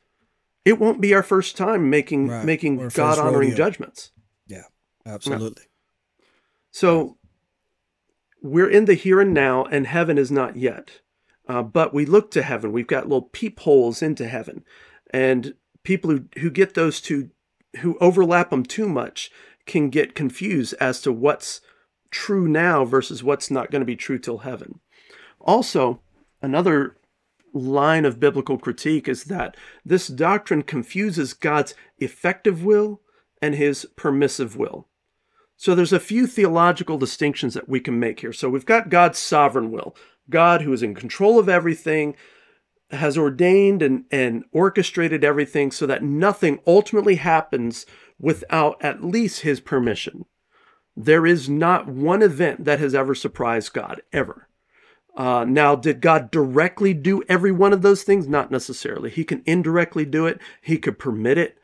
it 0.65 0.77
won't 0.79 0.99
be 1.01 1.13
our 1.13 1.23
first 1.23 1.55
time 1.55 1.89
making 1.89 2.27
Right. 2.27 2.45
making 2.45 2.89
God 2.89 3.17
honoring 3.17 3.55
judgments. 3.55 4.11
Yeah. 4.45 4.63
Absolutely. 5.05 5.63
So 6.71 7.17
we're 8.41 8.69
in 8.69 8.85
the 8.85 8.93
here 8.93 9.19
and 9.19 9.33
now, 9.33 9.65
and 9.65 9.87
heaven 9.87 10.17
is 10.17 10.31
not 10.31 10.55
yet. 10.55 11.01
Uh, 11.47 11.63
but 11.63 11.93
we 11.93 12.05
look 12.05 12.29
to 12.31 12.43
heaven. 12.43 12.71
We've 12.71 12.85
got 12.85 13.05
little 13.05 13.23
peepholes 13.23 14.03
into 14.03 14.27
heaven, 14.27 14.63
and 15.11 15.55
people 15.83 16.11
who 16.11 16.25
who 16.39 16.51
get 16.51 16.75
those 16.75 17.01
two, 17.01 17.31
who 17.77 17.97
overlap 17.99 18.51
them 18.51 18.63
too 18.63 18.87
much, 18.87 19.31
can 19.69 19.89
get 19.89 20.15
confused 20.15 20.73
as 20.81 20.99
to 20.99 21.13
what's 21.13 21.61
true 22.11 22.47
now 22.47 22.83
versus 22.83 23.23
what's 23.23 23.51
not 23.51 23.71
going 23.71 23.81
to 23.81 23.85
be 23.85 23.95
true 23.95 24.19
till 24.19 24.39
heaven. 24.39 24.79
Also, 25.39 26.01
another 26.41 26.97
line 27.53 28.03
of 28.03 28.19
biblical 28.19 28.57
critique 28.57 29.07
is 29.07 29.25
that 29.25 29.55
this 29.85 30.07
doctrine 30.07 30.63
confuses 30.63 31.33
God's 31.33 31.75
effective 31.99 32.63
will 32.63 33.01
and 33.41 33.55
his 33.55 33.85
permissive 33.95 34.57
will. 34.57 34.87
So 35.55 35.75
there's 35.75 35.93
a 35.93 35.99
few 35.99 36.25
theological 36.25 36.97
distinctions 36.97 37.53
that 37.53 37.69
we 37.69 37.79
can 37.79 37.99
make 37.99 38.21
here. 38.21 38.33
So 38.33 38.49
we've 38.49 38.65
got 38.65 38.89
God's 38.89 39.19
sovereign 39.19 39.71
will, 39.71 39.95
God 40.29 40.61
who 40.61 40.73
is 40.73 40.81
in 40.81 40.95
control 40.95 41.37
of 41.37 41.49
everything, 41.49 42.15
has 42.91 43.17
ordained 43.17 43.81
and, 43.83 44.05
and 44.09 44.45
orchestrated 44.51 45.23
everything 45.23 45.71
so 45.71 45.85
that 45.85 46.03
nothing 46.03 46.59
ultimately 46.65 47.15
happens 47.15 47.85
without 48.19 48.77
at 48.83 49.03
least 49.03 49.41
his 49.41 49.59
permission. 49.59 50.25
There 50.95 51.25
is 51.25 51.49
not 51.49 51.87
one 51.87 52.21
event 52.21 52.65
that 52.65 52.79
has 52.79 52.93
ever 52.93 53.15
surprised 53.15 53.73
God, 53.73 54.01
ever. 54.11 54.49
Uh, 55.15 55.45
now, 55.47 55.75
did 55.75 56.01
God 56.01 56.29
directly 56.29 56.93
do 56.93 57.23
every 57.27 57.51
one 57.51 57.73
of 57.73 57.81
those 57.81 58.03
things? 58.03 58.27
Not 58.27 58.51
necessarily. 58.51 59.09
He 59.09 59.23
can 59.23 59.41
indirectly 59.45 60.05
do 60.05 60.25
it, 60.27 60.39
He 60.61 60.77
could 60.77 60.99
permit 60.99 61.37
it. 61.37 61.57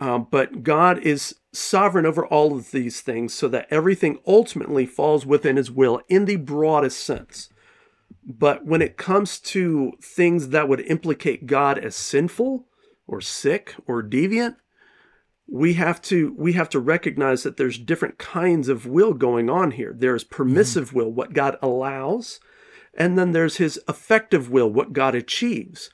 Um, 0.00 0.26
but 0.30 0.64
God 0.64 0.98
is 0.98 1.36
sovereign 1.52 2.06
over 2.06 2.26
all 2.26 2.56
of 2.56 2.72
these 2.72 3.00
things 3.00 3.32
so 3.32 3.46
that 3.48 3.68
everything 3.70 4.18
ultimately 4.26 4.84
falls 4.84 5.24
within 5.24 5.56
His 5.56 5.70
will 5.70 6.00
in 6.08 6.24
the 6.24 6.36
broadest 6.36 7.00
sense. 7.00 7.50
But 8.24 8.64
when 8.64 8.82
it 8.82 8.96
comes 8.96 9.38
to 9.40 9.92
things 10.02 10.48
that 10.48 10.68
would 10.68 10.80
implicate 10.80 11.46
God 11.46 11.78
as 11.78 11.96
sinful 11.96 12.66
or 13.06 13.20
sick 13.20 13.74
or 13.86 14.02
deviant, 14.02 14.56
we 15.52 15.74
have 15.74 16.00
to 16.00 16.34
we 16.38 16.54
have 16.54 16.70
to 16.70 16.80
recognize 16.80 17.42
that 17.42 17.58
there's 17.58 17.76
different 17.76 18.16
kinds 18.16 18.70
of 18.70 18.86
will 18.86 19.12
going 19.12 19.50
on 19.50 19.72
here. 19.72 19.92
There's 19.94 20.24
permissive 20.24 20.94
will, 20.94 21.12
what 21.12 21.34
God 21.34 21.58
allows, 21.60 22.40
and 22.94 23.18
then 23.18 23.32
there's 23.32 23.58
his 23.58 23.78
effective 23.86 24.50
will, 24.50 24.70
what 24.70 24.94
God 24.94 25.14
achieves. 25.14 25.90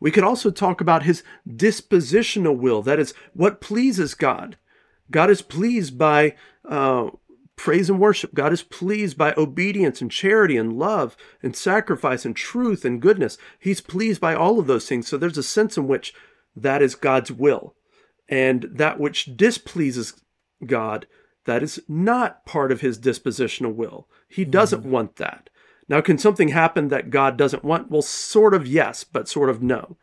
We 0.00 0.10
could 0.10 0.24
also 0.24 0.50
talk 0.50 0.80
about 0.80 1.02
his 1.02 1.22
dispositional 1.46 2.56
will, 2.58 2.80
that 2.82 2.98
is, 2.98 3.12
what 3.34 3.60
pleases 3.60 4.14
God. 4.14 4.56
God 5.10 5.28
is 5.28 5.42
pleased 5.42 5.98
by 5.98 6.34
uh, 6.66 7.10
praise 7.54 7.90
and 7.90 8.00
worship. 8.00 8.32
God 8.32 8.50
is 8.50 8.62
pleased 8.62 9.18
by 9.18 9.34
obedience 9.36 10.00
and 10.00 10.10
charity 10.10 10.56
and 10.56 10.78
love 10.78 11.18
and 11.42 11.54
sacrifice 11.54 12.24
and 12.24 12.34
truth 12.34 12.82
and 12.82 13.02
goodness. 13.02 13.36
He's 13.58 13.82
pleased 13.82 14.22
by 14.22 14.34
all 14.34 14.58
of 14.58 14.66
those 14.66 14.88
things. 14.88 15.06
So 15.06 15.18
there's 15.18 15.36
a 15.36 15.42
sense 15.42 15.76
in 15.76 15.86
which 15.86 16.14
that 16.56 16.80
is 16.80 16.94
God's 16.94 17.30
will. 17.30 17.74
And 18.28 18.68
that 18.70 18.98
which 18.98 19.36
displeases 19.36 20.14
God, 20.64 21.06
that 21.44 21.62
is 21.62 21.82
not 21.88 22.44
part 22.46 22.72
of 22.72 22.80
his 22.80 22.98
dispositional 22.98 23.74
will. 23.74 24.08
He 24.28 24.44
hmm. 24.44 24.50
doesn't 24.50 24.84
want 24.84 25.16
that. 25.16 25.50
Now, 25.88 26.00
can 26.00 26.16
something 26.16 26.48
happen 26.48 26.88
that 26.88 27.10
God 27.10 27.36
doesn't 27.36 27.64
want? 27.64 27.90
Well, 27.90 28.02
sort 28.02 28.54
of 28.54 28.66
yes, 28.66 29.04
but 29.04 29.28
sort 29.28 29.50
of 29.50 29.62
no. 29.62 29.96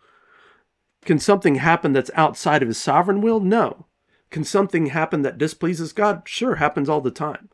Can 1.05 1.19
something 1.19 1.55
happen 1.55 1.93
that's 1.93 2.11
outside 2.13 2.61
of 2.61 2.67
his 2.67 2.77
sovereign 2.77 3.21
will? 3.21 3.39
No. 3.39 3.87
Can 4.29 4.43
something 4.43 4.87
happen 4.87 5.21
that 5.23 5.37
displeases 5.37 5.93
God? 5.93 6.23
Sure, 6.25 6.55
happens 6.55 6.89
all 6.89 7.01
the 7.01 7.09
time. 7.09 7.49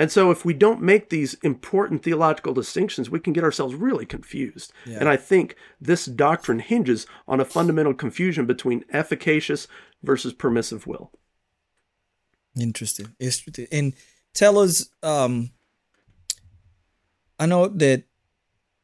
And 0.00 0.10
so, 0.10 0.30
if 0.30 0.46
we 0.46 0.54
don't 0.54 0.80
make 0.80 1.10
these 1.10 1.34
important 1.42 2.02
theological 2.02 2.54
distinctions, 2.54 3.10
we 3.10 3.20
can 3.20 3.34
get 3.34 3.44
ourselves 3.44 3.74
really 3.74 4.06
confused. 4.06 4.72
And 4.98 5.10
I 5.10 5.18
think 5.18 5.56
this 5.78 6.06
doctrine 6.06 6.60
hinges 6.60 7.06
on 7.28 7.38
a 7.38 7.44
fundamental 7.44 7.92
confusion 7.92 8.46
between 8.46 8.82
efficacious 8.94 9.68
versus 10.02 10.32
permissive 10.32 10.86
will. 10.86 11.12
Interesting. 12.58 13.14
Interesting. 13.20 13.66
And 13.70 13.92
tell 14.32 14.58
us, 14.58 14.88
um, 15.02 15.50
I 17.38 17.44
know 17.44 17.68
that 17.68 18.04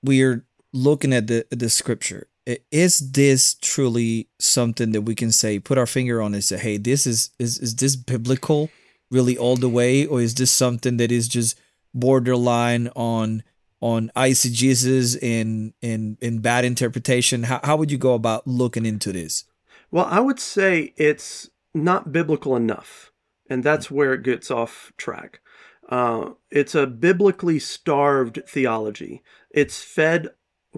we're 0.02 0.44
looking 0.74 1.14
at 1.14 1.28
the 1.28 1.46
the 1.48 1.70
scripture. 1.70 2.28
Is 2.70 3.12
this 3.12 3.54
truly 3.54 4.28
something 4.38 4.92
that 4.92 5.00
we 5.00 5.14
can 5.14 5.32
say, 5.32 5.60
put 5.60 5.78
our 5.78 5.86
finger 5.86 6.20
on 6.20 6.34
and 6.34 6.44
say, 6.44 6.58
hey, 6.58 6.76
this 6.76 7.06
is 7.06 7.30
is 7.38 7.56
is 7.58 7.74
this 7.74 7.96
biblical 7.96 8.68
really 9.10 9.36
all 9.36 9.56
the 9.56 9.68
way? 9.68 10.06
Or 10.06 10.20
is 10.20 10.34
this 10.34 10.50
something 10.50 10.96
that 10.96 11.12
is 11.12 11.28
just 11.28 11.58
borderline 11.94 12.88
on 12.96 13.42
on 13.80 14.10
eisegesis 14.16 15.16
and 15.22 15.72
and 15.82 16.16
and 16.22 16.42
bad 16.42 16.64
interpretation? 16.64 17.44
How 17.44 17.60
how 17.62 17.76
would 17.76 17.90
you 17.90 17.98
go 17.98 18.14
about 18.14 18.46
looking 18.46 18.86
into 18.86 19.12
this? 19.12 19.44
Well, 19.90 20.06
I 20.10 20.20
would 20.20 20.40
say 20.40 20.92
it's 20.96 21.48
not 21.74 22.12
biblical 22.12 22.56
enough, 22.56 23.12
and 23.48 23.62
that's 23.62 23.90
where 23.90 24.14
it 24.14 24.22
gets 24.22 24.50
off 24.50 24.92
track. 24.96 25.40
Uh, 25.88 26.30
it's 26.50 26.74
a 26.74 26.86
biblically 26.86 27.58
starved 27.60 28.40
theology. 28.48 29.22
It's 29.50 29.82
fed 29.82 30.30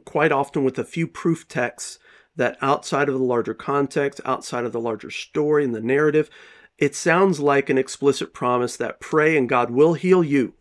quite 0.05 0.33
often 0.33 0.65
with 0.65 0.79
a 0.79 0.85
few 0.85 1.07
proof 1.07 1.49
texts 1.49 1.99
that 2.37 2.59
outside 2.61 3.09
of 3.09 3.15
the 3.15 3.25
larger 3.25 3.55
context, 3.55 4.21
outside 4.25 4.65
of 4.65 4.73
the 4.73 4.81
larger 4.81 5.11
story 5.11 5.65
and 5.65 5.75
the 5.75 5.81
narrative, 5.81 6.31
it 6.79 6.95
sounds 6.95 7.41
like 7.41 7.69
an 7.69 7.79
explicit 7.79 8.33
promise 8.33 8.77
that 8.77 9.01
pray 9.01 9.37
and 9.37 9.49
God 9.49 9.71
will 9.71 9.95
heal 9.95 10.23
you. 10.23 10.55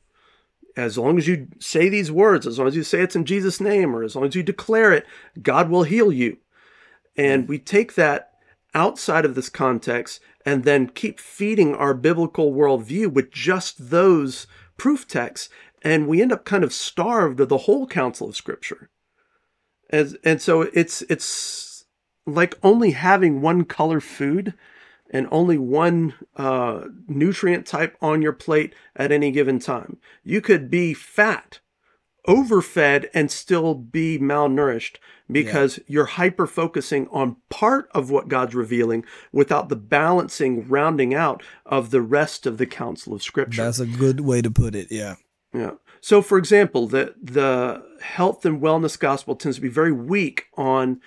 As 0.76 0.97
long 0.97 1.18
as 1.18 1.28
you 1.28 1.47
say 1.59 1.89
these 1.89 2.11
words, 2.11 2.45
as 2.45 2.57
long 2.59 2.68
as 2.68 2.76
you 2.76 2.84
say 2.84 3.01
it's 3.01 3.15
in 3.15 3.26
Jesus' 3.26 3.61
name, 3.61 3.95
or 3.95 4.03
as 4.03 4.15
long 4.15 4.26
as 4.26 4.36
you 4.36 4.43
declare 4.43 4.91
it, 4.93 5.05
God 5.41 5.70
will 5.70 5.84
heal 5.84 6.11
you. 6.11 6.38
And 7.15 7.47
we 7.47 7.57
take 7.57 7.95
that 7.95 8.32
outside 8.76 9.26
of 9.26 9.36
this 9.36 9.49
context 9.49 10.20
and 10.45 10.63
then 10.63 10.88
keep 10.88 11.20
feeding 11.20 11.74
our 11.76 11.93
biblical 11.93 12.53
worldview 12.53 13.11
with 13.11 13.32
just 13.32 13.89
those 13.89 14.45
proof 14.78 15.07
texts. 15.07 15.49
And 15.82 16.07
we 16.07 16.22
end 16.22 16.32
up 16.32 16.45
kind 16.45 16.63
of 16.63 16.74
starved 16.74 17.39
of 17.39 17.49
the 17.49 17.59
whole 17.59 17.88
counsel 17.88 18.30
of 18.30 18.36
Scripture. 18.36 18.89
As, 19.89 20.15
and 20.24 20.41
so 20.41 20.63
it's 20.74 21.01
it's 21.03 21.86
like 22.26 22.55
only 22.61 22.91
having 22.91 23.41
one 23.41 23.63
color 23.63 24.01
food 24.01 24.53
and 25.10 25.28
only 25.32 25.58
one 25.58 26.14
uh, 26.36 26.86
nutrient 27.08 27.66
type 27.66 27.97
on 28.01 28.22
your 28.22 28.34
plate 28.34 28.74
at 28.95 29.12
any 29.12 29.32
given 29.32 29.60
time. 29.60 29.97
You 30.24 30.41
could 30.41 30.70
be 30.70 30.93
fat, 30.93 31.60
overfed, 32.28 33.05
and 33.14 33.32
still 33.32 33.74
be 33.74 34.20
malnourished 34.20 34.97
because 35.30 35.78
yeah. 35.78 35.84
you're 35.88 36.05
hyper 36.05 36.47
focusing 36.47 37.08
on 37.10 37.38
part 37.49 37.89
of 37.93 38.10
what 38.10 38.28
God's 38.28 38.55
revealing 38.55 39.05
without 39.32 39.70
the 39.70 39.76
balancing, 39.76 40.68
rounding 40.68 41.14
out 41.14 41.43
of 41.66 41.91
the 41.91 42.01
rest 42.01 42.45
of 42.45 42.58
the 42.58 42.66
counsel 42.66 43.14
of 43.14 43.24
Scripture. 43.24 43.64
That's 43.64 43.80
a 43.80 43.86
good 43.86 44.22
way 44.22 44.41
to 44.41 44.51
put 44.51 44.76
it. 44.76 44.88
Yeah. 44.91 45.16
Yeah. 45.53 45.72
So, 46.01 46.22
for 46.22 46.38
example, 46.38 46.88
the 46.88 47.16
the 47.22 47.84
health 48.01 48.45
and 48.45 48.62
wellness 48.62 48.97
gospel 48.99 49.36
tends 49.36 49.58
to 49.58 49.62
be 49.62 49.68
very 49.68 49.91
weak 49.91 50.45
on 50.55 51.01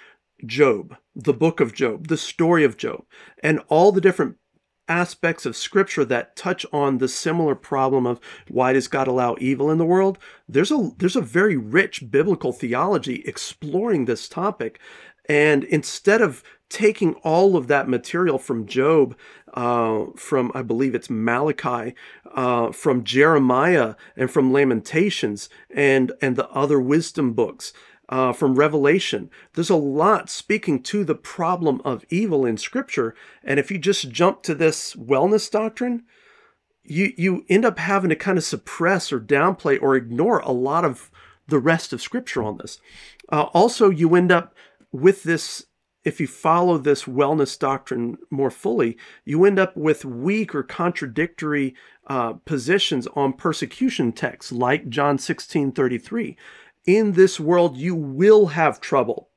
Job, 0.47 0.97
the 1.15 1.33
book 1.33 1.61
of 1.61 1.75
Job, 1.75 2.09
the 2.09 2.17
story 2.17 2.65
of 2.65 2.77
Job, 2.77 3.05
and 3.43 3.61
all 3.69 3.93
the 3.93 4.01
different 4.01 4.37
aspects 4.89 5.47
of 5.47 5.57
scripture 5.57 6.05
that 6.05 6.35
touch 6.35 6.67
on 6.73 6.99
the 6.99 7.09
similar 7.09 7.55
problem 7.55 8.07
of 8.07 8.21
why 8.49 8.73
does 8.73 8.89
God 8.89 9.07
allow 9.07 9.37
evil 9.39 9.71
in 9.71 9.79
the 9.79 9.85
world? 9.85 10.19
There's 10.49 10.73
a 10.73 10.91
there's 10.99 11.17
a 11.17 11.21
very 11.21 11.57
rich 11.57 12.11
biblical 12.11 12.53
theology 12.53 13.23
exploring 13.25 14.05
this 14.05 14.29
topic 14.29 14.81
and 15.29 15.63
instead 15.65 16.21
of 16.21 16.43
taking 16.69 17.15
all 17.23 17.57
of 17.57 17.69
that 17.69 17.89
material 17.89 18.39
from 18.39 18.67
Job 18.67 19.17
uh, 19.55 20.07
from 20.17 20.51
I 20.55 20.63
believe 20.63 20.95
it's 20.95 21.09
Malachi 21.09 21.95
uh, 22.35 22.73
from 22.73 23.05
Jeremiah 23.05 23.95
and 24.17 24.31
from 24.31 24.53
Lamentations 24.53 25.49
and 25.73 26.11
and 26.21 26.35
the 26.35 26.49
other 26.51 26.81
wisdom 26.81 27.33
books 27.33 27.73
uh, 28.11 28.33
from 28.33 28.57
Revelation. 28.57 29.31
There's 29.55 29.71
a 29.71 29.77
lot 29.77 30.29
speaking 30.29 30.83
to 30.83 31.05
the 31.05 31.15
problem 31.15 31.81
of 31.85 32.05
evil 32.11 32.45
in 32.45 32.59
Scripture. 32.59 33.15
And 33.45 33.61
if 33.61 33.71
you 33.71 33.79
just 33.79 34.11
jump 34.11 34.43
to 34.43 34.55
this 34.55 34.95
wellness 34.97 35.51
doctrine, 35.51 36.03
you, 36.83 37.13
you 37.17 37.45
end 37.49 37.65
up 37.65 37.79
having 37.79 38.11
to 38.11 38.17
kind 38.17 38.37
of 38.37 38.45
suppress 38.45 39.13
or 39.13 39.21
downplay 39.21 39.81
or 39.81 39.95
ignore 39.95 40.41
a 40.41 40.51
lot 40.51 40.85
of 40.85 41.11
the 41.47 41.61
rest 41.61 41.93
of 41.93 42.03
Scripture 42.03 42.43
on 42.43 42.59
this. 42.59 42.81
Uh, 43.31 43.43
also, 43.55 43.91
you 43.91 44.15
end 44.17 44.33
up 44.33 44.55
with 44.93 45.23
this 45.23 45.67
if 46.03 46.19
you 46.19 46.27
follow 46.27 46.79
this 46.79 47.05
wellness 47.05 47.59
doctrine 47.59 48.17
more 48.31 48.51
fully, 48.51 48.97
you 49.27 49.45
end 49.45 49.59
up 49.59 49.77
with 49.77 50.03
weak 50.03 50.55
or 50.55 50.63
contradictory 50.63 51.75
uh, 52.07 52.33
positions 52.33 53.07
on 53.15 53.35
persecution 53.35 54.11
texts, 54.11 54.51
like 54.51 54.89
John 54.89 55.19
16 55.19 55.73
33 55.73 56.39
in 56.87 57.13
this 57.13 57.39
world 57.39 57.77
you 57.77 57.95
will 57.95 58.49
have 58.49 58.81
trouble. 58.81 59.29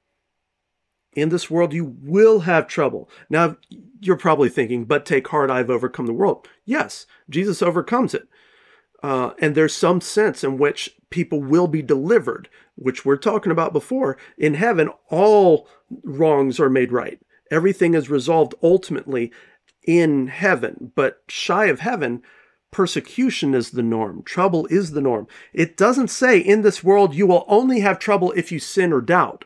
In 1.14 1.30
this 1.30 1.50
world 1.50 1.74
you 1.74 1.96
will 2.02 2.42
have 2.42 2.68
trouble. 2.68 3.10
Now, 3.30 3.58
you're 4.00 4.18
probably 4.18 4.50
thinking, 4.50 4.86
but 4.86 5.06
take 5.06 5.28
heart, 5.28 5.52
I've 5.52 5.70
overcome 5.70 6.08
the 6.08 6.14
world. 6.14 6.48
Yes, 6.66 7.06
Jesus 7.30 7.62
overcomes 7.62 8.14
it. 8.14 8.28
Uh, 9.04 9.32
and 9.40 9.54
there's 9.54 9.76
some 9.76 10.00
sense 10.00 10.44
in 10.44 10.58
which 10.58 10.96
people 11.10 11.42
will 11.42 11.68
be 11.68 11.82
delivered, 11.82 12.48
which 12.76 13.06
we're 13.06 13.18
talking 13.18 13.52
about 13.52 13.74
before. 13.74 14.18
In 14.38 14.54
heaven, 14.54 14.90
all 15.10 15.68
wrongs 16.04 16.60
are 16.60 16.70
made 16.70 16.92
right. 16.92 17.20
Everything 17.52 17.94
is 17.94 18.10
resolved 18.10 18.56
ultimately 18.64 19.32
in 19.86 20.28
heaven. 20.28 20.92
But 20.96 21.22
shy 21.28 21.66
of 21.66 21.82
heaven, 21.82 22.24
persecution 22.74 23.54
is 23.54 23.72
the 23.72 23.84
norm, 23.84 24.24
trouble 24.24 24.66
is 24.70 24.92
the 24.92 25.02
norm. 25.02 25.28
It 25.54 25.78
doesn't 25.78 26.10
say 26.10 26.38
in 26.40 26.62
this 26.62 26.84
world 26.84 27.16
you 27.16 27.26
will 27.26 27.46
only 27.48 27.80
have 27.80 28.00
trouble 28.00 28.34
if 28.36 28.52
you 28.52 28.60
sin 28.60 28.92
or 28.92 29.00
doubt. 29.00 29.46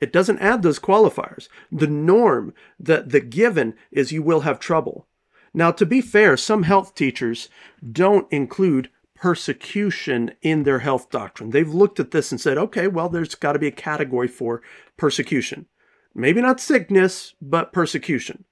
It 0.00 0.12
doesn't 0.12 0.38
add 0.40 0.62
those 0.62 0.78
qualifiers. 0.78 1.48
The 1.72 1.86
norm, 1.86 2.52
the, 2.78 3.02
the 3.06 3.20
given, 3.20 3.74
is 3.90 4.12
you 4.12 4.22
will 4.22 4.40
have 4.40 4.60
trouble. 4.60 5.06
Now, 5.54 5.72
to 5.72 5.86
be 5.86 6.00
fair, 6.00 6.36
some 6.36 6.64
health 6.64 6.94
teachers 6.94 7.48
don't 7.90 8.30
include 8.30 8.90
persecution 9.14 10.32
in 10.42 10.62
their 10.62 10.80
health 10.80 11.10
doctrine. 11.10 11.50
They've 11.50 11.68
looked 11.68 11.98
at 11.98 12.12
this 12.12 12.30
and 12.30 12.40
said, 12.40 12.58
okay, 12.58 12.86
well, 12.86 13.08
there's 13.08 13.34
got 13.34 13.54
to 13.54 13.58
be 13.58 13.66
a 13.66 13.72
category 13.72 14.28
for 14.28 14.62
persecution. 14.96 15.66
Maybe 16.14 16.40
not 16.40 16.60
sickness, 16.60 17.34
but 17.40 17.72
persecution. 17.72 18.44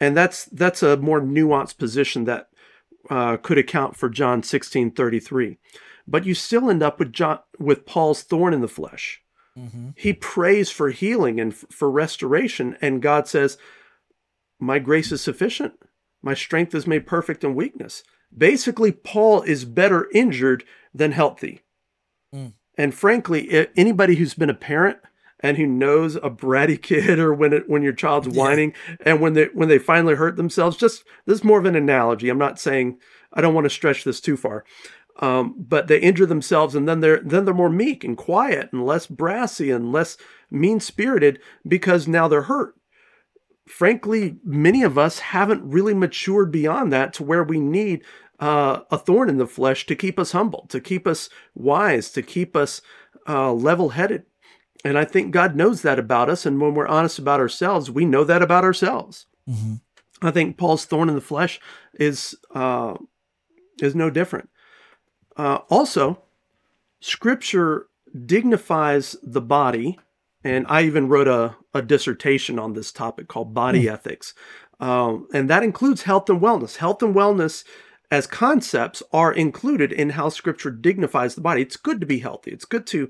And 0.00 0.16
that's 0.16 0.44
that's 0.46 0.82
a 0.82 0.96
more 0.96 1.20
nuanced 1.20 1.76
position 1.76 2.24
that 2.24 2.48
uh, 3.10 3.36
could 3.36 3.58
account 3.58 3.96
for 3.96 4.08
John 4.08 4.42
16 4.42 4.92
33. 4.92 5.58
But 6.06 6.24
you 6.24 6.34
still 6.34 6.70
end 6.70 6.82
up 6.82 6.98
with 6.98 7.12
John 7.12 7.40
with 7.58 7.86
Paul's 7.86 8.22
thorn 8.22 8.54
in 8.54 8.60
the 8.60 8.68
flesh. 8.68 9.22
Mm-hmm. 9.58 9.90
He 9.96 10.12
prays 10.12 10.70
for 10.70 10.90
healing 10.90 11.40
and 11.40 11.52
f- 11.52 11.64
for 11.70 11.90
restoration, 11.90 12.76
and 12.80 13.02
God 13.02 13.26
says, 13.26 13.58
My 14.58 14.78
grace 14.78 15.12
is 15.12 15.20
sufficient. 15.20 15.74
My 16.22 16.34
strength 16.34 16.74
is 16.74 16.86
made 16.86 17.06
perfect 17.06 17.44
in 17.44 17.54
weakness. 17.54 18.02
Basically, 18.36 18.92
Paul 18.92 19.42
is 19.42 19.64
better 19.64 20.08
injured 20.12 20.64
than 20.94 21.12
healthy. 21.12 21.62
Mm. 22.34 22.54
And 22.76 22.94
frankly, 22.94 23.68
anybody 23.76 24.16
who's 24.16 24.34
been 24.34 24.50
a 24.50 24.54
parent 24.54 24.98
and 25.40 25.56
who 25.56 25.66
knows 25.66 26.16
a 26.16 26.30
bratty 26.30 26.80
kid 26.82 27.18
or 27.18 27.32
when 27.32 27.52
it 27.52 27.68
when 27.68 27.82
your 27.82 27.92
child's 27.92 28.28
whining 28.28 28.72
yeah. 28.88 28.96
and 29.02 29.20
when 29.20 29.34
they 29.34 29.46
when 29.54 29.68
they 29.68 29.78
finally 29.78 30.14
hurt 30.14 30.36
themselves 30.36 30.76
just 30.76 31.04
this 31.26 31.38
is 31.38 31.44
more 31.44 31.58
of 31.58 31.64
an 31.64 31.76
analogy. 31.76 32.28
I'm 32.28 32.38
not 32.38 32.58
saying 32.58 32.98
i 33.32 33.40
don't 33.40 33.54
want 33.54 33.66
to 33.66 33.70
stretch 33.70 34.04
this 34.04 34.20
too 34.20 34.36
far. 34.36 34.64
Um, 35.20 35.56
but 35.58 35.88
they 35.88 35.98
injure 35.98 36.26
themselves 36.26 36.74
and 36.74 36.88
then 36.88 37.00
they're 37.00 37.20
then 37.20 37.44
they're 37.44 37.54
more 37.54 37.70
meek 37.70 38.04
and 38.04 38.16
quiet 38.16 38.68
and 38.72 38.86
less 38.86 39.06
brassy 39.06 39.70
and 39.70 39.90
less 39.92 40.16
mean 40.50 40.78
spirited 40.80 41.40
because 41.66 42.06
now 42.06 42.28
they're 42.28 42.42
hurt. 42.42 42.74
Frankly 43.66 44.36
many 44.44 44.82
of 44.82 44.96
us 44.96 45.18
haven't 45.18 45.68
really 45.68 45.94
matured 45.94 46.52
beyond 46.52 46.92
that 46.92 47.12
to 47.14 47.24
where 47.24 47.42
we 47.42 47.58
need 47.58 48.04
uh, 48.40 48.82
a 48.92 48.98
thorn 48.98 49.28
in 49.28 49.38
the 49.38 49.48
flesh 49.48 49.84
to 49.86 49.96
keep 49.96 50.16
us 50.16 50.30
humble 50.30 50.64
to 50.68 50.80
keep 50.80 51.08
us 51.08 51.28
wise 51.56 52.08
to 52.12 52.22
keep 52.22 52.54
us 52.54 52.80
uh, 53.28 53.52
level-headed 53.52 54.24
and 54.84 54.98
I 54.98 55.04
think 55.04 55.32
God 55.32 55.56
knows 55.56 55.82
that 55.82 55.98
about 55.98 56.30
us. 56.30 56.46
And 56.46 56.60
when 56.60 56.74
we're 56.74 56.86
honest 56.86 57.18
about 57.18 57.40
ourselves, 57.40 57.90
we 57.90 58.04
know 58.04 58.24
that 58.24 58.42
about 58.42 58.64
ourselves. 58.64 59.26
Mm-hmm. 59.48 59.74
I 60.22 60.30
think 60.30 60.56
Paul's 60.56 60.84
thorn 60.84 61.08
in 61.08 61.14
the 61.14 61.20
flesh 61.20 61.60
is 61.94 62.36
uh, 62.54 62.94
is 63.80 63.94
no 63.94 64.10
different. 64.10 64.50
Uh, 65.36 65.60
also, 65.68 66.22
Scripture 67.00 67.86
dignifies 68.26 69.16
the 69.22 69.40
body, 69.40 69.98
and 70.42 70.66
I 70.68 70.82
even 70.82 71.08
wrote 71.08 71.28
a, 71.28 71.56
a 71.72 71.82
dissertation 71.82 72.58
on 72.58 72.72
this 72.72 72.90
topic 72.90 73.28
called 73.28 73.54
Body 73.54 73.84
mm. 73.84 73.92
Ethics, 73.92 74.34
um, 74.80 75.28
and 75.32 75.48
that 75.48 75.62
includes 75.62 76.02
health 76.02 76.28
and 76.28 76.40
wellness. 76.40 76.76
Health 76.76 77.02
and 77.02 77.14
wellness 77.14 77.64
as 78.10 78.26
concepts 78.26 79.02
are 79.12 79.32
included 79.32 79.92
in 79.92 80.10
how 80.10 80.28
Scripture 80.30 80.70
dignifies 80.70 81.34
the 81.34 81.40
body. 81.40 81.62
It's 81.62 81.76
good 81.76 82.00
to 82.00 82.06
be 82.06 82.18
healthy. 82.18 82.50
It's 82.50 82.64
good 82.64 82.86
to 82.88 83.08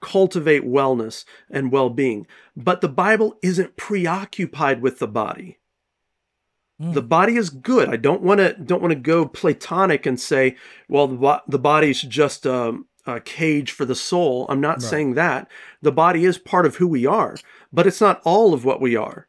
cultivate 0.00 0.64
wellness 0.64 1.24
and 1.50 1.72
well 1.72 1.90
being. 1.90 2.26
But 2.56 2.80
the 2.80 2.88
Bible 2.88 3.38
isn't 3.42 3.76
preoccupied 3.76 4.82
with 4.82 4.98
the 4.98 5.08
body. 5.08 5.58
Mm. 6.80 6.94
The 6.94 7.02
body 7.02 7.36
is 7.36 7.50
good. 7.50 7.88
I 7.88 7.96
don't 7.96 8.22
want 8.22 8.38
to 8.38 8.54
don't 8.54 8.82
want 8.82 8.92
to 8.92 8.98
go 8.98 9.26
platonic 9.26 10.06
and 10.06 10.18
say, 10.20 10.56
well, 10.88 11.08
the, 11.08 11.42
the 11.48 11.58
body's 11.58 12.02
just 12.02 12.46
a, 12.46 12.78
a, 13.06 13.20
cage 13.20 13.72
for 13.72 13.84
the 13.84 13.94
soul. 13.94 14.46
I'm 14.48 14.60
not 14.60 14.80
right. 14.80 14.82
saying 14.82 15.14
that. 15.14 15.50
The 15.82 15.92
body 15.92 16.24
is 16.24 16.38
part 16.38 16.66
of 16.66 16.76
who 16.76 16.86
we 16.86 17.04
are, 17.06 17.36
but 17.72 17.86
it's 17.86 18.00
not 18.00 18.20
all 18.24 18.54
of 18.54 18.64
what 18.64 18.80
we 18.80 18.94
are. 18.96 19.27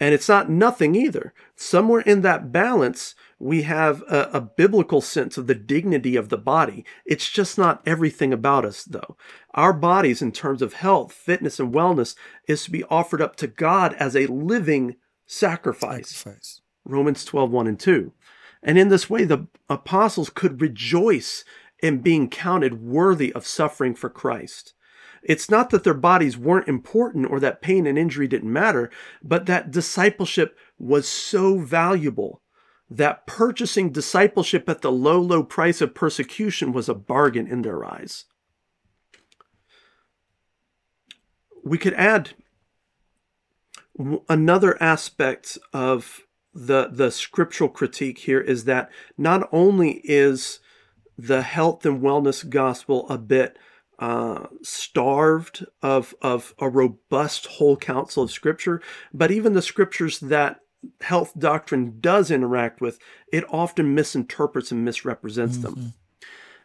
And 0.00 0.12
it's 0.12 0.28
not 0.28 0.50
nothing 0.50 0.94
either. 0.94 1.32
Somewhere 1.54 2.00
in 2.00 2.22
that 2.22 2.50
balance, 2.50 3.14
we 3.38 3.62
have 3.62 4.02
a, 4.02 4.30
a, 4.32 4.40
biblical 4.40 5.00
sense 5.00 5.38
of 5.38 5.46
the 5.46 5.54
dignity 5.54 6.16
of 6.16 6.28
the 6.28 6.38
body. 6.38 6.84
It's 7.06 7.30
just 7.30 7.56
not 7.56 7.82
everything 7.86 8.32
about 8.32 8.64
us, 8.64 8.82
though. 8.84 9.16
Our 9.54 9.72
bodies, 9.72 10.20
in 10.20 10.32
terms 10.32 10.62
of 10.62 10.74
health, 10.74 11.12
fitness, 11.12 11.60
and 11.60 11.72
wellness, 11.72 12.16
is 12.48 12.64
to 12.64 12.70
be 12.70 12.84
offered 12.84 13.22
up 13.22 13.36
to 13.36 13.46
God 13.46 13.94
as 13.94 14.16
a 14.16 14.26
living 14.26 14.96
sacrifice. 15.26 16.08
sacrifice. 16.08 16.60
Romans 16.84 17.24
12, 17.24 17.50
1 17.50 17.66
and 17.66 17.80
2. 17.80 18.12
And 18.62 18.78
in 18.78 18.88
this 18.88 19.08
way, 19.08 19.24
the 19.24 19.46
apostles 19.68 20.30
could 20.30 20.60
rejoice 20.60 21.44
in 21.80 21.98
being 21.98 22.30
counted 22.30 22.82
worthy 22.82 23.32
of 23.32 23.46
suffering 23.46 23.94
for 23.94 24.08
Christ. 24.08 24.73
It's 25.24 25.50
not 25.50 25.70
that 25.70 25.84
their 25.84 25.94
bodies 25.94 26.36
weren't 26.36 26.68
important 26.68 27.30
or 27.30 27.40
that 27.40 27.62
pain 27.62 27.86
and 27.86 27.98
injury 27.98 28.28
didn't 28.28 28.52
matter, 28.52 28.90
but 29.22 29.46
that 29.46 29.70
discipleship 29.70 30.56
was 30.78 31.08
so 31.08 31.58
valuable 31.58 32.42
that 32.90 33.26
purchasing 33.26 33.90
discipleship 33.90 34.68
at 34.68 34.82
the 34.82 34.92
low, 34.92 35.20
low 35.20 35.42
price 35.42 35.80
of 35.80 35.94
persecution 35.94 36.72
was 36.72 36.88
a 36.88 36.94
bargain 36.94 37.46
in 37.46 37.62
their 37.62 37.84
eyes. 37.84 38.26
We 41.64 41.78
could 41.78 41.94
add 41.94 42.32
another 44.28 44.80
aspect 44.82 45.56
of 45.72 46.20
the 46.52 46.88
the 46.92 47.10
scriptural 47.10 47.70
critique 47.70 48.18
here 48.18 48.40
is 48.40 48.64
that 48.64 48.90
not 49.18 49.48
only 49.50 50.00
is 50.04 50.60
the 51.18 51.42
health 51.42 51.84
and 51.84 52.00
wellness 52.00 52.48
gospel 52.48 53.08
a 53.08 53.18
bit 53.18 53.58
uh, 53.98 54.46
starved 54.62 55.64
of 55.82 56.14
of 56.20 56.54
a 56.58 56.68
robust 56.68 57.46
whole 57.46 57.76
counsel 57.76 58.24
of 58.24 58.30
scripture, 58.30 58.82
but 59.12 59.30
even 59.30 59.52
the 59.52 59.62
scriptures 59.62 60.18
that 60.20 60.60
health 61.00 61.32
doctrine 61.38 61.98
does 62.00 62.30
interact 62.30 62.80
with, 62.80 62.98
it 63.32 63.44
often 63.48 63.94
misinterprets 63.94 64.70
and 64.70 64.84
misrepresents 64.84 65.56
mm-hmm. 65.56 65.80
them. 65.80 65.94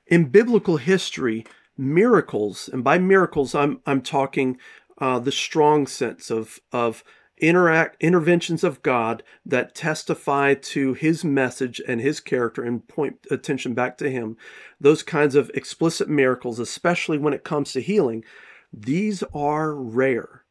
In 0.07 0.25
biblical 0.25 0.77
history, 0.77 1.45
miracles, 1.77 2.69
and 2.71 2.83
by 2.83 2.97
miracles 2.97 3.55
I'm 3.55 3.81
I'm 3.85 4.01
talking 4.01 4.57
uh, 4.97 5.19
the 5.19 5.31
strong 5.31 5.87
sense 5.87 6.29
of 6.29 6.59
of 6.71 7.03
interact 7.39 8.01
interventions 8.01 8.63
of 8.63 8.81
God 8.81 9.23
that 9.45 9.75
testify 9.75 10.53
to 10.53 10.93
his 10.93 11.23
message 11.23 11.81
and 11.87 12.01
his 12.01 12.19
character 12.19 12.63
and 12.63 12.87
point 12.87 13.25
attention 13.31 13.73
back 13.73 13.97
to 13.99 14.09
him. 14.09 14.37
Those 14.79 15.03
kinds 15.03 15.35
of 15.35 15.51
explicit 15.53 16.09
miracles 16.09 16.59
especially 16.59 17.17
when 17.17 17.33
it 17.33 17.43
comes 17.43 17.71
to 17.73 17.81
healing 17.81 18.23
these 18.71 19.23
are 19.33 19.73
rare. 19.73 20.43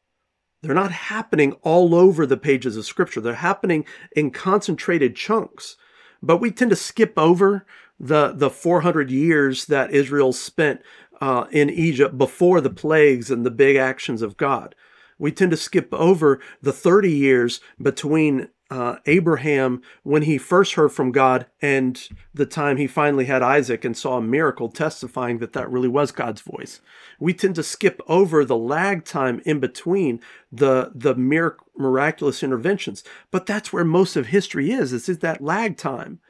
They're 0.63 0.75
not 0.75 0.91
happening 0.91 1.53
all 1.63 1.95
over 1.95 2.27
the 2.27 2.37
pages 2.37 2.77
of 2.77 2.85
scripture. 2.85 3.21
They're 3.21 3.35
happening 3.35 3.85
in 4.17 4.33
concentrated 4.33 5.15
chunks. 5.15 5.77
But 6.21 6.39
we 6.39 6.51
tend 6.51 6.71
to 6.71 6.77
skip 6.77 7.13
over 7.17 7.65
the 8.01 8.33
the 8.33 8.51
400 8.51 9.11
years 9.11 9.67
that 9.67 9.93
Israel 9.93 10.33
spent 10.33 10.83
uh, 11.21 11.47
in 11.51 11.71
Egypt 11.71 12.19
before 12.19 12.61
the 12.61 12.71
plagues 12.71 13.31
and 13.31 13.47
the 13.47 13.51
big 13.51 13.77
actions 13.77 14.23
of 14.23 14.37
God 14.37 14.75
we 15.19 15.33
tend 15.33 15.51
to 15.51 15.57
skip 15.57 15.93
over 15.93 16.41
the 16.63 16.73
30 16.73 17.11
years 17.11 17.61
between 17.81 18.49
uh, 18.71 18.97
Abraham 19.07 19.81
when 20.03 20.23
he 20.23 20.37
first 20.37 20.75
heard 20.75 20.93
from 20.93 21.11
God 21.11 21.47
and 21.63 22.07
the 22.35 22.45
time 22.45 22.77
he 22.77 22.87
finally 22.87 23.25
had 23.25 23.43
Isaac 23.43 23.85
and 23.85 23.97
saw 23.97 24.19
a 24.19 24.23
miracle 24.23 24.69
testifying 24.69 25.39
that 25.39 25.55
that 25.55 25.71
really 25.71 25.89
was 25.89 26.13
God's 26.13 26.43
voice. 26.43 26.81
We 27.19 27.33
tend 27.33 27.55
to 27.55 27.63
skip 27.63 28.01
over 28.07 28.45
the 28.45 28.57
lag 28.57 29.05
time 29.05 29.41
in 29.47 29.59
between 29.59 30.21
the 30.53 30.93
the 30.95 31.15
mirac- 31.15 31.61
miraculous 31.77 32.43
interventions, 32.43 33.03
but 33.31 33.47
that's 33.47 33.73
where 33.73 33.85
most 33.85 34.17
of 34.17 34.27
history 34.27 34.71
is. 34.71 34.93
Is 34.93 35.19
that 35.19 35.41
lag 35.41 35.79
time 35.79 36.21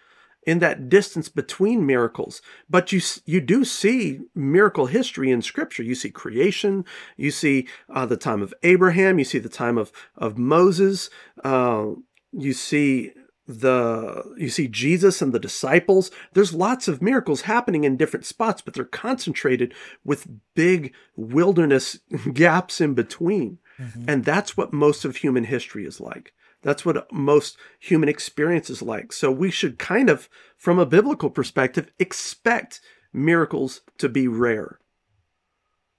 in 0.48 0.60
that 0.60 0.88
distance 0.88 1.28
between 1.28 1.84
miracles. 1.84 2.40
But 2.70 2.90
you 2.90 3.02
you 3.26 3.42
do 3.42 3.66
see 3.66 4.20
miracle 4.34 4.86
history 4.86 5.30
in 5.30 5.42
Scripture. 5.42 5.82
You 5.82 5.94
see 5.94 6.10
creation. 6.10 6.86
You 7.18 7.30
see 7.30 7.68
uh, 7.94 8.06
the 8.06 8.16
time 8.16 8.40
of 8.40 8.54
Abraham. 8.62 9.18
You 9.18 9.26
see 9.26 9.38
the 9.38 9.50
time 9.50 9.76
of 9.76 9.92
of 10.16 10.38
Moses. 10.38 11.10
Uh, 11.44 11.88
you 12.32 12.54
see 12.54 13.12
the 13.46 14.34
you 14.38 14.48
see 14.48 14.68
Jesus 14.68 15.20
and 15.20 15.34
the 15.34 15.38
disciples. 15.38 16.10
There's 16.32 16.54
lots 16.54 16.88
of 16.88 17.02
miracles 17.02 17.42
happening 17.42 17.84
in 17.84 17.98
different 17.98 18.24
spots, 18.24 18.62
but 18.62 18.72
they're 18.72 18.86
concentrated 18.86 19.74
with 20.02 20.28
big 20.54 20.94
wilderness 21.14 21.98
gaps 22.32 22.80
in 22.80 22.94
between. 22.94 23.58
Mm-hmm. 23.78 24.04
And 24.08 24.24
that's 24.24 24.56
what 24.56 24.72
most 24.72 25.04
of 25.04 25.16
human 25.16 25.44
history 25.44 25.84
is 25.84 26.00
like. 26.00 26.32
That's 26.62 26.84
what 26.84 27.12
most 27.12 27.56
human 27.78 28.08
experience 28.08 28.68
is 28.68 28.82
like. 28.82 29.12
So 29.12 29.30
we 29.30 29.50
should 29.50 29.78
kind 29.78 30.10
of, 30.10 30.28
from 30.56 30.78
a 30.78 30.86
biblical 30.86 31.30
perspective, 31.30 31.90
expect 31.98 32.80
miracles 33.12 33.82
to 33.98 34.08
be 34.08 34.26
rare. 34.26 34.78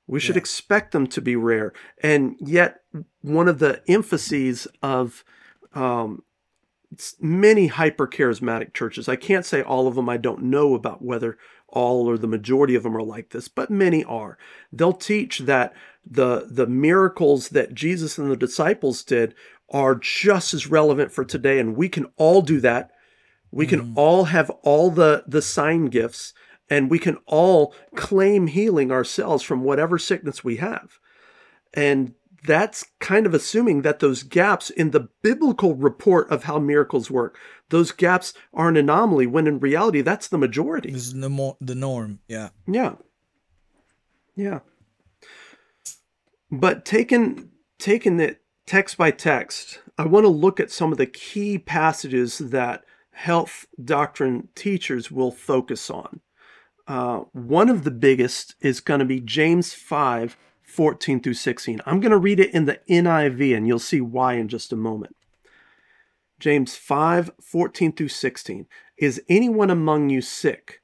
We 0.05 0.19
should 0.19 0.35
yeah. 0.35 0.41
expect 0.41 0.91
them 0.91 1.07
to 1.07 1.21
be 1.21 1.35
rare. 1.35 1.71
And 2.01 2.35
yet, 2.39 2.81
one 3.21 3.47
of 3.47 3.59
the 3.59 3.83
emphases 3.87 4.67
of 4.81 5.23
um, 5.73 6.23
many 7.19 7.67
hyper 7.67 8.07
charismatic 8.07 8.73
churches, 8.73 9.07
I 9.07 9.15
can't 9.15 9.45
say 9.45 9.61
all 9.61 9.87
of 9.87 9.95
them, 9.95 10.09
I 10.09 10.17
don't 10.17 10.43
know 10.43 10.73
about 10.73 11.03
whether 11.03 11.37
all 11.67 12.09
or 12.09 12.17
the 12.17 12.27
majority 12.27 12.73
of 12.73 12.83
them 12.83 12.97
are 12.97 13.03
like 13.03 13.29
this, 13.29 13.47
but 13.47 13.69
many 13.69 14.03
are. 14.03 14.37
They'll 14.73 14.93
teach 14.93 15.39
that 15.39 15.73
the, 16.03 16.47
the 16.49 16.65
miracles 16.65 17.49
that 17.49 17.75
Jesus 17.75 18.17
and 18.17 18.31
the 18.31 18.35
disciples 18.35 19.03
did 19.03 19.35
are 19.71 19.95
just 19.95 20.53
as 20.53 20.67
relevant 20.67 21.11
for 21.11 21.23
today 21.25 21.59
and 21.59 21.75
we 21.75 21.89
can 21.89 22.07
all 22.17 22.41
do 22.41 22.59
that. 22.61 22.91
We 23.51 23.65
can 23.65 23.81
mm. 23.81 23.93
all 23.95 24.25
have 24.25 24.49
all 24.63 24.91
the 24.91 25.23
the 25.27 25.41
sign 25.41 25.85
gifts 25.87 26.33
and 26.69 26.89
we 26.89 26.99
can 26.99 27.17
all 27.25 27.73
claim 27.95 28.47
healing 28.47 28.91
ourselves 28.91 29.43
from 29.43 29.63
whatever 29.63 29.97
sickness 29.97 30.43
we 30.43 30.57
have. 30.57 30.99
And 31.73 32.13
that's 32.45 32.85
kind 32.99 33.25
of 33.25 33.33
assuming 33.33 33.81
that 33.81 33.99
those 33.99 34.23
gaps 34.23 34.69
in 34.69 34.91
the 34.91 35.09
biblical 35.21 35.75
report 35.75 36.29
of 36.31 36.43
how 36.43 36.57
miracles 36.57 37.11
work 37.11 37.37
those 37.69 37.91
gaps 37.91 38.33
are 38.53 38.69
an 38.69 38.77
anomaly 38.77 39.27
when 39.27 39.47
in 39.47 39.59
reality 39.59 40.01
that's 40.01 40.27
the 40.27 40.37
majority. 40.37 40.91
This 40.91 41.07
is 41.07 41.13
the, 41.13 41.29
mo- 41.29 41.57
the 41.61 41.75
norm 41.75 42.19
yeah. 42.27 42.49
Yeah. 42.67 42.95
Yeah. 44.35 44.59
But 46.51 46.85
taking 46.85 47.49
taking 47.77 48.19
it 48.19 48.38
text 48.69 48.97
by 48.97 49.09
text, 49.09 49.79
I 49.97 50.05
want 50.05 50.25
to 50.25 50.29
look 50.29 50.59
at 50.59 50.69
some 50.69 50.91
of 50.91 50.99
the 50.99 51.07
key 51.07 51.57
passages 51.57 52.37
that 52.37 52.85
health 53.09 53.65
doctrine 53.83 54.49
teachers 54.53 55.09
will 55.09 55.31
focus 55.31 55.89
on. 55.89 56.19
Uh, 56.87 57.21
one 57.33 57.69
of 57.69 57.83
the 57.83 57.89
biggest 57.89 58.53
is 58.61 58.79
going 58.79 58.99
to 58.99 59.07
be 59.07 59.19
James 59.19 59.73
5 59.73 60.37
14 60.61 61.19
through 61.19 61.33
16. 61.33 61.81
I'm 61.87 61.99
going 61.99 62.11
to 62.11 62.17
read 62.19 62.39
it 62.39 62.53
in 62.53 62.65
the 62.65 62.79
NIV 62.87 63.57
and 63.57 63.67
you'll 63.67 63.79
see 63.79 64.01
why 64.01 64.35
in 64.35 64.47
just 64.47 64.71
a 64.71 64.75
moment. 64.75 65.15
James 66.39 66.75
5 66.75 67.31
14 67.41 67.91
through 67.91 68.09
16. 68.09 68.67
Is 68.97 69.19
anyone 69.27 69.71
among 69.71 70.11
you 70.11 70.21
sick? 70.21 70.83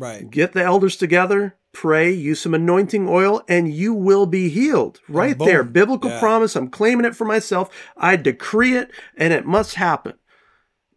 Right. 0.00 0.30
Get 0.30 0.54
the 0.54 0.62
elders 0.62 0.96
together, 0.96 1.56
pray, 1.72 2.10
use 2.10 2.40
some 2.40 2.54
anointing 2.54 3.06
oil, 3.06 3.42
and 3.46 3.70
you 3.70 3.92
will 3.92 4.24
be 4.24 4.48
healed. 4.48 4.98
Right 5.08 5.38
there. 5.38 5.62
Biblical 5.62 6.10
yeah. 6.10 6.18
promise. 6.18 6.56
I'm 6.56 6.70
claiming 6.70 7.04
it 7.04 7.14
for 7.14 7.26
myself. 7.26 7.68
I 7.98 8.16
decree 8.16 8.74
it, 8.78 8.90
and 9.14 9.34
it 9.34 9.44
must 9.44 9.74
happen. 9.74 10.14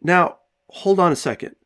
Now, 0.00 0.38
hold 0.68 0.98
on 0.98 1.12
a 1.12 1.16
second. 1.16 1.56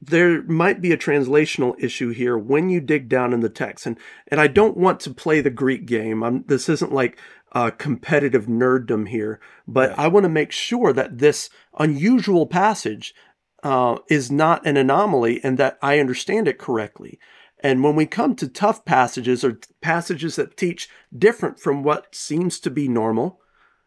There 0.00 0.42
might 0.42 0.80
be 0.80 0.90
a 0.92 0.96
translational 0.96 1.74
issue 1.78 2.10
here 2.10 2.36
when 2.36 2.70
you 2.70 2.80
dig 2.80 3.08
down 3.08 3.32
in 3.32 3.38
the 3.40 3.48
text. 3.48 3.86
And, 3.86 3.96
and 4.28 4.40
I 4.40 4.48
don't 4.48 4.76
want 4.76 4.98
to 5.00 5.14
play 5.14 5.40
the 5.40 5.50
Greek 5.50 5.86
game. 5.86 6.24
I'm, 6.24 6.44
this 6.48 6.68
isn't 6.68 6.92
like 6.92 7.16
uh, 7.52 7.70
competitive 7.70 8.46
nerddom 8.46 9.08
here, 9.08 9.40
but 9.66 9.90
yeah. 9.90 9.96
I 9.98 10.08
want 10.08 10.24
to 10.24 10.28
make 10.28 10.50
sure 10.50 10.92
that 10.92 11.18
this 11.18 11.50
unusual 11.78 12.46
passage 12.46 13.14
uh, 13.62 13.98
is 14.08 14.30
not 14.30 14.66
an 14.66 14.76
anomaly 14.76 15.42
and 15.44 15.58
that 15.58 15.78
I 15.82 15.98
understand 15.98 16.48
it 16.48 16.58
correctly. 16.58 17.18
And 17.60 17.84
when 17.84 17.94
we 17.94 18.06
come 18.06 18.34
to 18.36 18.48
tough 18.48 18.84
passages 18.84 19.44
or 19.44 19.60
passages 19.80 20.36
that 20.36 20.56
teach 20.56 20.88
different 21.16 21.60
from 21.60 21.84
what 21.84 22.14
seems 22.14 22.58
to 22.60 22.70
be 22.70 22.88
normal, 22.88 23.40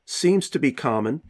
seems 0.06 0.50
to 0.52 0.60
be 0.60 0.72
common, 0.72 1.22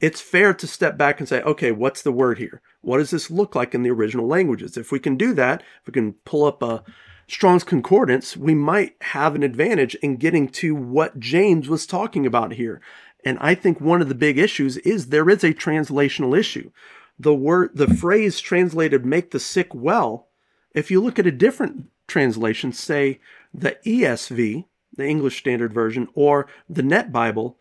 it's 0.00 0.20
fair 0.20 0.54
to 0.54 0.66
step 0.66 0.96
back 0.96 1.18
and 1.18 1.28
say, 1.28 1.42
okay, 1.42 1.72
what's 1.72 2.02
the 2.02 2.12
word 2.12 2.38
here? 2.38 2.62
What 2.82 2.98
does 2.98 3.10
this 3.10 3.30
look 3.30 3.56
like 3.56 3.74
in 3.74 3.82
the 3.82 3.90
original 3.90 4.28
languages? 4.28 4.76
If 4.76 4.92
we 4.92 5.00
can 5.00 5.16
do 5.16 5.32
that, 5.34 5.62
if 5.80 5.88
we 5.88 5.92
can 5.92 6.12
pull 6.24 6.44
up 6.44 6.62
a 6.62 6.84
Strong's 7.26 7.64
Concordance, 7.64 8.36
we 8.36 8.54
might 8.54 8.94
have 9.02 9.34
an 9.34 9.42
advantage 9.42 9.94
in 9.96 10.16
getting 10.16 10.48
to 10.48 10.74
what 10.74 11.18
James 11.18 11.68
was 11.68 11.84
talking 11.84 12.24
about 12.24 12.52
here. 12.52 12.80
And 13.24 13.38
I 13.40 13.54
think 13.54 13.80
one 13.80 14.00
of 14.00 14.08
the 14.08 14.14
big 14.14 14.38
issues 14.38 14.76
is 14.78 15.08
there 15.08 15.28
is 15.28 15.42
a 15.42 15.52
translational 15.52 16.38
issue. 16.38 16.70
The 17.18 17.34
word, 17.34 17.70
the 17.74 17.92
phrase 17.92 18.40
translated 18.40 19.04
make 19.04 19.30
the 19.30 19.40
sick 19.40 19.74
well, 19.74 20.28
if 20.74 20.90
you 20.90 21.00
look 21.00 21.18
at 21.18 21.26
a 21.26 21.32
different 21.32 21.90
translation, 22.06 22.72
say 22.72 23.20
the 23.52 23.76
ESV, 23.84 24.64
the 24.96 25.06
English 25.06 25.38
Standard 25.38 25.72
Version, 25.72 26.08
or 26.14 26.46
the 26.68 26.82
Net 26.82 27.12
Bible, 27.12 27.58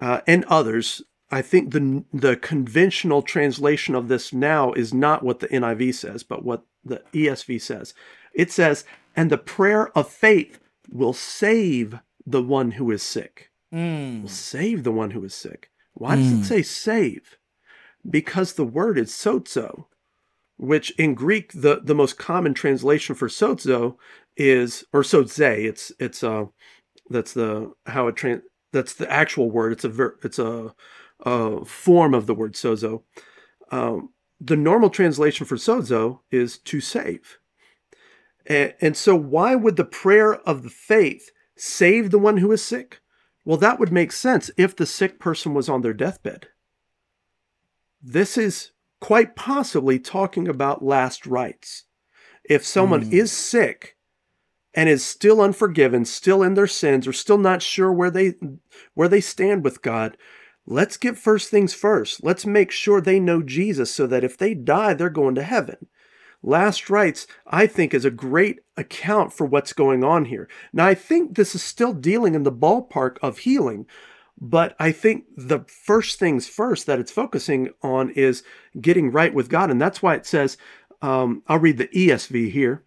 uh, 0.00 0.20
and 0.26 0.44
others, 0.46 1.02
I 1.30 1.42
think 1.42 1.72
the 1.72 2.04
the 2.12 2.36
conventional 2.36 3.22
translation 3.22 3.94
of 3.94 4.08
this 4.08 4.32
now 4.32 4.72
is 4.72 4.94
not 4.94 5.22
what 5.22 5.40
the 5.40 5.48
NIV 5.48 5.94
says, 5.94 6.22
but 6.22 6.44
what 6.44 6.64
the 6.84 7.02
ESV 7.12 7.60
says. 7.60 7.94
It 8.32 8.50
says, 8.50 8.84
"And 9.14 9.30
the 9.30 9.38
prayer 9.38 9.96
of 9.96 10.08
faith 10.08 10.58
will 10.88 11.12
save 11.12 11.98
the 12.26 12.42
one 12.42 12.72
who 12.72 12.90
is 12.90 13.02
sick." 13.02 13.50
Mm. 13.72 14.22
Will 14.22 14.28
save 14.28 14.84
the 14.84 14.92
one 14.92 15.10
who 15.10 15.22
is 15.24 15.34
sick. 15.34 15.70
Why 15.92 16.16
does 16.16 16.32
it 16.32 16.44
say 16.44 16.62
save? 16.62 17.36
Because 18.08 18.54
the 18.54 18.64
word 18.64 18.98
is 18.98 19.10
sozo, 19.10 19.86
which 20.56 20.90
in 20.98 21.14
Greek 21.14 21.52
the 21.52 21.80
the 21.82 21.94
most 21.94 22.18
common 22.18 22.54
translation 22.54 23.14
for 23.14 23.28
sozo 23.28 23.96
is 24.36 24.84
or 24.92 25.02
soze. 25.02 25.38
It's 25.40 25.92
it's 25.98 26.22
uh 26.22 26.46
that's 27.10 27.32
the 27.32 27.72
how 27.86 28.08
it 28.08 28.16
trans 28.16 28.42
that's 28.72 28.94
the 28.94 29.10
actual 29.10 29.50
word. 29.50 29.72
It's 29.72 29.84
a 29.84 29.88
ver- 29.88 30.18
it's 30.22 30.38
a 30.38 30.74
uh, 31.24 31.64
form 31.64 32.14
of 32.14 32.26
the 32.26 32.34
word 32.34 32.54
sozo. 32.54 33.02
Um, 33.70 34.10
the 34.40 34.56
normal 34.56 34.90
translation 34.90 35.46
for 35.46 35.56
sozo 35.56 36.20
is 36.30 36.58
to 36.58 36.80
save. 36.80 37.38
And, 38.46 38.74
and 38.80 38.96
so, 38.96 39.16
why 39.16 39.54
would 39.54 39.76
the 39.76 39.84
prayer 39.84 40.34
of 40.34 40.62
the 40.62 40.70
faith 40.70 41.30
save 41.56 42.10
the 42.10 42.18
one 42.18 42.38
who 42.38 42.52
is 42.52 42.64
sick? 42.64 43.00
Well, 43.44 43.58
that 43.58 43.78
would 43.78 43.92
make 43.92 44.12
sense 44.12 44.50
if 44.56 44.76
the 44.76 44.86
sick 44.86 45.18
person 45.18 45.54
was 45.54 45.68
on 45.68 45.82
their 45.82 45.94
deathbed. 45.94 46.48
This 48.02 48.36
is 48.38 48.70
quite 49.00 49.36
possibly 49.36 49.98
talking 49.98 50.48
about 50.48 50.84
last 50.84 51.26
rites. 51.26 51.84
If 52.44 52.64
someone 52.64 53.04
Mm. 53.04 53.12
is 53.12 53.32
sick 53.32 53.96
and 54.74 54.88
is 54.88 55.04
still 55.04 55.40
unforgiven, 55.40 56.04
still 56.04 56.42
in 56.42 56.54
their 56.54 56.66
sins, 56.66 57.06
or 57.06 57.12
still 57.12 57.38
not 57.38 57.62
sure 57.62 57.92
where 57.92 58.10
they 58.10 58.34
where 58.94 59.08
they 59.08 59.20
stand 59.20 59.64
with 59.64 59.82
God, 59.82 60.16
let's 60.66 60.96
get 60.96 61.18
first 61.18 61.50
things 61.50 61.74
first. 61.74 62.22
Let's 62.22 62.46
make 62.46 62.70
sure 62.70 63.00
they 63.00 63.20
know 63.20 63.42
Jesus 63.42 63.90
so 63.92 64.06
that 64.06 64.24
if 64.24 64.36
they 64.36 64.54
die, 64.54 64.94
they're 64.94 65.10
going 65.10 65.34
to 65.36 65.42
heaven. 65.42 65.86
Last 66.42 66.88
rites, 66.88 67.26
I 67.46 67.66
think, 67.66 67.92
is 67.92 68.04
a 68.04 68.10
great 68.10 68.60
account 68.76 69.32
for 69.32 69.44
what's 69.44 69.72
going 69.72 70.04
on 70.04 70.26
here. 70.26 70.48
Now, 70.72 70.86
I 70.86 70.94
think 70.94 71.34
this 71.34 71.54
is 71.54 71.62
still 71.62 71.92
dealing 71.92 72.34
in 72.34 72.44
the 72.44 72.52
ballpark 72.52 73.16
of 73.22 73.38
healing, 73.38 73.86
but 74.40 74.76
I 74.78 74.92
think 74.92 75.24
the 75.36 75.60
first 75.66 76.18
things 76.18 76.46
first 76.46 76.86
that 76.86 77.00
it's 77.00 77.10
focusing 77.10 77.70
on 77.82 78.10
is 78.10 78.42
getting 78.80 79.10
right 79.10 79.34
with 79.34 79.48
God. 79.48 79.70
And 79.70 79.80
that's 79.80 80.00
why 80.00 80.14
it 80.14 80.26
says, 80.26 80.56
um, 81.02 81.42
I'll 81.48 81.58
read 81.58 81.78
the 81.78 81.88
ESV 81.88 82.52
here. 82.52 82.84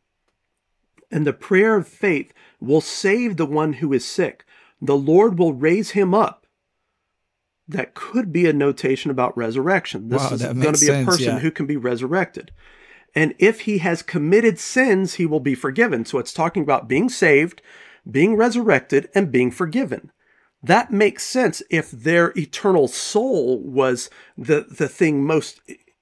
And 1.11 1.27
the 1.27 1.33
prayer 1.33 1.75
of 1.75 1.87
faith 1.87 2.33
will 2.61 2.79
save 2.79 3.35
the 3.35 3.45
one 3.45 3.73
who 3.73 3.91
is 3.91 4.05
sick. 4.05 4.45
The 4.81 4.95
Lord 4.95 5.37
will 5.37 5.53
raise 5.53 5.91
him 5.91 6.13
up. 6.13 6.47
That 7.67 7.93
could 7.93 8.31
be 8.31 8.47
a 8.47 8.53
notation 8.53 9.11
about 9.11 9.37
resurrection. 9.37 10.09
This 10.09 10.21
Wow, 10.21 10.33
is 10.33 10.43
going 10.43 10.73
to 10.73 10.85
be 10.85 10.91
a 10.91 11.05
person 11.05 11.25
yeah. 11.25 11.39
who 11.39 11.51
can 11.51 11.65
be 11.65 11.77
resurrected. 11.77 12.51
And 13.13 13.35
if 13.39 13.61
he 13.61 13.79
has 13.79 14.01
committed 14.01 14.57
sins, 14.57 15.15
he 15.15 15.25
will 15.25 15.41
be 15.41 15.55
forgiven. 15.55 16.05
So 16.05 16.17
it's 16.17 16.33
talking 16.33 16.63
about 16.63 16.87
being 16.87 17.09
saved, 17.09 17.61
being 18.09 18.35
resurrected, 18.35 19.09
and 19.13 19.31
being 19.31 19.51
forgiven. 19.51 20.11
That 20.63 20.91
makes 20.91 21.23
sense 21.23 21.63
if 21.69 21.89
their 21.89 22.33
eternal 22.37 22.87
soul 22.87 23.59
was 23.59 24.09
the, 24.37 24.65
the 24.69 24.87
thing 24.87 25.23
most 25.23 25.59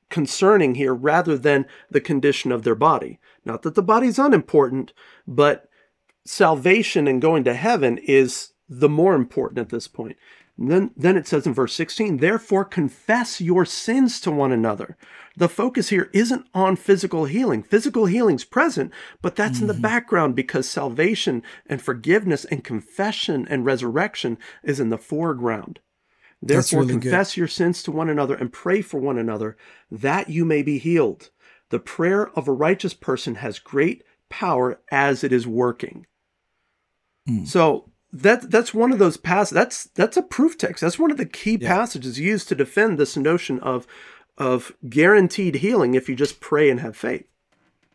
concerning 0.10 0.76
here 0.76 0.94
rather 0.94 1.38
than 1.38 1.66
the 1.90 2.02
condition 2.02 2.52
of 2.52 2.64
their 2.64 2.76
body. 2.76 3.20
Not 3.46 3.62
that 3.62 3.76
the 3.76 3.82
body's 3.82 4.20
unimportant, 4.20 4.92
but 5.28 5.70
salvation 6.26 7.08
and 7.08 7.22
going 7.22 7.44
to 7.46 7.54
heaven 7.54 7.98
is 8.00 8.52
the 8.68 8.90
more 8.90 9.16
important 9.16 9.60
at 9.60 9.70
this 9.70 9.88
point. 9.88 10.18
And 10.60 10.70
then, 10.70 10.92
then 10.98 11.16
it 11.16 11.26
says 11.26 11.48
in 11.48 11.54
verse 11.54 11.74
16, 11.74 12.18
therefore 12.18 12.66
confess 12.66 13.40
your 13.40 13.64
sins 13.64 14.20
to 14.22 14.32
one 14.32 14.52
another. 14.52 14.98
The 15.38 15.48
focus 15.48 15.88
here 15.88 16.10
isn't 16.12 16.46
on 16.54 16.76
physical 16.76 17.24
healing. 17.26 17.64
Physical 17.64 18.08
healing's 18.08 18.44
present, 18.44 18.92
but 19.22 19.38
that's 19.38 19.62
in 19.62 19.68
the 19.68 19.74
background 19.74 20.36
because 20.36 20.68
salvation 20.68 21.44
and 21.66 21.82
forgiveness 21.82 22.44
and 22.44 22.62
confession 22.62 23.48
and 23.50 23.66
resurrection 23.66 24.38
is 24.62 24.82
in 24.82 24.90
the 24.90 24.98
foreground. 24.98 25.80
Therefore, 26.42 26.82
really 26.82 26.96
good. 26.96 27.04
confess 27.04 27.38
your 27.38 27.48
sins 27.48 27.82
to 27.84 27.92
one 27.92 28.10
another 28.10 28.36
and 28.36 28.52
pray 28.52 28.82
for 28.82 29.00
one 29.00 29.18
another 29.18 29.56
that 29.90 30.30
you 30.30 30.44
may 30.44 30.62
be 30.62 30.78
healed. 30.78 31.30
The 31.70 31.80
prayer 31.80 32.30
of 32.38 32.50
a 32.50 32.54
righteous 32.54 32.94
person 32.94 33.36
has 33.36 33.60
great 33.60 34.04
power 34.30 34.82
as 34.92 35.24
it 35.24 35.32
is 35.32 35.48
working. 35.48 36.06
Hmm. 37.26 37.46
So 37.46 37.92
that 38.12 38.50
that's 38.50 38.74
one 38.74 38.92
of 38.92 39.00
those 39.00 39.18
passages. 39.18 39.54
That's 39.54 39.84
that's 39.96 40.18
a 40.18 40.22
proof 40.24 40.58
text. 40.58 40.82
That's 40.82 41.00
one 41.00 41.12
of 41.12 41.18
the 41.18 41.26
key 41.26 41.58
Yeah. 41.62 41.68
passages 41.76 42.20
used 42.20 42.48
to 42.50 42.56
defend 42.56 42.98
this 42.98 43.16
notion 43.18 43.60
of 43.60 43.86
of 44.38 44.72
guaranteed 44.90 45.56
healing 45.56 45.94
if 45.96 46.08
you 46.10 46.16
just 46.16 46.40
pray 46.40 46.70
and 46.70 46.80
have 46.80 46.96
faith. 46.96 47.26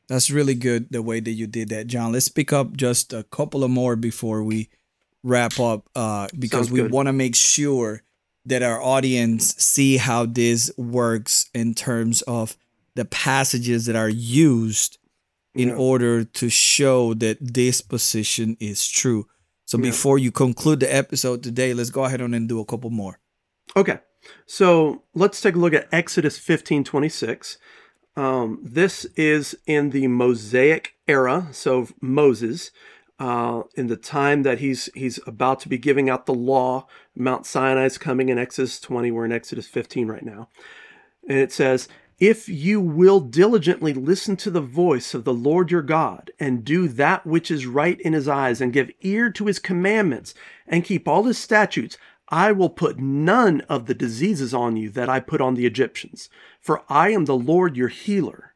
That's 0.08 0.30
really 0.30 0.54
good 0.54 0.88
the 0.90 1.00
way 1.02 1.20
that 1.20 1.30
you 1.30 1.46
did 1.46 1.70
that, 1.70 1.86
John. 1.86 2.12
Let's 2.12 2.28
pick 2.28 2.52
up 2.52 2.76
just 2.76 3.12
a 3.14 3.22
couple 3.24 3.64
of 3.64 3.70
more 3.70 3.96
before 3.96 4.42
we 4.44 4.68
wrap 5.22 5.58
up 5.58 5.88
uh, 5.96 6.28
because 6.38 6.66
Sounds 6.68 6.72
we 6.72 6.82
want 6.82 7.06
to 7.08 7.12
make 7.14 7.34
sure 7.34 8.02
that 8.44 8.62
our 8.62 8.80
audience 8.82 9.54
see 9.56 9.96
how 9.96 10.26
this 10.26 10.70
works 10.76 11.48
in 11.54 11.72
terms 11.72 12.20
of 12.22 12.58
the 12.94 13.06
passages 13.06 13.86
that 13.86 13.96
are 13.96 14.10
used 14.10 14.98
in 15.54 15.68
Yeah. 15.68 15.76
order 15.76 16.24
to 16.24 16.50
show 16.50 17.14
that 17.14 17.38
this 17.40 17.80
position 17.80 18.58
is 18.60 18.86
true. 18.86 19.26
So 19.66 19.78
Yeah. 19.78 19.90
before 19.90 20.18
you 20.18 20.30
conclude 20.30 20.80
the 20.80 20.94
episode 20.94 21.42
today, 21.42 21.72
let's 21.74 21.90
go 21.90 22.04
ahead 22.04 22.20
on 22.20 22.34
and 22.34 22.48
do 22.48 22.60
a 22.60 22.64
couple 22.64 22.90
more. 22.90 23.18
Okay, 23.76 23.98
so 24.46 25.02
let's 25.14 25.40
take 25.40 25.54
a 25.54 25.58
look 25.58 25.74
at 25.74 25.88
Exodus 25.92 26.38
fifteen 26.38 26.84
twenty 26.84 27.08
six. 27.08 27.58
Um, 28.16 28.60
this 28.62 29.06
is 29.16 29.56
in 29.66 29.90
the 29.90 30.06
Mosaic 30.06 30.94
era, 31.08 31.48
so 31.50 31.88
Moses, 32.00 32.70
uh, 33.18 33.62
in 33.74 33.88
the 33.88 33.96
time 33.96 34.42
that 34.44 34.58
he's 34.60 34.88
he's 34.94 35.18
about 35.26 35.60
to 35.60 35.68
be 35.68 35.78
giving 35.78 36.08
out 36.10 36.26
the 36.26 36.34
law. 36.34 36.86
Mount 37.16 37.44
Sinai's 37.46 37.98
coming 37.98 38.28
in 38.28 38.38
Exodus 38.38 38.78
twenty. 38.78 39.10
We're 39.10 39.24
in 39.24 39.32
Exodus 39.32 39.66
fifteen 39.66 40.06
right 40.08 40.24
now, 40.24 40.48
and 41.28 41.38
it 41.38 41.52
says, 41.52 41.88
"If 42.18 42.48
you 42.48 42.80
will 42.80 43.20
diligently 43.20 43.92
listen 43.92 44.36
to 44.36 44.50
the 44.50 44.60
voice 44.60 45.14
of 45.14 45.24
the 45.24 45.34
Lord 45.34 45.70
your 45.70 45.82
God, 45.82 46.30
and 46.38 46.64
do 46.64 46.88
that 46.88 47.26
which 47.26 47.50
is 47.50 47.66
right 47.66 48.00
in 48.00 48.12
His 48.12 48.28
eyes, 48.28 48.60
and 48.60 48.72
give 48.72 48.90
ear 49.00 49.30
to 49.30 49.46
His 49.46 49.58
commandments, 49.58 50.34
and 50.66 50.84
keep 50.84 51.08
all 51.08 51.24
His 51.24 51.38
statutes." 51.38 51.98
I 52.28 52.52
will 52.52 52.70
put 52.70 52.98
none 52.98 53.60
of 53.62 53.86
the 53.86 53.94
diseases 53.94 54.54
on 54.54 54.76
you 54.76 54.88
that 54.90 55.10
I 55.10 55.20
put 55.20 55.42
on 55.42 55.54
the 55.54 55.66
Egyptians, 55.66 56.30
for 56.58 56.82
I 56.88 57.10
am 57.10 57.26
the 57.26 57.36
Lord 57.36 57.76
your 57.76 57.88
healer. 57.88 58.54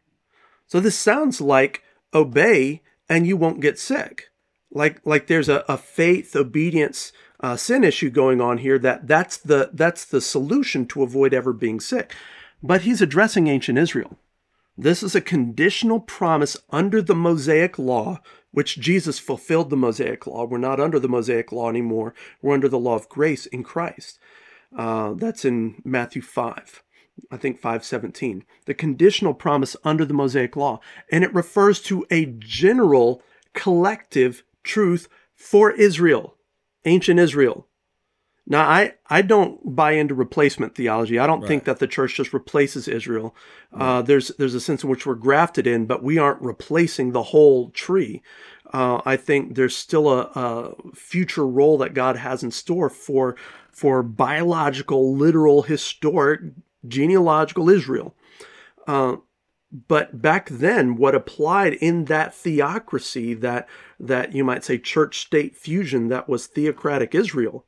So 0.66 0.80
this 0.80 0.96
sounds 0.96 1.40
like 1.40 1.82
obey 2.14 2.82
and 3.09 3.26
you 3.26 3.36
won't 3.36 3.61
get 3.61 3.78
sick. 3.78 4.30
Like 4.70 5.00
like 5.04 5.26
there's 5.26 5.48
a, 5.48 5.64
a 5.68 5.78
faith 5.78 6.36
obedience 6.36 7.12
uh, 7.40 7.56
sin 7.56 7.84
issue 7.84 8.11
going 8.11 8.40
on 8.40 8.59
here 8.59 8.78
that 8.80 9.06
that's 9.06 9.36
the 9.36 9.70
that's 9.72 10.04
the 10.04 10.20
solution 10.20 10.86
to 10.86 11.02
avoid 11.02 11.32
ever 11.32 11.52
being 11.52 11.80
sick. 11.80 12.14
But 12.62 12.82
he's 12.82 13.00
addressing 13.00 13.46
ancient 13.46 13.78
Israel. 13.78 14.18
This 14.76 15.02
is 15.02 15.14
a 15.14 15.20
conditional 15.20 16.00
promise 16.00 16.56
under 16.70 17.02
the 17.02 17.14
Mosaic 17.14 17.78
law, 17.78 18.20
which 18.52 18.78
Jesus 18.78 19.18
fulfilled 19.18 19.70
the 19.70 19.76
Mosaic 19.76 20.26
law. 20.26 20.44
We're 20.44 20.59
not 20.59 20.80
under 20.80 21.00
the 21.00 21.09
Mosaic 21.09 21.50
law 21.50 21.68
anymore. 21.68 22.14
We're 22.40 22.54
under 22.54 22.68
the 22.68 22.78
law 22.78 22.94
of 22.94 23.09
grace 23.09 23.46
in 23.46 23.64
Christ. 23.64 24.18
Uh, 24.76 25.14
that's 25.14 25.44
in 25.44 25.82
Matthew 25.84 26.22
5. 26.22 26.82
I 27.30 27.36
think 27.36 27.56
517. 27.59 28.44
The 28.66 28.74
conditional 28.74 29.34
promise 29.34 29.76
under 29.84 30.04
the 30.04 30.14
Mosaic 30.14 30.56
law. 30.56 30.80
And 31.11 31.24
it 31.24 31.34
refers 31.34 31.80
to 31.82 32.06
a 32.11 32.26
general 32.26 33.22
collective 33.54 34.44
truth 34.62 35.09
for 35.34 35.70
Israel, 35.72 36.36
ancient 36.84 37.18
Israel. 37.18 37.67
Now, 38.51 38.66
I, 38.66 38.94
I 39.11 39.20
don't 39.20 39.76
buy 39.76 39.92
into 39.92 40.14
replacement 40.14 40.74
theology. 40.74 41.18
I 41.18 41.26
don't 41.26 41.46
think 41.46 41.64
that 41.64 41.80
the 41.80 41.86
church 41.86 42.14
just 42.14 42.32
replaces 42.32 42.88
Israel. 42.88 43.36
Uh, 43.74 44.01
there's 44.01 44.28
there's 44.38 44.55
a 44.55 44.61
sense 44.61 44.82
in 44.82 44.88
which 44.88 45.05
we're 45.05 45.16
grafted 45.16 45.66
in, 45.66 45.84
but 45.84 46.03
we 46.03 46.16
aren't 46.16 46.40
replacing 46.40 47.12
the 47.12 47.24
whole 47.24 47.68
tree. 47.70 48.22
Uh, 48.72 49.03
I 49.05 49.16
think 49.16 49.55
there's 49.55 49.76
still 49.76 50.09
a, 50.09 50.30
a 50.34 50.92
future 50.94 51.46
role 51.46 51.76
that 51.78 51.92
God 51.92 52.16
has 52.16 52.42
in 52.42 52.51
store 52.51 52.88
for 52.88 53.36
for 53.70 54.03
biological, 54.03 55.14
literal, 55.14 55.62
historic, 55.62 56.40
genealogical 56.86 57.68
Israel. 57.68 58.14
Uh, 58.86 59.16
but 59.86 60.22
back 60.22 60.49
then, 60.49 60.96
what 60.96 61.14
applied 61.14 61.74
in 61.74 62.07
that 62.07 62.34
theocracy, 62.34 63.34
that 63.34 63.68
that 64.01 64.34
you 64.34 64.42
might 64.42 64.64
say 64.64 64.78
church 64.78 65.18
state 65.18 65.55
fusion, 65.55 66.09
that 66.09 66.30
was 66.30 66.46
theocratic 66.46 67.14
Israel, 67.14 67.66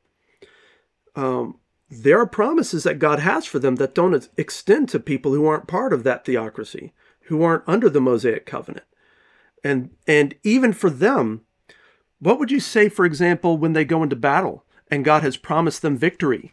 um, 1.15 1.59
there 1.89 2.19
are 2.19 2.25
promises 2.25 2.83
that 2.83 2.99
God 2.99 3.19
has 3.19 3.45
for 3.45 3.59
them 3.59 3.75
that 3.75 3.93
don't 3.93 4.29
extend 4.37 4.89
to 4.89 4.99
people 4.99 5.33
who 5.33 5.45
aren't 5.45 5.67
part 5.67 5.91
of 5.91 6.03
that 6.03 6.25
theocracy, 6.25 6.93
who 7.23 7.43
aren't 7.43 7.67
under 7.67 7.89
the 7.89 8.01
Mosaic 8.01 8.45
covenant. 8.45 8.85
And 9.63 9.91
and 10.07 10.35
even 10.43 10.73
for 10.73 10.89
them, 10.89 11.41
what 12.19 12.39
would 12.39 12.51
you 12.51 12.59
say, 12.59 12.87
for 12.87 13.05
example, 13.05 13.57
when 13.57 13.73
they 13.73 13.85
go 13.85 14.03
into 14.03 14.15
battle 14.15 14.63
and 14.89 15.05
God 15.05 15.23
has 15.23 15.37
promised 15.37 15.81
them 15.81 15.97
victory 15.97 16.51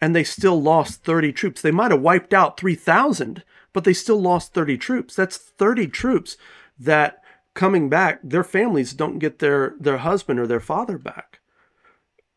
and 0.00 0.14
they 0.14 0.24
still 0.24 0.60
lost 0.60 1.04
30 1.04 1.32
troops? 1.32 1.62
They 1.62 1.70
might 1.70 1.90
have 1.90 2.00
wiped 2.00 2.34
out 2.34 2.58
3,000, 2.58 3.44
but 3.72 3.84
they 3.84 3.92
still 3.92 4.20
lost 4.20 4.54
30 4.54 4.76
troops. 4.76 5.14
That's 5.14 5.36
30 5.36 5.86
troops 5.88 6.36
that 6.78 7.22
coming 7.54 7.88
back, 7.88 8.20
their 8.22 8.44
families 8.44 8.92
don't 8.92 9.18
get 9.18 9.38
their, 9.38 9.74
their 9.78 9.98
husband 9.98 10.40
or 10.40 10.46
their 10.46 10.60
father 10.60 10.98
back. 10.98 11.39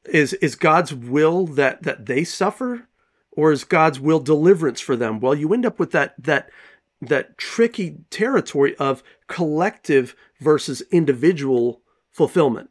Is 0.05 0.33
is 0.33 0.55
God's 0.55 0.93
will 0.93 1.45
that 1.47 1.83
that 1.83 2.05
they 2.05 2.23
suffer? 2.23 2.87
Or 3.31 3.51
is 3.51 3.63
God's 3.63 3.99
will 3.99 4.19
deliverance 4.19 4.79
for 4.79 4.95
them? 4.95 5.19
Well, 5.19 5.33
you 5.33 5.53
end 5.53 5.65
up 5.65 5.79
with 5.79 5.91
that 5.91 6.13
that 6.19 6.49
that 7.01 7.37
tricky 7.37 7.97
territory 8.09 8.75
of 8.77 9.03
collective 9.27 10.15
versus 10.39 10.81
individual 10.91 11.81
fulfillment. 12.11 12.69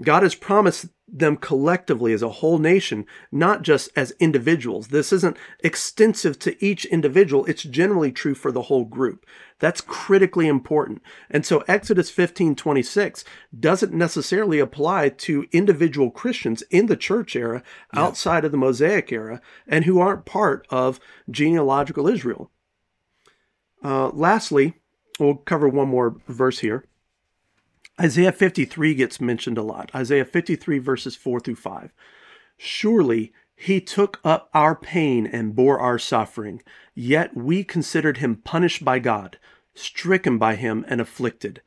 God 0.00 0.24
has 0.24 0.34
promised 0.34 0.86
them 1.06 1.36
collectively 1.36 2.12
as 2.12 2.22
a 2.22 2.28
whole 2.28 2.58
nation, 2.58 3.06
not 3.30 3.62
just 3.62 3.90
as 3.94 4.12
individuals. 4.18 4.88
This 4.88 5.12
isn't 5.12 5.36
extensive 5.60 6.38
to 6.40 6.64
each 6.64 6.84
individual, 6.86 7.44
it's 7.44 7.62
generally 7.62 8.10
true 8.10 8.34
for 8.34 8.50
the 8.50 8.62
whole 8.62 8.84
group. 8.84 9.24
That's 9.60 9.80
critically 9.80 10.48
important. 10.48 11.00
And 11.30 11.46
so 11.46 11.62
Exodus 11.68 12.10
15 12.10 12.56
26 12.56 13.24
doesn't 13.58 13.92
necessarily 13.92 14.58
apply 14.58 15.10
to 15.10 15.46
individual 15.52 16.10
Christians 16.10 16.62
in 16.70 16.86
the 16.86 16.96
church 16.96 17.36
era 17.36 17.62
outside 17.94 18.44
of 18.44 18.50
the 18.50 18.58
Mosaic 18.58 19.12
era 19.12 19.40
and 19.66 19.84
who 19.84 20.00
aren't 20.00 20.24
part 20.24 20.66
of 20.70 20.98
genealogical 21.30 22.08
Israel. 22.08 22.50
Uh, 23.84 24.08
lastly, 24.08 24.74
we'll 25.20 25.36
cover 25.36 25.68
one 25.68 25.88
more 25.88 26.16
verse 26.26 26.58
here. 26.58 26.84
Isaiah 28.00 28.32
53 28.32 28.94
gets 28.94 29.20
mentioned 29.20 29.58
a 29.58 29.62
lot. 29.62 29.90
Isaiah 29.94 30.24
53, 30.24 30.78
verses 30.78 31.16
4 31.16 31.40
through 31.40 31.56
5. 31.56 31.92
Surely 32.56 33.32
he 33.56 33.80
took 33.80 34.20
up 34.24 34.50
our 34.52 34.74
pain 34.74 35.26
and 35.26 35.54
bore 35.54 35.78
our 35.78 35.98
suffering, 35.98 36.62
yet 36.94 37.36
we 37.36 37.62
considered 37.62 38.18
him 38.18 38.36
punished 38.36 38.84
by 38.84 38.98
God, 38.98 39.38
stricken 39.74 40.38
by 40.38 40.56
him, 40.56 40.84
and 40.88 41.00
afflicted. 41.00 41.62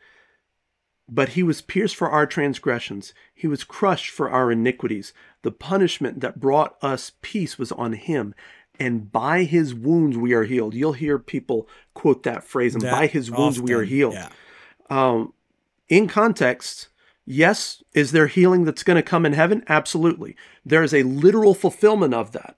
But 1.09 1.29
he 1.29 1.43
was 1.43 1.61
pierced 1.61 1.95
for 1.95 2.09
our 2.09 2.25
transgressions, 2.25 3.13
he 3.33 3.47
was 3.47 3.63
crushed 3.63 4.09
for 4.09 4.29
our 4.29 4.51
iniquities. 4.51 5.13
The 5.43 5.51
punishment 5.51 6.19
that 6.19 6.41
brought 6.41 6.75
us 6.81 7.13
peace 7.21 7.57
was 7.57 7.71
on 7.71 7.93
him, 7.93 8.35
and 8.77 9.09
by 9.09 9.43
his 9.43 9.73
wounds 9.73 10.17
we 10.17 10.33
are 10.33 10.43
healed. 10.43 10.73
You'll 10.73 10.93
hear 10.93 11.17
people 11.17 11.69
quote 11.93 12.23
that 12.23 12.43
phrase, 12.43 12.73
and 12.73 12.83
That 12.83 12.91
by 12.91 13.07
his 13.07 13.31
wounds 13.31 13.61
we 13.61 13.73
are 13.73 13.83
healed 13.83 14.15
yeah. 14.15 14.29
um, 14.89 15.33
in 15.89 16.07
context, 16.07 16.89
yes, 17.25 17.83
is 17.93 18.11
there 18.11 18.27
healing 18.27 18.65
that's 18.65 18.83
going 18.83 18.95
to 18.95 19.03
come 19.03 19.25
in 19.25 19.33
heaven? 19.33 19.63
Absolutely. 19.67 20.35
There 20.65 20.83
is 20.83 20.93
a 20.93 21.03
literal 21.03 21.53
fulfillment 21.53 22.13
of 22.13 22.31
that. 22.31 22.57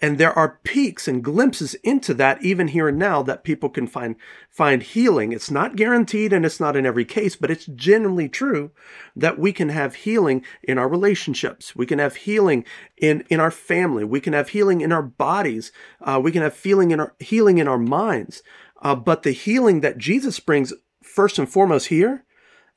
And 0.00 0.16
there 0.16 0.32
are 0.32 0.60
peeks 0.62 1.08
and 1.08 1.24
glimpses 1.24 1.74
into 1.82 2.14
that 2.14 2.42
even 2.42 2.68
here 2.68 2.88
and 2.88 2.98
now 2.98 3.22
that 3.24 3.42
people 3.42 3.68
can 3.68 3.88
find 3.88 4.14
find 4.48 4.82
healing. 4.82 5.32
It's 5.32 5.50
not 5.50 5.74
guaranteed 5.74 6.32
and 6.32 6.46
it's 6.46 6.60
not 6.60 6.76
in 6.76 6.86
every 6.86 7.04
case, 7.04 7.34
but 7.34 7.50
it's 7.50 7.66
generally 7.66 8.28
true 8.28 8.70
that 9.16 9.40
we 9.40 9.52
can 9.52 9.70
have 9.70 9.96
healing 9.96 10.44
in 10.62 10.78
our 10.78 10.88
relationships. 10.88 11.74
We 11.74 11.84
can 11.84 11.98
have 11.98 12.14
healing 12.16 12.64
in, 12.96 13.24
in 13.28 13.40
our 13.40 13.50
family. 13.50 14.04
We 14.04 14.20
can 14.20 14.34
have 14.34 14.50
healing 14.50 14.82
in 14.82 14.92
our 14.92 15.02
bodies. 15.02 15.72
Uh, 16.00 16.20
we 16.22 16.30
can 16.30 16.42
have 16.42 16.54
feeling 16.54 16.92
in 16.92 17.00
our 17.00 17.14
healing 17.18 17.58
in 17.58 17.66
our 17.66 17.78
minds. 17.78 18.42
Uh, 18.80 18.94
but 18.94 19.24
the 19.24 19.32
healing 19.32 19.80
that 19.80 19.98
Jesus 19.98 20.38
brings 20.38 20.72
first 21.02 21.40
and 21.40 21.48
foremost 21.48 21.88
here 21.88 22.24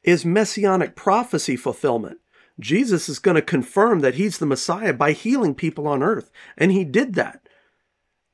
is 0.03 0.25
messianic 0.25 0.95
prophecy 0.95 1.55
fulfillment. 1.55 2.19
Jesus 2.59 3.09
is 3.09 3.19
going 3.19 3.35
to 3.35 3.41
confirm 3.41 4.01
that 4.01 4.15
he's 4.15 4.37
the 4.37 4.45
Messiah 4.45 4.93
by 4.93 5.13
healing 5.13 5.55
people 5.55 5.87
on 5.87 6.03
earth. 6.03 6.31
And 6.57 6.71
he 6.71 6.83
did 6.83 7.15
that. 7.15 7.47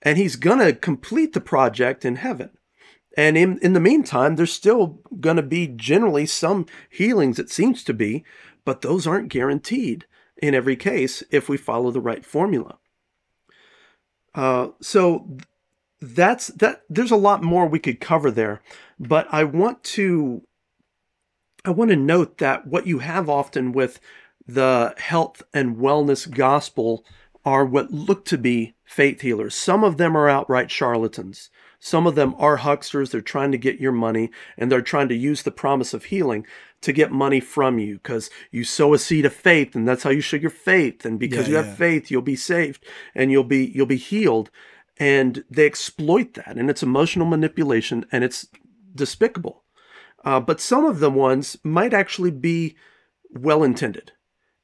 And 0.02 0.18
he's 0.18 0.36
going 0.36 0.60
to 0.60 0.74
complete 0.74 1.34
the 1.34 1.42
project 1.42 2.06
in 2.06 2.18
heaven. 2.18 2.52
And 3.18 3.36
in, 3.36 3.58
in 3.60 3.74
the 3.74 3.80
meantime, 3.80 4.36
there's 4.36 4.54
still 4.54 5.00
going 5.20 5.38
to 5.38 5.44
be 5.44 5.68
generally 5.68 6.28
some 6.28 6.68
healings, 6.90 7.40
it 7.40 7.50
seems 7.50 7.84
to 7.86 7.94
be, 7.94 8.24
but 8.64 8.82
those 8.82 9.08
aren't 9.08 9.30
guaranteed 9.30 10.06
in 10.38 10.54
every 10.54 10.76
case 10.76 11.24
if 11.32 11.50
we 11.50 11.58
follow 11.58 11.90
the 11.90 12.00
right 12.00 12.24
formula. 12.24 12.78
Uh, 14.36 14.70
so 14.80 15.38
that's 16.00 16.48
that. 16.48 16.84
There's 16.90 17.10
a 17.10 17.16
lot 17.16 17.42
more 17.42 17.66
we 17.66 17.80
could 17.80 18.00
cover 18.00 18.30
there, 18.30 18.62
but 19.00 19.28
I 19.32 19.46
want 19.46 19.84
to 19.86 20.44
I 21.68 21.72
want 21.72 21.90
to 21.92 21.98
note 21.98 22.38
that 22.38 22.66
what 22.66 22.88
you 22.88 23.00
have 23.00 23.30
often 23.30 23.74
with 23.74 24.00
the 24.48 24.94
health 24.98 25.44
and 25.54 25.76
wellness 25.76 26.30
gospel 26.30 27.04
are 27.44 27.66
what 27.66 27.92
look 27.92 28.24
to 28.26 28.38
be 28.38 28.76
faith 28.86 29.20
healers. 29.20 29.54
Some 29.54 29.84
of 29.84 29.98
them 29.98 30.16
are 30.16 30.30
outright 30.30 30.72
charlatans. 30.72 31.50
Some 31.78 32.08
of 32.08 32.16
them 32.16 32.34
are 32.38 32.58
hucksters. 32.58 33.12
They're 33.12 33.20
trying 33.20 33.52
to 33.52 33.58
get 33.58 33.82
your 33.82 33.92
money 33.92 34.32
and 34.58 34.72
they're 34.72 34.82
trying 34.82 35.10
to 35.10 35.16
use 35.16 35.44
the 35.44 35.52
promise 35.52 35.94
of 35.94 36.06
healing 36.06 36.48
to 36.82 36.94
get 36.94 37.12
money 37.12 37.42
from 37.42 37.80
you 37.80 37.96
because 37.96 38.30
you 38.50 38.64
sow 38.64 38.94
a 38.94 38.98
seed 38.98 39.26
of 39.26 39.34
faith 39.34 39.76
and 39.76 39.86
that's 39.86 40.04
how 40.04 40.10
you 40.10 40.22
show 40.22 40.38
your 40.38 40.50
faith. 40.50 41.06
And 41.06 41.20
because 41.20 41.50
Yeah, 41.50 41.52
you 41.52 41.56
yeah. 41.60 41.64
have 41.64 41.78
faith, 41.78 42.10
you'll 42.10 42.22
be 42.22 42.38
saved 42.38 42.86
and 43.14 43.30
you'll 43.30 43.44
be 43.44 43.66
you'll 43.66 43.86
be 43.86 43.98
healed. 43.98 44.50
And 44.96 45.44
they 45.52 45.66
exploit 45.66 46.36
that 46.36 46.56
and 46.56 46.70
it's 46.70 46.82
emotional 46.82 47.28
manipulation 47.28 48.06
and 48.10 48.24
it's 48.24 48.48
despicable. 48.96 49.64
Uh, 50.28 50.42
but 50.42 50.60
some 50.60 50.84
of 50.84 51.00
the 51.00 51.10
ones 51.10 51.56
might 51.64 51.94
actually 51.94 52.32
be 52.32 52.76
well 53.32 53.64
intended. 53.64 54.12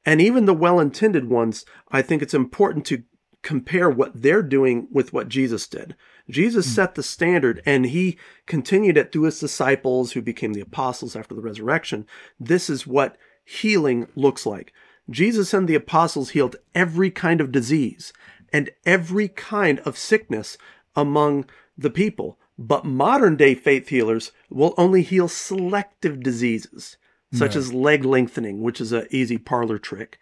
And 0.04 0.20
even 0.20 0.44
the 0.44 0.52
well 0.52 0.78
intended 0.78 1.30
ones, 1.30 1.64
I 1.90 2.02
think 2.02 2.20
it's 2.20 2.34
important 2.34 2.84
to 2.88 3.04
compare 3.40 3.88
what 3.88 4.12
they're 4.14 4.42
doing 4.42 4.88
with 4.92 5.14
what 5.14 5.30
Jesus 5.30 5.66
did. 5.66 5.96
Jesus 6.28 6.66
set 6.66 6.96
the 6.96 7.02
standard 7.02 7.62
and 7.64 7.86
he 7.86 8.18
continued 8.44 8.98
it 8.98 9.10
through 9.10 9.22
his 9.22 9.40
disciples 9.40 10.12
who 10.12 10.20
became 10.20 10.52
the 10.52 10.60
apostles 10.60 11.16
after 11.16 11.34
the 11.34 11.40
resurrection. 11.40 12.06
This 12.38 12.68
is 12.68 12.86
what 12.86 13.16
healing 13.42 14.06
looks 14.14 14.44
like. 14.44 14.70
Jesus 15.08 15.54
and 15.54 15.66
the 15.66 15.76
apostles 15.76 16.30
healed 16.30 16.56
every 16.74 17.10
kind 17.10 17.40
of 17.40 17.50
disease 17.50 18.12
and 18.52 18.68
every 18.84 19.28
kind 19.28 19.78
of 19.80 19.96
sickness 19.96 20.58
among 20.94 21.46
the 21.78 21.90
people. 21.90 22.38
But 22.56 22.84
modern 22.84 23.36
day 23.36 23.54
faith 23.54 23.88
healers 23.88 24.32
will 24.48 24.74
only 24.76 25.02
heal 25.02 25.28
selective 25.28 26.22
diseases, 26.22 26.96
such 27.32 27.56
as 27.56 27.74
leg 27.74 28.04
lengthening, 28.04 28.62
which 28.62 28.80
is 28.80 28.92
an 28.92 29.08
easy 29.10 29.38
parlor 29.38 29.78
trick, 29.78 30.20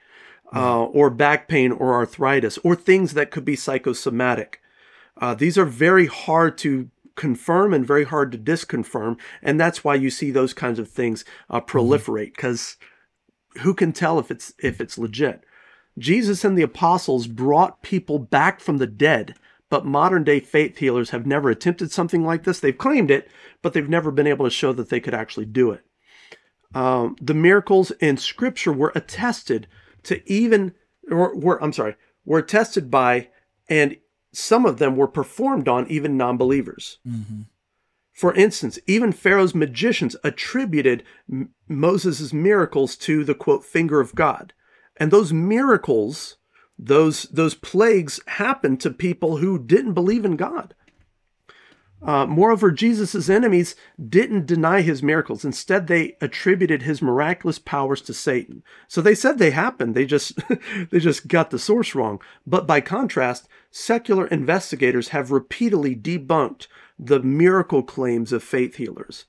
uh, 0.55 0.85
or 0.85 1.11
back 1.11 1.47
pain 1.47 1.72
or 1.72 1.93
arthritis, 1.93 2.59
or 2.64 2.74
things 2.74 3.12
that 3.12 3.30
could 3.30 3.45
be 3.45 3.57
psychosomatic. 3.57 4.62
Uh, 5.20 5.35
these 5.35 5.59
are 5.59 5.66
very 5.66 6.07
hard 6.07 6.57
to 6.59 6.91
confirm 7.14 7.74
and 7.74 7.87
very 7.87 8.05
hard 8.05 8.33
to 8.33 8.39
disconfirm, 8.39 9.18
and 9.43 9.61
that's 9.61 9.85
why 9.85 9.95
you 9.95 10.09
see 10.09 10.30
those 10.30 10.55
kinds 10.55 10.78
of 10.78 10.89
things 10.89 11.24
uh, 11.51 11.61
proliferate. 11.61 12.35
Because 12.35 12.78
who 13.61 13.74
can 13.74 13.93
tell 13.93 14.18
if 14.18 14.30
it's 14.30 14.55
if 14.59 14.80
it's 14.80 14.97
legit? 14.97 15.45
Jesus 15.99 16.45
and 16.45 16.57
the 16.57 16.62
apostles 16.62 17.26
brought 17.26 17.83
people 17.83 18.18
back 18.18 18.61
from 18.61 18.78
the 18.78 18.87
dead, 18.87 19.35
but 19.73 19.87
modern 19.87 20.23
day 20.23 20.39
faith 20.39 20.77
healers 20.77 21.11
have 21.11 21.25
never 21.25 21.49
attempted 21.49 21.91
something 21.91 22.27
like 22.27 22.45
this. 22.45 22.61
They've 22.61 22.77
claimed 22.77 23.11
it, 23.11 23.31
but 23.62 23.73
they've 23.73 23.89
never 23.89 24.11
been 24.11 24.27
able 24.27 24.45
to 24.45 24.51
show 24.51 24.75
that 24.75 24.91
they 24.91 25.01
could 25.01 25.14
actually 25.14 25.47
do 25.47 25.70
it. 25.70 25.81
Um, 26.75 27.16
the 27.23 27.33
miracles 27.33 27.91
in 27.93 28.18
Scripture 28.18 28.70
were 28.75 28.93
attested 28.95 29.66
to 30.03 30.20
even, 30.31 30.75
or 31.11 31.35
were 31.35 31.62
I'm 31.64 31.73
sorry, 31.73 31.97
were 32.27 32.39
attested 32.39 32.91
by, 32.91 33.31
and 33.66 33.97
some 34.31 34.66
of 34.66 34.77
them 34.77 34.95
were 34.95 35.09
performed 35.09 35.68
on 35.68 35.87
even 35.89 36.18
non-believers. 36.18 36.99
For 38.12 38.35
instance, 38.35 38.79
even 38.87 39.11
Pharaoh's 39.11 39.55
magicians 39.55 40.16
attributed 40.23 41.03
M- 41.31 41.55
Moses' 41.66 42.35
miracles 42.35 42.95
to 42.97 43.25
the 43.25 43.35
quote 43.35 43.64
finger 43.64 44.01
of 44.01 44.14
God. 44.14 44.53
And 44.99 45.11
those 45.11 45.33
miracles 45.33 46.37
Those 46.85 47.24
those 47.24 47.55
plagues 47.55 48.18
happened 48.26 48.80
to 48.80 48.91
people 48.91 49.37
who 49.37 49.57
didn't 49.57 49.95
believe 49.95 50.24
in 50.24 50.35
God. 50.35 50.74
Uh, 52.05 52.26
moreover, 52.26 52.72
Jesus' 52.72 53.28
enemies 53.28 53.76
didn't 54.09 54.47
deny 54.47 54.80
his 54.80 55.01
miracles. 55.01 55.45
Instead, 55.45 55.87
they 55.87 56.16
attributed 56.20 56.83
his 56.83 57.01
miraculous 57.01 57.61
powers 57.61 58.01
to 58.03 58.12
Satan. 58.12 58.64
So 58.89 59.01
they 59.01 59.14
said 59.14 59.39
they 59.39 59.53
happened. 59.53 59.95
They 59.95 60.05
just 60.05 60.41
they 60.91 60.99
just 60.99 61.28
got 61.28 61.51
the 61.51 61.59
source 61.61 61.95
wrong. 61.95 62.20
But 62.45 62.66
by 62.66 62.80
contrast, 62.80 63.47
secular 63.70 64.26
investigators 64.26 65.09
have 65.09 65.30
repeatedly 65.30 65.95
debunked 65.95 66.66
the 66.99 67.20
miracle 67.20 67.85
claims 67.85 68.33
of 68.33 68.43
faith 68.43 68.74
healers, 68.74 69.26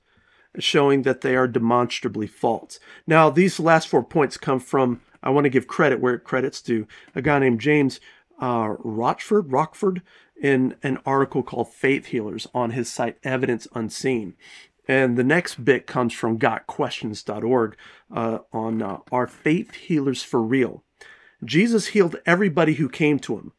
showing 0.58 1.02
that 1.02 1.20
they 1.20 1.36
are 1.36 1.46
demonstrably 1.46 2.26
false. 2.26 2.80
Now, 3.06 3.30
these 3.30 3.60
last 3.60 3.86
four 3.86 4.02
points 4.02 4.36
come 4.36 4.58
from 4.58 5.00
I 5.24 5.30
want 5.30 5.44
to 5.44 5.50
give 5.50 5.66
credit 5.66 6.00
where 6.00 6.14
it 6.14 6.22
credit's 6.22 6.62
due. 6.62 6.86
A 7.14 7.22
guy 7.22 7.40
named 7.40 7.60
James 7.60 7.98
uh, 8.40 8.74
Rochford, 8.78 9.50
Rockford, 9.50 10.02
in 10.40 10.76
an 10.82 10.98
article 11.06 11.42
called 11.42 11.72
Faith 11.72 12.06
Healers 12.06 12.46
on 12.54 12.70
his 12.70 12.90
site 12.90 13.18
Evidence 13.24 13.66
Unseen. 13.74 14.34
And 14.86 15.16
the 15.16 15.24
next 15.24 15.64
bit 15.64 15.86
comes 15.86 16.12
from 16.12 16.38
gotquestions.org 16.38 17.76
uh, 18.14 18.38
on 18.52 18.82
uh, 18.82 18.98
Are 19.10 19.26
Faith 19.26 19.72
Healers 19.74 20.22
for 20.22 20.42
Real? 20.42 20.84
Jesus 21.42 21.88
healed 21.88 22.16
everybody 22.26 22.74
who 22.74 22.88
came 22.88 23.18
to 23.20 23.38
him 23.38 23.52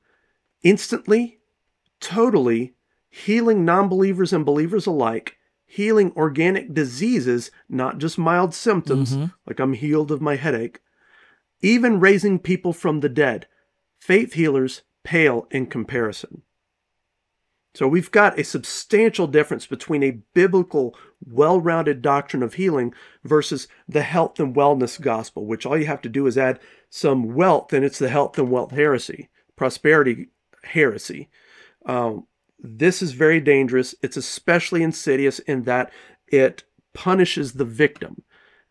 instantly, 0.64 1.40
totally, 2.00 2.74
healing 3.10 3.66
non 3.66 3.88
believers 3.88 4.34
and 4.34 4.46
believers 4.46 4.86
alike, 4.86 5.38
healing 5.66 6.12
organic 6.16 6.74
diseases, 6.74 7.52
not 7.70 7.98
just 7.98 8.18
mild 8.18 8.54
symptoms, 8.54 9.14
mm-hmm. 9.14 9.26
like 9.48 9.60
I'm 9.60 9.74
healed 9.74 10.12
of 10.12 10.22
my 10.22 10.36
headache, 10.36 10.80
even 11.66 12.00
raising 12.00 12.38
people 12.38 12.74
from 12.74 13.00
the 13.00 13.10
dead. 13.10 13.48
Faith 14.00 14.34
healers 14.34 14.84
pale 15.04 15.48
in 15.50 15.66
comparison. 15.66 16.44
So 17.74 17.88
we've 17.88 18.12
got 18.12 18.40
a 18.40 18.44
substantial 18.44 19.26
difference 19.28 19.66
between 19.66 20.04
a 20.04 20.20
biblical, 20.34 20.96
well 21.26 21.60
rounded 21.60 22.02
doctrine 22.02 22.44
of 22.44 22.54
healing 22.54 22.94
versus 23.24 23.68
the 23.88 24.04
health 24.04 24.40
and 24.40 24.56
wellness 24.56 25.02
gospel, 25.02 25.46
which 25.46 25.66
all 25.66 25.78
you 25.78 25.88
have 25.88 26.02
to 26.04 26.10
do 26.10 26.28
is 26.28 26.38
add 26.38 26.60
some 26.90 27.34
wealth, 27.34 27.74
and 27.74 27.84
it's 27.84 28.00
the 28.00 28.10
health 28.10 28.38
and 28.38 28.52
wealth 28.52 28.72
heresy, 28.72 29.30
prosperity 29.56 30.30
heresy. 30.64 31.30
Um, 31.86 32.28
this 32.60 33.02
is 33.02 33.12
very 33.12 33.42
dangerous. 33.42 33.96
It's 34.02 34.18
especially 34.18 34.84
insidious 34.84 35.40
in 35.40 35.64
that 35.64 35.92
it 36.28 36.64
punishes 36.94 37.54
the 37.54 37.66
victim 37.66 38.24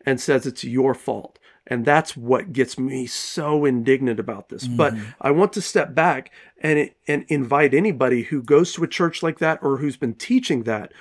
and 0.05 0.19
says 0.19 0.45
it's 0.45 0.63
your 0.63 0.93
fault. 0.93 1.39
And 1.67 1.83
that's 1.85 2.15
what 2.15 2.53
gets 2.53 2.77
me 2.77 3.07
so 3.07 3.65
indignant 3.65 4.19
about 4.19 4.49
this. 4.49 4.65
Mm-hmm. 4.65 4.77
But 4.77 4.93
I 5.19 5.31
want 5.31 5.53
to 5.53 5.61
step 5.61 5.95
back 5.95 6.31
and, 6.61 6.91
and 7.07 7.25
invite 7.27 7.73
anybody 7.73 8.23
who 8.23 8.41
goes 8.41 8.73
to 8.73 8.83
a 8.83 8.87
church 8.87 9.23
like 9.23 9.39
that 9.39 9.59
or 9.63 9.77
who's 9.77 9.97
been 9.97 10.13
teaching 10.13 10.63
that, 10.63 10.91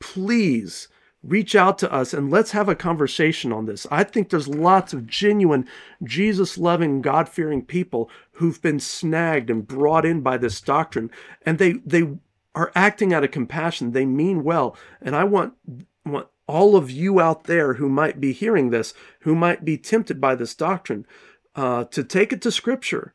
please 0.00 0.88
reach 1.22 1.54
out 1.54 1.78
to 1.78 1.92
us 1.92 2.12
and 2.12 2.30
let's 2.30 2.50
have 2.50 2.68
a 2.68 2.74
conversation 2.74 3.52
on 3.52 3.66
this. 3.66 3.86
I 3.90 4.02
think 4.02 4.28
there's 4.28 4.48
lots 4.48 4.92
of 4.92 5.06
genuine, 5.06 5.68
Jesus 6.02 6.58
loving, 6.58 7.00
God 7.00 7.28
fearing 7.28 7.64
people 7.64 8.10
who've 8.32 8.60
been 8.60 8.80
snagged 8.80 9.50
and 9.50 9.66
brought 9.66 10.04
in 10.04 10.22
by 10.22 10.36
this 10.36 10.60
doctrine, 10.60 11.10
and 11.46 11.58
they, 11.58 11.74
they 11.86 12.08
are 12.54 12.72
acting 12.74 13.14
out 13.14 13.24
of 13.24 13.30
compassion. 13.30 13.92
They 13.92 14.04
mean 14.04 14.42
well. 14.42 14.76
And 15.00 15.14
I 15.14 15.24
want, 15.24 15.54
want 16.04 16.28
all 16.52 16.76
of 16.76 16.90
you 16.90 17.18
out 17.18 17.44
there 17.44 17.74
who 17.74 17.88
might 17.88 18.20
be 18.20 18.32
hearing 18.32 18.68
this, 18.68 18.92
who 19.20 19.34
might 19.34 19.64
be 19.64 19.78
tempted 19.78 20.20
by 20.20 20.34
this 20.34 20.54
doctrine, 20.54 21.06
uh, 21.56 21.84
to 21.84 22.04
take 22.04 22.30
it 22.30 22.42
to 22.42 22.52
Scripture. 22.52 23.14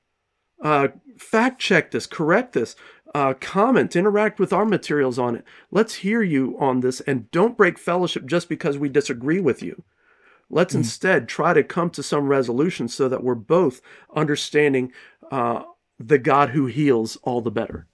Uh, 0.60 0.88
fact 1.20 1.62
check 1.62 1.92
this, 1.92 2.08
correct 2.08 2.54
this, 2.54 2.76
uh, 3.14 3.36
comment, 3.40 3.96
interact 3.96 4.40
with 4.40 4.52
our 4.52 4.66
materials 4.66 5.20
on 5.20 5.36
it. 5.36 5.46
Let's 5.70 5.96
hear 5.96 6.24
you 6.24 6.58
on 6.60 6.80
this 6.80 7.00
and 7.02 7.30
don't 7.30 7.56
break 7.56 7.78
fellowship 7.78 8.26
just 8.26 8.50
because 8.50 8.80
we 8.80 8.90
disagree 8.90 9.40
with 9.40 9.62
you. 9.62 9.84
Let's 10.50 10.74
mm. 10.74 10.78
instead 10.78 11.28
try 11.28 11.54
to 11.54 11.64
come 11.64 11.92
to 11.92 12.02
some 12.02 12.30
resolution 12.30 12.88
so 12.88 13.08
that 13.08 13.24
we're 13.24 13.36
both 13.36 13.82
understanding 14.16 14.92
uh, 15.32 15.62
the 16.00 16.18
God 16.18 16.50
who 16.50 16.66
heals 16.66 17.18
all 17.22 17.42
the 17.42 17.52
better. 17.52 17.86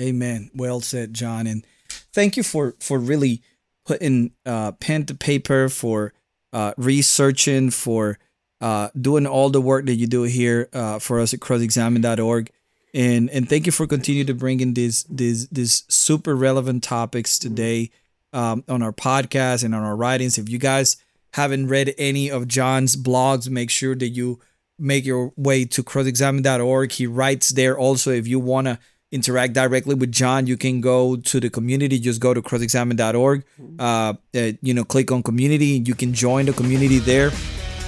Amen. 0.00 0.50
Well 0.56 0.80
said, 0.80 1.14
John. 1.14 1.46
And 1.46 1.64
thank 2.12 2.36
you 2.36 2.42
for 2.42 2.74
for 2.80 2.98
really 2.98 3.42
putting 3.90 4.30
uh, 4.46 4.70
pen 4.70 5.04
to 5.04 5.14
paper, 5.16 5.68
for 5.68 6.12
uh, 6.52 6.72
researching, 6.76 7.70
for 7.70 8.20
uh, 8.60 8.88
doing 9.00 9.26
all 9.26 9.50
the 9.50 9.60
work 9.60 9.84
that 9.86 9.96
you 9.96 10.06
do 10.06 10.22
here 10.22 10.68
uh, 10.72 11.00
for 11.00 11.18
us 11.18 11.34
at 11.34 11.40
crossexamined.org. 11.40 12.50
And 12.94 13.28
and 13.30 13.48
thank 13.48 13.66
you 13.66 13.72
for 13.72 13.88
continuing 13.88 14.28
to 14.28 14.34
bring 14.34 14.60
in 14.60 14.74
these 14.74 15.02
these 15.10 15.48
these 15.48 15.82
super 15.88 16.36
relevant 16.36 16.84
topics 16.84 17.36
today 17.36 17.90
um, 18.32 18.62
on 18.68 18.80
our 18.80 18.92
podcast 18.92 19.64
and 19.64 19.74
on 19.74 19.82
our 19.82 19.96
writings. 19.96 20.38
If 20.38 20.48
you 20.48 20.58
guys 20.58 20.96
haven't 21.32 21.66
read 21.66 21.92
any 21.98 22.30
of 22.30 22.46
John's 22.46 22.94
blogs, 22.94 23.50
make 23.50 23.70
sure 23.70 23.96
that 23.96 24.10
you 24.10 24.38
make 24.78 25.04
your 25.04 25.32
way 25.36 25.64
to 25.64 25.82
crossexamined.org. 25.82 26.92
He 26.92 27.08
writes 27.08 27.48
there 27.48 27.76
also 27.76 28.12
if 28.12 28.28
you 28.28 28.38
want 28.38 28.68
to 28.68 28.78
interact 29.12 29.54
directly 29.54 29.94
with 29.94 30.12
John, 30.12 30.46
you 30.46 30.56
can 30.56 30.80
go 30.80 31.16
to 31.16 31.40
the 31.40 31.50
community. 31.50 31.98
Just 31.98 32.20
go 32.20 32.34
to 32.34 32.42
crossexamined.org. 32.42 33.44
Uh, 33.78 33.82
uh, 33.82 34.52
you 34.62 34.74
know, 34.74 34.84
click 34.84 35.10
on 35.10 35.22
community, 35.22 35.76
and 35.76 35.88
you 35.88 35.94
can 35.94 36.12
join 36.12 36.46
the 36.46 36.52
community 36.52 36.98
there. 36.98 37.30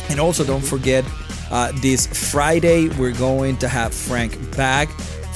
And 0.09 0.18
also, 0.20 0.45
don't 0.45 0.64
forget, 0.64 1.05
uh, 1.51 1.73
this 1.81 2.07
Friday 2.31 2.89
we're 2.99 3.12
going 3.12 3.57
to 3.59 3.68
have 3.68 3.95
Frank 3.95 4.35
back 4.57 4.89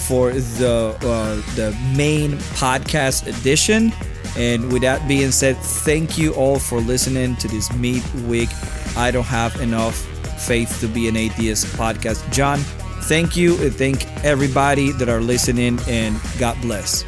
for 0.06 0.32
the 0.32 0.96
uh, 1.02 1.36
the 1.56 1.76
main 1.96 2.32
podcast 2.58 3.26
edition. 3.26 3.92
And 4.36 4.70
with 4.70 4.82
that 4.82 5.06
being 5.08 5.30
said, 5.30 5.56
thank 5.56 6.18
you 6.18 6.34
all 6.34 6.58
for 6.58 6.78
listening 6.80 7.36
to 7.36 7.48
this 7.48 7.72
midweek. 7.72 8.50
I 8.96 9.10
don't 9.10 9.24
have 9.24 9.58
enough 9.60 9.96
faith 10.46 10.78
to 10.80 10.88
be 10.88 11.08
an 11.08 11.16
atheist 11.16 11.66
podcast. 11.76 12.30
John, 12.32 12.60
Thank 13.06 13.36
you 13.36 13.56
and 13.62 13.72
thank 13.72 14.04
everybody 14.24 14.90
that 14.92 15.08
are 15.08 15.20
listening 15.20 15.78
and 15.86 16.20
God 16.40 16.60
bless. 16.60 17.04